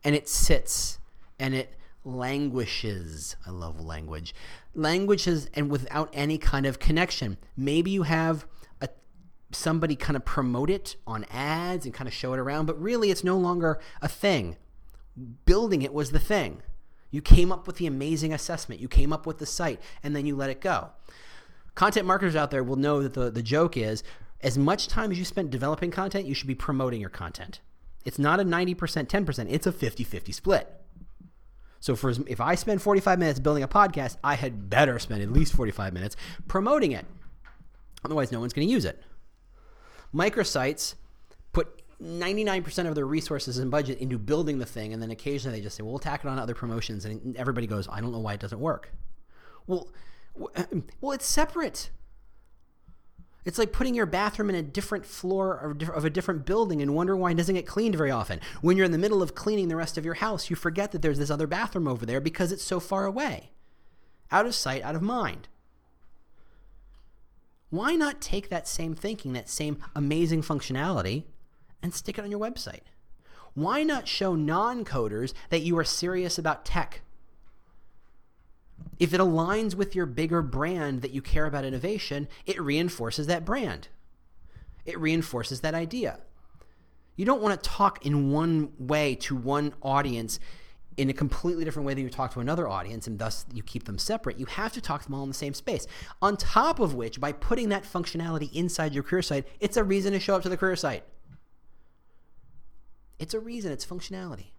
And 0.02 0.14
it 0.14 0.26
sits 0.26 0.98
and 1.38 1.54
it 1.54 1.74
languishes. 2.02 3.36
I 3.46 3.50
love 3.50 3.78
language. 3.78 4.34
Languishes 4.74 5.50
and 5.52 5.70
without 5.70 6.08
any 6.14 6.38
kind 6.38 6.64
of 6.64 6.78
connection. 6.78 7.36
Maybe 7.58 7.90
you 7.90 8.04
have 8.04 8.46
a, 8.80 8.88
somebody 9.52 9.96
kind 9.96 10.16
of 10.16 10.24
promote 10.24 10.70
it 10.70 10.96
on 11.06 11.26
ads 11.30 11.84
and 11.84 11.92
kind 11.92 12.08
of 12.08 12.14
show 12.14 12.32
it 12.32 12.38
around, 12.38 12.64
but 12.64 12.80
really 12.80 13.10
it's 13.10 13.22
no 13.22 13.36
longer 13.36 13.82
a 14.00 14.08
thing. 14.08 14.56
Building 15.44 15.82
it 15.82 15.92
was 15.92 16.10
the 16.10 16.18
thing. 16.18 16.62
You 17.10 17.20
came 17.20 17.52
up 17.52 17.66
with 17.66 17.76
the 17.76 17.86
amazing 17.86 18.32
assessment, 18.32 18.80
you 18.80 18.88
came 18.88 19.12
up 19.12 19.26
with 19.26 19.36
the 19.36 19.46
site, 19.46 19.78
and 20.02 20.16
then 20.16 20.24
you 20.24 20.36
let 20.36 20.48
it 20.48 20.62
go 20.62 20.92
content 21.74 22.06
marketers 22.06 22.36
out 22.36 22.50
there 22.50 22.64
will 22.64 22.76
know 22.76 23.02
that 23.02 23.14
the, 23.14 23.30
the 23.30 23.42
joke 23.42 23.76
is 23.76 24.02
as 24.42 24.56
much 24.56 24.88
time 24.88 25.10
as 25.12 25.18
you 25.18 25.24
spent 25.24 25.50
developing 25.50 25.90
content, 25.90 26.26
you 26.26 26.34
should 26.34 26.46
be 26.46 26.54
promoting 26.54 27.00
your 27.00 27.10
content. 27.10 27.60
It's 28.04 28.18
not 28.18 28.40
a 28.40 28.44
90%, 28.44 28.74
10%, 28.76 29.46
it's 29.50 29.66
a 29.66 29.72
50 29.72 30.04
50 30.04 30.32
split. 30.32 30.68
So 31.80 31.96
for 31.96 32.10
if 32.26 32.40
I 32.40 32.54
spend 32.54 32.82
45 32.82 33.18
minutes 33.18 33.40
building 33.40 33.62
a 33.62 33.68
podcast, 33.68 34.16
I 34.22 34.34
had 34.34 34.68
better 34.68 34.98
spend 34.98 35.22
at 35.22 35.32
least 35.32 35.54
45 35.54 35.92
minutes 35.92 36.16
promoting 36.46 36.92
it. 36.92 37.06
Otherwise, 38.04 38.32
no 38.32 38.40
one's 38.40 38.52
going 38.52 38.66
to 38.66 38.72
use 38.72 38.84
it. 38.84 39.02
Microsites 40.14 40.94
put 41.52 41.82
99% 42.02 42.86
of 42.86 42.94
their 42.94 43.06
resources 43.06 43.58
and 43.58 43.70
budget 43.70 43.98
into 43.98 44.18
building 44.18 44.58
the 44.58 44.66
thing, 44.66 44.92
and 44.92 45.02
then 45.02 45.10
occasionally 45.10 45.58
they 45.58 45.62
just 45.62 45.76
say, 45.76 45.82
well, 45.82 45.92
we'll 45.92 45.98
tack 45.98 46.24
it 46.24 46.28
on 46.28 46.38
other 46.38 46.54
promotions, 46.54 47.04
and 47.04 47.36
everybody 47.36 47.66
goes, 47.66 47.88
I 47.90 48.00
don't 48.00 48.12
know 48.12 48.20
why 48.20 48.34
it 48.34 48.40
doesn't 48.40 48.60
work. 48.60 48.92
Well, 49.66 49.88
well, 51.00 51.12
it's 51.12 51.26
separate. 51.26 51.90
It's 53.44 53.58
like 53.58 53.72
putting 53.72 53.94
your 53.94 54.06
bathroom 54.06 54.50
in 54.50 54.56
a 54.56 54.62
different 54.62 55.06
floor 55.06 55.76
of 55.94 56.04
a 56.04 56.10
different 56.10 56.44
building 56.44 56.82
and 56.82 56.94
wonder 56.94 57.16
why 57.16 57.30
it 57.30 57.36
doesn't 57.36 57.54
get 57.54 57.66
cleaned 57.66 57.96
very 57.96 58.10
often. 58.10 58.40
When 58.60 58.76
you're 58.76 58.86
in 58.86 58.92
the 58.92 58.98
middle 58.98 59.22
of 59.22 59.34
cleaning 59.34 59.68
the 59.68 59.76
rest 59.76 59.96
of 59.96 60.04
your 60.04 60.14
house, 60.14 60.50
you 60.50 60.56
forget 60.56 60.92
that 60.92 61.00
there's 61.00 61.18
this 61.18 61.30
other 61.30 61.46
bathroom 61.46 61.88
over 61.88 62.04
there 62.04 62.20
because 62.20 62.52
it's 62.52 62.62
so 62.62 62.80
far 62.80 63.06
away. 63.06 63.52
Out 64.30 64.46
of 64.46 64.54
sight, 64.54 64.82
out 64.82 64.94
of 64.94 65.02
mind. 65.02 65.48
Why 67.70 67.94
not 67.94 68.20
take 68.20 68.48
that 68.48 68.68
same 68.68 68.94
thinking, 68.94 69.32
that 69.32 69.48
same 69.48 69.78
amazing 69.96 70.42
functionality, 70.42 71.24
and 71.82 71.94
stick 71.94 72.18
it 72.18 72.24
on 72.24 72.30
your 72.30 72.40
website? 72.40 72.82
Why 73.54 73.82
not 73.82 74.06
show 74.06 74.34
non 74.34 74.84
coders 74.84 75.32
that 75.48 75.62
you 75.62 75.78
are 75.78 75.84
serious 75.84 76.36
about 76.36 76.64
tech? 76.64 77.00
If 79.00 79.14
it 79.14 79.20
aligns 79.20 79.74
with 79.74 79.96
your 79.96 80.04
bigger 80.04 80.42
brand 80.42 81.00
that 81.00 81.12
you 81.12 81.22
care 81.22 81.46
about 81.46 81.64
innovation, 81.64 82.28
it 82.44 82.60
reinforces 82.60 83.26
that 83.28 83.46
brand. 83.46 83.88
It 84.84 85.00
reinforces 85.00 85.62
that 85.62 85.74
idea. 85.74 86.20
You 87.16 87.24
don't 87.24 87.40
want 87.40 87.60
to 87.60 87.68
talk 87.68 88.04
in 88.04 88.30
one 88.30 88.72
way 88.78 89.14
to 89.16 89.34
one 89.34 89.72
audience 89.82 90.38
in 90.98 91.08
a 91.08 91.14
completely 91.14 91.64
different 91.64 91.86
way 91.86 91.94
than 91.94 92.04
you 92.04 92.10
talk 92.10 92.34
to 92.34 92.40
another 92.40 92.68
audience, 92.68 93.06
and 93.06 93.18
thus 93.18 93.46
you 93.54 93.62
keep 93.62 93.84
them 93.84 93.96
separate. 93.96 94.38
You 94.38 94.44
have 94.46 94.72
to 94.74 94.82
talk 94.82 95.00
to 95.00 95.06
them 95.08 95.14
all 95.14 95.22
in 95.22 95.30
the 95.30 95.34
same 95.34 95.54
space. 95.54 95.86
On 96.20 96.36
top 96.36 96.78
of 96.78 96.94
which, 96.94 97.20
by 97.20 97.32
putting 97.32 97.70
that 97.70 97.84
functionality 97.84 98.52
inside 98.52 98.92
your 98.92 99.02
career 99.02 99.22
site, 99.22 99.46
it's 99.60 99.78
a 99.78 99.84
reason 99.84 100.12
to 100.12 100.20
show 100.20 100.36
up 100.36 100.42
to 100.42 100.50
the 100.50 100.58
career 100.58 100.76
site. 100.76 101.04
It's 103.18 103.32
a 103.32 103.40
reason, 103.40 103.72
it's 103.72 103.86
functionality 103.86 104.50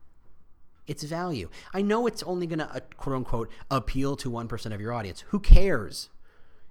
its 0.88 1.04
value. 1.04 1.50
I 1.74 1.82
know 1.82 2.08
it's 2.08 2.24
only 2.24 2.48
going 2.48 2.60
to, 2.60 2.70
uh, 2.70 2.80
quote 2.98 3.16
unquote, 3.16 3.52
appeal 3.70 4.16
to 4.18 4.30
1% 4.30 4.74
of 4.74 4.82
your 4.82 4.94
audience. 4.94 5.22
Who 5.30 5.40
cares? 5.40 6.10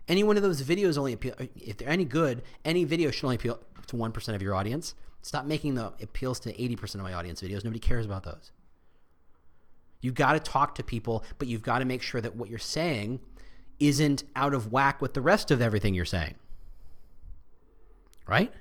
Any 0.09 0.25
one 0.25 0.37
of 0.37 0.43
those 0.43 0.63
videos 0.63 0.99
only 0.99 1.13
appeal, 1.13 1.35
if 1.57 1.77
they're 1.77 1.89
any 1.89 2.05
good, 2.05 2.43
any 2.65 2.85
video 2.85 3.11
should 3.11 3.25
only 3.27 3.37
appeal 3.37 3.61
to 3.87 3.97
1% 3.97 4.35
of 4.35 4.43
your 4.43 4.55
audience. 4.55 4.95
Stop 5.23 5.45
making 5.45 5.75
the 5.75 5.93
appeals 6.03 6.41
to 6.41 6.53
80% 6.53 6.97
of 6.97 7.03
my 7.03 7.13
audience 7.13 7.43
videos. 7.43 7.65
Nobody 7.65 7.79
cares 7.79 8.07
about 8.07 8.25
those. 8.25 8.53
You've 10.01 10.15
got 10.15 10.33
to 10.33 10.41
talk 10.41 10.75
to 10.77 10.83
people, 10.83 11.25
but 11.39 11.47
you've 11.47 11.63
got 11.63 11.81
to 11.81 11.85
make 11.85 12.03
sure 12.03 12.21
that 12.21 12.35
what 12.35 12.49
you're 12.49 12.59
saying 12.59 13.21
isn't 13.79 14.25
out 14.35 14.55
of 14.55 14.73
whack 14.73 15.01
with 15.01 15.15
the 15.15 15.21
rest 15.21 15.51
of 15.51 15.61
everything 15.61 15.95
you're 15.95 16.05
saying. 16.05 16.35
Right? 18.27 18.53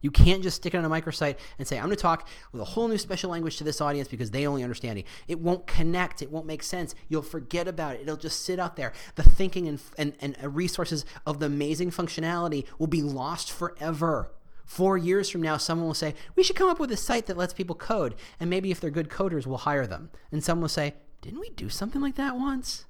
You 0.00 0.10
can't 0.10 0.42
just 0.42 0.56
stick 0.56 0.74
it 0.74 0.78
on 0.78 0.84
a 0.84 0.90
microsite 0.90 1.36
and 1.58 1.68
say, 1.68 1.76
I'm 1.76 1.84
going 1.84 1.96
to 1.96 2.02
talk 2.02 2.28
with 2.52 2.62
a 2.62 2.64
whole 2.64 2.88
new 2.88 2.98
special 2.98 3.30
language 3.30 3.56
to 3.58 3.64
this 3.64 3.80
audience 3.80 4.08
because 4.08 4.30
they 4.30 4.46
only 4.46 4.62
understand 4.62 4.98
it. 4.98 5.06
It 5.28 5.40
won't 5.40 5.66
connect. 5.66 6.22
It 6.22 6.30
won't 6.30 6.46
make 6.46 6.62
sense. 6.62 6.94
You'll 7.08 7.22
forget 7.22 7.68
about 7.68 7.96
it. 7.96 8.02
It'll 8.02 8.16
just 8.16 8.44
sit 8.44 8.58
out 8.58 8.76
there. 8.76 8.92
The 9.16 9.22
thinking 9.22 9.68
and, 9.68 9.80
and, 9.98 10.14
and 10.20 10.36
uh, 10.42 10.48
resources 10.48 11.04
of 11.26 11.38
the 11.38 11.46
amazing 11.46 11.90
functionality 11.90 12.64
will 12.78 12.86
be 12.86 13.02
lost 13.02 13.52
forever. 13.52 14.32
Four 14.64 14.96
years 14.96 15.28
from 15.28 15.42
now, 15.42 15.56
someone 15.56 15.88
will 15.88 15.94
say, 15.94 16.14
We 16.36 16.44
should 16.44 16.56
come 16.56 16.68
up 16.68 16.78
with 16.78 16.92
a 16.92 16.96
site 16.96 17.26
that 17.26 17.36
lets 17.36 17.52
people 17.52 17.74
code. 17.74 18.14
And 18.38 18.48
maybe 18.48 18.70
if 18.70 18.80
they're 18.80 18.90
good 18.90 19.08
coders, 19.08 19.46
we'll 19.46 19.58
hire 19.58 19.86
them. 19.86 20.10
And 20.30 20.44
someone 20.44 20.62
will 20.62 20.68
say, 20.68 20.94
Didn't 21.20 21.40
we 21.40 21.50
do 21.50 21.68
something 21.68 22.00
like 22.00 22.14
that 22.14 22.36
once? 22.36 22.86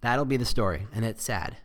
That'll 0.00 0.24
be 0.24 0.36
the 0.36 0.44
story. 0.44 0.86
And 0.94 1.04
it's 1.04 1.24
sad. 1.24 1.56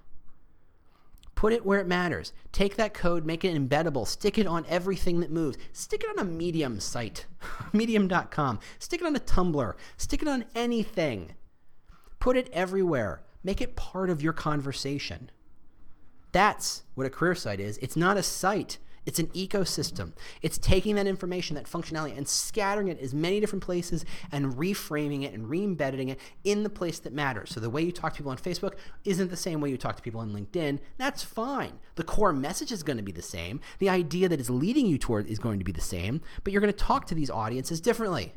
Put 1.43 1.51
it 1.51 1.65
where 1.65 1.81
it 1.81 1.87
matters. 1.87 2.31
Take 2.53 2.77
that 2.77 2.93
code, 2.93 3.25
make 3.25 3.43
it 3.43 3.53
embeddable, 3.53 4.07
stick 4.07 4.37
it 4.37 4.47
on 4.47 4.65
everything 4.69 5.19
that 5.19 5.29
moves. 5.29 5.57
Stick 5.73 6.01
it 6.01 6.09
on 6.09 6.17
a 6.17 6.23
Medium 6.23 6.79
site, 6.79 7.25
medium.com. 7.73 8.61
Stick 8.79 9.01
it 9.01 9.05
on 9.05 9.13
a 9.13 9.19
Tumblr. 9.19 9.73
Stick 9.97 10.21
it 10.21 10.29
on 10.29 10.45
anything. 10.55 11.33
Put 12.21 12.37
it 12.37 12.49
everywhere. 12.53 13.23
Make 13.43 13.59
it 13.59 13.75
part 13.75 14.09
of 14.09 14.21
your 14.21 14.31
conversation. 14.31 15.31
That's 16.31 16.83
what 16.95 17.07
a 17.07 17.09
career 17.09 17.35
site 17.35 17.59
is. 17.59 17.77
It's 17.79 17.97
not 17.97 18.15
a 18.15 18.23
site, 18.23 18.77
it's 19.05 19.19
an 19.19 19.27
ecosystem. 19.27 20.13
It's 20.41 20.57
taking 20.57 20.95
that 20.95 21.07
information, 21.07 21.55
that 21.55 21.65
functionality, 21.65 22.17
and 22.17 22.27
scattering 22.27 22.87
it 22.87 22.99
as 22.99 23.13
many 23.13 23.39
different 23.39 23.63
places 23.63 24.05
and 24.31 24.53
reframing 24.53 25.23
it 25.23 25.33
and 25.33 25.49
re-embedding 25.49 26.09
it 26.09 26.19
in 26.43 26.63
the 26.63 26.69
place 26.69 26.99
that 26.99 27.13
matters. 27.13 27.51
So 27.51 27.59
the 27.59 27.69
way 27.69 27.81
you 27.81 27.91
talk 27.91 28.13
to 28.13 28.17
people 28.17 28.31
on 28.31 28.37
Facebook 28.37 28.75
isn't 29.03 29.29
the 29.29 29.37
same 29.37 29.61
way 29.61 29.69
you 29.69 29.77
talk 29.77 29.95
to 29.97 30.01
people 30.01 30.21
on 30.21 30.31
LinkedIn. 30.31 30.79
That's 30.97 31.23
fine. 31.23 31.79
The 31.95 32.03
core 32.03 32.33
message 32.33 32.71
is 32.71 32.83
going 32.83 32.97
to 32.97 33.03
be 33.03 33.11
the 33.11 33.21
same. 33.21 33.59
The 33.79 33.89
idea 33.89 34.29
that 34.29 34.39
is 34.39 34.49
leading 34.49 34.85
you 34.85 34.97
toward 34.97 35.27
is 35.27 35.39
going 35.39 35.59
to 35.59 35.65
be 35.65 35.71
the 35.71 35.81
same, 35.81 36.21
but 36.43 36.53
you're 36.53 36.61
going 36.61 36.73
to 36.73 36.79
talk 36.79 37.05
to 37.07 37.15
these 37.15 37.29
audiences 37.29 37.81
differently. 37.81 38.33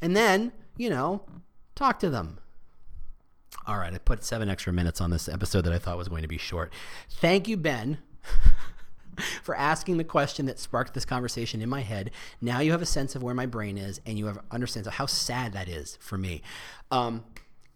And 0.00 0.16
then, 0.16 0.52
you 0.76 0.90
know, 0.90 1.22
talk 1.74 1.98
to 2.00 2.10
them. 2.10 2.38
All 3.66 3.78
right, 3.78 3.94
I 3.94 3.98
put 3.98 4.24
seven 4.24 4.48
extra 4.48 4.72
minutes 4.72 5.00
on 5.00 5.10
this 5.10 5.28
episode 5.28 5.62
that 5.62 5.72
I 5.72 5.78
thought 5.78 5.96
was 5.96 6.08
going 6.08 6.22
to 6.22 6.28
be 6.28 6.38
short. 6.38 6.72
Thank 7.08 7.46
you, 7.46 7.56
Ben. 7.56 7.98
for 9.42 9.54
asking 9.54 9.96
the 9.96 10.04
question 10.04 10.46
that 10.46 10.58
sparked 10.58 10.94
this 10.94 11.04
conversation 11.04 11.60
in 11.60 11.68
my 11.68 11.80
head. 11.80 12.10
Now 12.40 12.60
you 12.60 12.72
have 12.72 12.82
a 12.82 12.86
sense 12.86 13.14
of 13.14 13.22
where 13.22 13.34
my 13.34 13.46
brain 13.46 13.78
is, 13.78 14.00
and 14.06 14.18
you 14.18 14.26
have 14.26 14.38
understands 14.50 14.86
of 14.86 14.94
how 14.94 15.06
sad 15.06 15.52
that 15.52 15.68
is 15.68 15.98
for 16.00 16.18
me. 16.18 16.42
Um, 16.90 17.24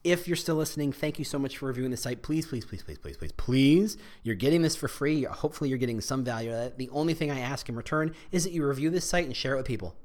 if 0.05 0.29
you're 0.29 0.37
still 0.37 0.55
listening, 0.55 0.93
thank 0.93 1.19
you 1.19 1.25
so 1.25 1.37
much 1.37 1.59
for 1.59 1.67
reviewing 1.67 1.91
the 1.91 1.97
site. 1.97 2.23
Please, 2.23 2.47
please, 2.47 2.65
please, 2.65 2.83
please, 2.83 2.99
please, 2.99 3.17
please, 3.17 3.33
please. 3.33 3.97
You're 4.23 4.37
getting 4.37 4.63
this 4.63 4.77
for 4.77 4.87
free. 4.87 5.25
Hopefully, 5.25 5.69
you're 5.69 5.81
getting 5.81 6.01
some 6.01 6.23
value 6.23 6.55
out 6.55 6.67
of. 6.69 6.77
The 6.77 6.89
only 6.91 7.13
thing 7.13 7.31
I 7.31 7.41
ask 7.41 7.69
in 7.69 7.75
return 7.75 8.15
is 8.31 8.45
that 8.45 8.53
you 8.53 8.65
review 8.65 8.89
this 8.89 9.05
site 9.05 9.25
and 9.25 9.37
share 9.37 9.55
it 9.55 9.57
with 9.57 9.67
people. 9.67 9.97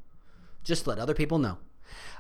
Just 0.64 0.88
let 0.88 0.98
other 0.98 1.14
people 1.14 1.38
know. 1.38 1.58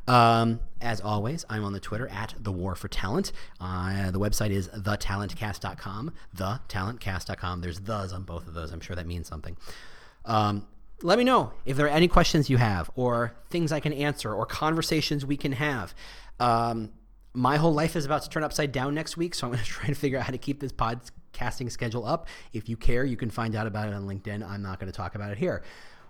Um, 0.07 0.59
as 0.81 0.99
always, 0.99 1.45
I'm 1.49 1.63
on 1.63 1.73
the 1.73 1.79
Twitter 1.79 2.07
at 2.07 2.33
The 2.39 2.51
War 2.51 2.75
for 2.75 2.87
Talent. 2.87 3.31
Uh, 3.59 4.11
the 4.11 4.19
website 4.19 4.49
is 4.49 4.67
thetalentcast.com. 4.69 6.13
Thetalentcast.com. 6.35 7.61
There's 7.61 7.79
thes 7.79 8.13
on 8.13 8.23
both 8.23 8.47
of 8.47 8.53
those. 8.53 8.71
I'm 8.71 8.81
sure 8.81 8.95
that 8.95 9.05
means 9.05 9.27
something. 9.27 9.57
Um, 10.25 10.67
let 11.03 11.17
me 11.17 11.23
know 11.23 11.53
if 11.65 11.77
there 11.77 11.85
are 11.85 11.89
any 11.89 12.07
questions 12.07 12.49
you 12.49 12.57
have, 12.57 12.91
or 12.95 13.33
things 13.49 13.71
I 13.71 13.79
can 13.79 13.93
answer, 13.93 14.33
or 14.33 14.45
conversations 14.45 15.25
we 15.25 15.37
can 15.37 15.53
have. 15.53 15.93
Um, 16.39 16.91
my 17.33 17.57
whole 17.57 17.73
life 17.73 17.95
is 17.95 18.05
about 18.05 18.23
to 18.23 18.29
turn 18.29 18.43
upside 18.43 18.71
down 18.71 18.93
next 18.93 19.17
week, 19.17 19.35
so 19.35 19.47
I'm 19.47 19.53
going 19.53 19.63
to 19.63 19.69
try 19.69 19.87
to 19.87 19.95
figure 19.95 20.17
out 20.19 20.25
how 20.25 20.31
to 20.31 20.37
keep 20.37 20.59
this 20.59 20.71
podcasting 20.71 21.71
schedule 21.71 22.05
up. 22.05 22.27
If 22.53 22.69
you 22.69 22.77
care, 22.77 23.03
you 23.03 23.17
can 23.17 23.29
find 23.29 23.55
out 23.55 23.67
about 23.67 23.87
it 23.87 23.93
on 23.93 24.07
LinkedIn. 24.07 24.47
I'm 24.47 24.61
not 24.61 24.79
going 24.79 24.91
to 24.91 24.95
talk 24.95 25.15
about 25.15 25.31
it 25.31 25.37
here. 25.37 25.63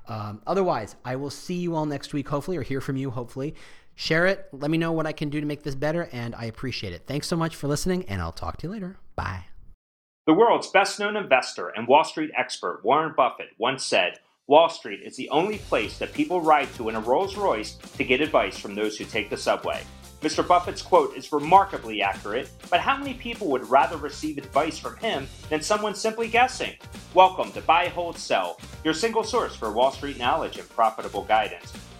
Um, 0.07 0.41
otherwise, 0.47 0.95
I 1.05 1.15
will 1.15 1.29
see 1.29 1.55
you 1.55 1.75
all 1.75 1.85
next 1.85 2.13
week, 2.13 2.27
hopefully, 2.27 2.57
or 2.57 2.63
hear 2.63 2.81
from 2.81 2.97
you, 2.97 3.11
hopefully. 3.11 3.55
Share 4.01 4.25
it. 4.25 4.47
Let 4.51 4.71
me 4.71 4.79
know 4.79 4.93
what 4.93 5.05
I 5.05 5.11
can 5.11 5.29
do 5.29 5.39
to 5.39 5.45
make 5.45 5.61
this 5.61 5.75
better, 5.75 6.09
and 6.11 6.33
I 6.33 6.45
appreciate 6.45 6.91
it. 6.91 7.03
Thanks 7.05 7.27
so 7.27 7.35
much 7.35 7.55
for 7.55 7.67
listening, 7.67 8.03
and 8.05 8.19
I'll 8.19 8.31
talk 8.31 8.57
to 8.57 8.65
you 8.65 8.73
later. 8.73 8.97
Bye. 9.15 9.45
The 10.25 10.33
world's 10.33 10.71
best 10.71 10.99
known 10.99 11.15
investor 11.15 11.67
and 11.67 11.87
Wall 11.87 12.03
Street 12.03 12.31
expert 12.35 12.83
Warren 12.83 13.13
Buffett 13.15 13.49
once 13.59 13.85
said, 13.85 14.13
Wall 14.47 14.69
Street 14.69 15.01
is 15.03 15.15
the 15.17 15.29
only 15.29 15.59
place 15.59 15.99
that 15.99 16.15
people 16.15 16.41
ride 16.41 16.73
to 16.73 16.89
in 16.89 16.95
a 16.95 16.99
Rolls 16.99 17.37
Royce 17.37 17.75
to 17.75 18.03
get 18.03 18.21
advice 18.21 18.57
from 18.57 18.73
those 18.73 18.97
who 18.97 19.05
take 19.05 19.29
the 19.29 19.37
subway. 19.37 19.83
Mr. 20.21 20.47
Buffett's 20.47 20.81
quote 20.81 21.15
is 21.15 21.31
remarkably 21.31 22.01
accurate, 22.01 22.49
but 22.71 22.79
how 22.79 22.97
many 22.97 23.13
people 23.13 23.49
would 23.49 23.69
rather 23.69 23.97
receive 23.97 24.39
advice 24.39 24.79
from 24.79 24.97
him 24.97 25.27
than 25.51 25.61
someone 25.61 25.93
simply 25.93 26.27
guessing? 26.27 26.73
Welcome 27.13 27.51
to 27.51 27.61
Buy, 27.61 27.89
Hold, 27.89 28.17
Sell, 28.17 28.59
your 28.83 28.95
single 28.95 29.23
source 29.23 29.55
for 29.55 29.71
Wall 29.71 29.91
Street 29.91 30.17
knowledge 30.17 30.57
and 30.57 30.67
profitable 30.69 31.23
guidance. 31.23 31.71